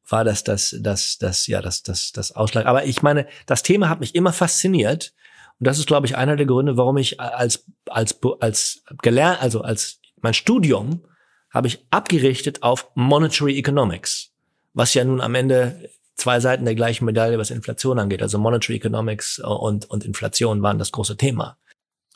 war 0.09 0.24
das 0.24 0.43
das, 0.43 0.76
das, 0.80 1.18
das, 1.18 1.47
ja, 1.47 1.62
das, 1.62 1.82
das, 1.82 2.12
das 2.12 2.32
Ausschlag. 2.32 2.66
Aber 2.66 2.84
ich 2.84 3.03
meine, 3.03 3.26
das 3.47 3.62
Thema 3.62 3.88
hat 3.88 4.01
mich 4.01 4.14
immer 4.14 4.32
fasziniert. 4.32 5.12
Und 5.61 5.66
das 5.66 5.78
ist, 5.78 5.86
glaube 5.86 6.07
ich, 6.07 6.16
einer 6.16 6.36
der 6.36 6.47
Gründe, 6.47 6.76
warum 6.76 6.97
ich 6.97 7.20
als, 7.20 7.64
als, 7.86 8.18
als 8.40 8.82
gelernt, 9.03 9.40
also 9.43 9.61
als 9.61 10.01
mein 10.20 10.34
Studium 10.34 11.05
habe 11.51 11.68
ich 11.68 11.86
abgerichtet 11.90 12.62
auf 12.62 12.90
Monetary 12.95 13.57
Economics 13.59 14.32
was 14.74 14.95
ja 14.95 15.05
nun 15.05 15.20
am 15.20 15.34
Ende 15.34 15.90
zwei 16.16 16.40
Seiten 16.40 16.64
der 16.64 16.74
gleichen 16.74 17.04
Medaille, 17.04 17.38
was 17.38 17.50
Inflation 17.50 17.98
angeht. 17.98 18.22
Also 18.22 18.38
Monetary 18.38 18.76
Economics 18.76 19.38
äh, 19.38 19.46
und, 19.46 19.88
und 19.90 20.04
Inflation 20.04 20.62
waren 20.62 20.78
das 20.78 20.92
große 20.92 21.16
Thema. 21.16 21.56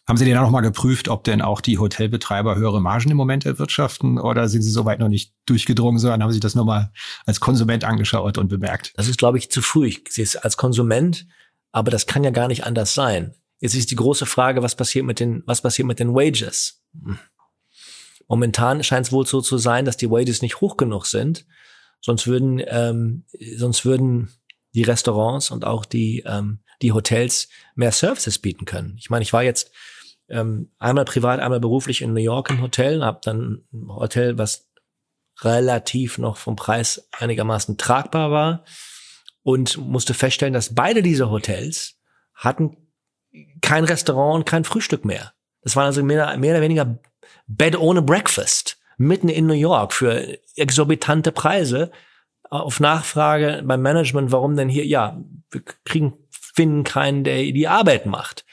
Haben 0.09 0.19
Sie 0.19 0.25
denn 0.25 0.37
auch 0.37 0.43
noch 0.43 0.51
mal 0.51 0.61
geprüft, 0.61 1.09
ob 1.09 1.25
denn 1.25 1.43
auch 1.43 1.61
die 1.61 1.79
Hotelbetreiber 1.79 2.55
höhere 2.55 2.81
Margen 2.81 3.11
im 3.11 3.17
Moment 3.17 3.45
erwirtschaften 3.45 4.21
oder 4.21 4.49
sind 4.49 4.63
Sie 4.63 4.71
soweit 4.71 5.01
noch 5.01 5.09
nicht 5.09 5.35
durchgedrungen, 5.47 5.99
sondern 5.99 6.23
haben 6.23 6.31
Sie 6.31 6.39
das 6.39 6.55
nur 6.55 6.65
mal 6.65 6.93
als 7.25 7.41
Konsument 7.41 7.83
angeschaut 7.83 8.39
und 8.39 8.47
bemerkt? 8.47 8.93
Das 8.97 9.09
ist, 9.09 9.19
glaube 9.19 9.39
ich, 9.39 9.51
zu 9.51 9.63
früh. 9.63 9.89
Ich 9.89 10.05
sehe 10.11 10.23
es 10.23 10.37
als 10.37 10.57
Konsument, 10.57 11.27
aber 11.73 11.91
das 11.91 12.07
kann 12.07 12.23
ja 12.23 12.31
gar 12.31 12.47
nicht 12.47 12.65
anders 12.65 12.95
sein. 12.95 13.35
Jetzt 13.59 13.75
ist 13.75 13.91
die 13.91 13.97
große 13.97 14.27
Frage, 14.27 14.63
was 14.63 14.77
passiert 14.77 15.05
mit 15.07 15.19
den, 15.19 15.43
was 15.45 15.63
passiert 15.63 15.89
mit 15.89 15.99
den 15.99 16.15
Wages? 16.15 16.85
Momentan 18.29 18.85
scheint 18.85 19.07
es 19.07 19.13
wohl 19.13 19.27
so 19.27 19.41
zu 19.41 19.59
sein, 19.59 19.85
dass 19.85 19.97
die 19.97 20.11
Wages 20.11 20.41
nicht 20.41 20.61
hoch 20.61 20.77
genug 20.77 21.07
sind, 21.07 21.47
Sonst 22.01 22.27
würden, 22.27 22.63
ähm, 22.67 23.25
sonst 23.57 23.85
würden 23.85 24.31
die 24.75 24.83
Restaurants 24.83 25.51
und 25.51 25.65
auch 25.65 25.85
die, 25.85 26.23
ähm, 26.27 26.61
die 26.83 26.93
Hotels 26.93 27.49
mehr 27.75 27.93
Services 27.93 28.39
bieten 28.39 28.65
können. 28.65 28.97
Ich 28.99 29.11
meine, 29.11 29.23
ich 29.23 29.33
war 29.33 29.43
jetzt 29.43 29.73
ähm, 30.29 30.71
einmal 30.79 31.05
privat, 31.05 31.41
einmal 31.41 31.61
beruflich 31.61 32.03
in 32.03 32.13
New 32.13 32.21
York 32.21 32.51
im 32.51 32.61
Hotel, 32.61 33.03
habe 33.03 33.21
dann 33.23 33.65
ein 33.73 33.89
Hotel, 33.89 34.39
was 34.39 34.69
relativ 35.41 36.19
noch 36.19 36.37
vom 36.37 36.57
Preis 36.57 37.09
einigermaßen 37.13 37.77
tragbar 37.77 38.31
war 38.31 38.65
und 39.43 39.77
musste 39.77 40.15
feststellen, 40.15 40.55
dass 40.55 40.75
beide 40.75 41.03
diese 41.03 41.31
Hotels 41.31 41.99
hatten 42.35 42.77
kein 43.61 43.85
Restaurant 43.85 44.37
und 44.37 44.45
kein 44.47 44.65
Frühstück 44.65 45.05
mehr. 45.05 45.35
Das 45.63 45.77
waren 45.77 45.87
also 45.87 46.03
mehr, 46.03 46.37
mehr 46.37 46.55
oder 46.55 46.63
weniger 46.63 46.99
Bed 47.47 47.79
ohne 47.79 48.03
Breakfast 48.03 48.76
mitten 48.97 49.29
in 49.29 49.47
New 49.47 49.55
York 49.55 49.93
für 49.93 50.39
exorbitante 50.57 51.33
Preise 51.33 51.91
auf 52.51 52.81
Nachfrage 52.81 53.63
beim 53.65 53.83
Management, 53.83 54.33
warum 54.33 54.57
denn 54.57 54.69
hier, 54.69 54.87
ja, 54.87 55.21
wir 55.51 55.63
kriegen, 55.85 56.15
finden 56.31 56.85
keinen, 56.85 57.25
der 57.25 57.37
die 57.37 57.69
Arbeit 57.69 58.07
macht. 58.07 58.45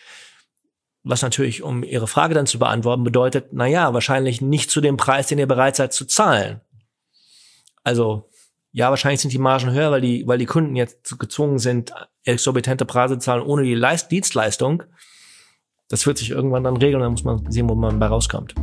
Was 1.04 1.22
natürlich, 1.22 1.64
um 1.64 1.84
Ihre 1.84 2.08
Frage 2.08 2.34
dann 2.34 2.48
zu 2.48 2.60
beantworten, 2.60 3.04
bedeutet, 3.04 3.48
na 3.52 3.68
ja, 3.68 3.94
wahrscheinlich 3.94 4.42
nicht 4.42 4.72
zu 4.72 4.82
dem 4.82 4.98
Preis, 4.98 5.28
den 5.28 5.40
ihr 5.40 5.48
bereit 5.48 5.76
seid 5.76 5.94
zu 5.94 6.06
zahlen. 6.06 6.62
Also, 7.84 8.30
ja, 8.72 8.90
wahrscheinlich 8.90 9.22
sind 9.22 9.34
die 9.34 9.38
Margen 9.38 9.72
höher, 9.72 9.92
weil 9.92 10.02
die, 10.02 10.26
weil 10.26 10.38
die 10.38 10.46
Kunden 10.46 10.76
jetzt 10.76 11.20
gezwungen 11.20 11.60
sind, 11.60 11.94
exorbitante 12.24 12.86
Preise 12.86 13.20
zu 13.20 13.26
zahlen 13.26 13.44
ohne 13.44 13.64
die 13.64 13.76
Leist 13.76 14.12
Dienstleistung. 14.12 14.84
Das 15.90 16.08
wird 16.08 16.18
sich 16.18 16.32
irgendwann 16.32 16.64
dann 16.64 16.78
regeln, 16.78 17.02
dann 17.02 17.12
muss 17.12 17.26
man 17.26 17.52
sehen, 17.52 17.70
wo 17.70 17.76
man 17.76 18.00
bei 18.00 18.08
rauskommt. 18.08 18.56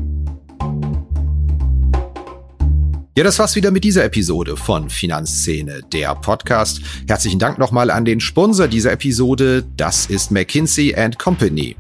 Ja, 3.17 3.25
das 3.25 3.41
war's 3.41 3.57
wieder 3.57 3.73
mit 3.73 3.83
dieser 3.83 4.05
Episode 4.05 4.57
von 4.57 4.89
Finanzszene, 4.89 5.83
der 5.93 6.15
Podcast. 6.15 6.81
Herzlichen 7.09 7.41
Dank 7.41 7.59
nochmal 7.59 7.91
an 7.91 8.05
den 8.05 8.21
Sponsor 8.21 8.69
dieser 8.69 8.93
Episode. 8.93 9.65
Das 9.77 10.07
ist 10.07 10.31
McKinsey 10.31 10.95
Company. 11.19 11.75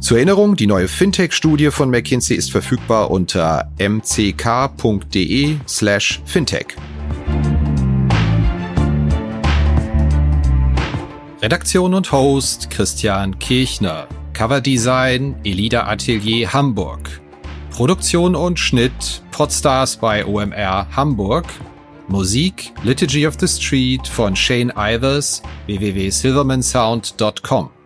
Zur 0.00 0.18
Erinnerung, 0.18 0.56
die 0.56 0.66
neue 0.66 0.86
Fintech-Studie 0.86 1.70
von 1.70 1.88
McKinsey 1.88 2.36
ist 2.36 2.52
verfügbar 2.52 3.10
unter 3.10 3.72
mck.de 3.78 5.56
slash 5.66 6.20
fintech. 6.26 6.66
Redaktion 11.40 11.94
und 11.94 12.12
Host 12.12 12.68
Christian 12.68 13.38
Kirchner. 13.38 14.08
Coverdesign 14.34 15.36
Elida 15.42 15.86
Atelier 15.86 16.52
Hamburg. 16.52 17.22
Produktion 17.70 18.34
und 18.34 18.58
Schnitt 18.58 19.22
Podstars 19.30 19.96
bei 19.96 20.26
OMR 20.26 20.88
Hamburg. 20.94 21.46
Musik 22.08 22.72
Liturgy 22.82 23.26
of 23.26 23.36
the 23.38 23.46
Street 23.46 24.06
von 24.06 24.34
Shane 24.34 24.72
Ivers 24.76 25.42
www.silvermansound.com. 25.66 27.79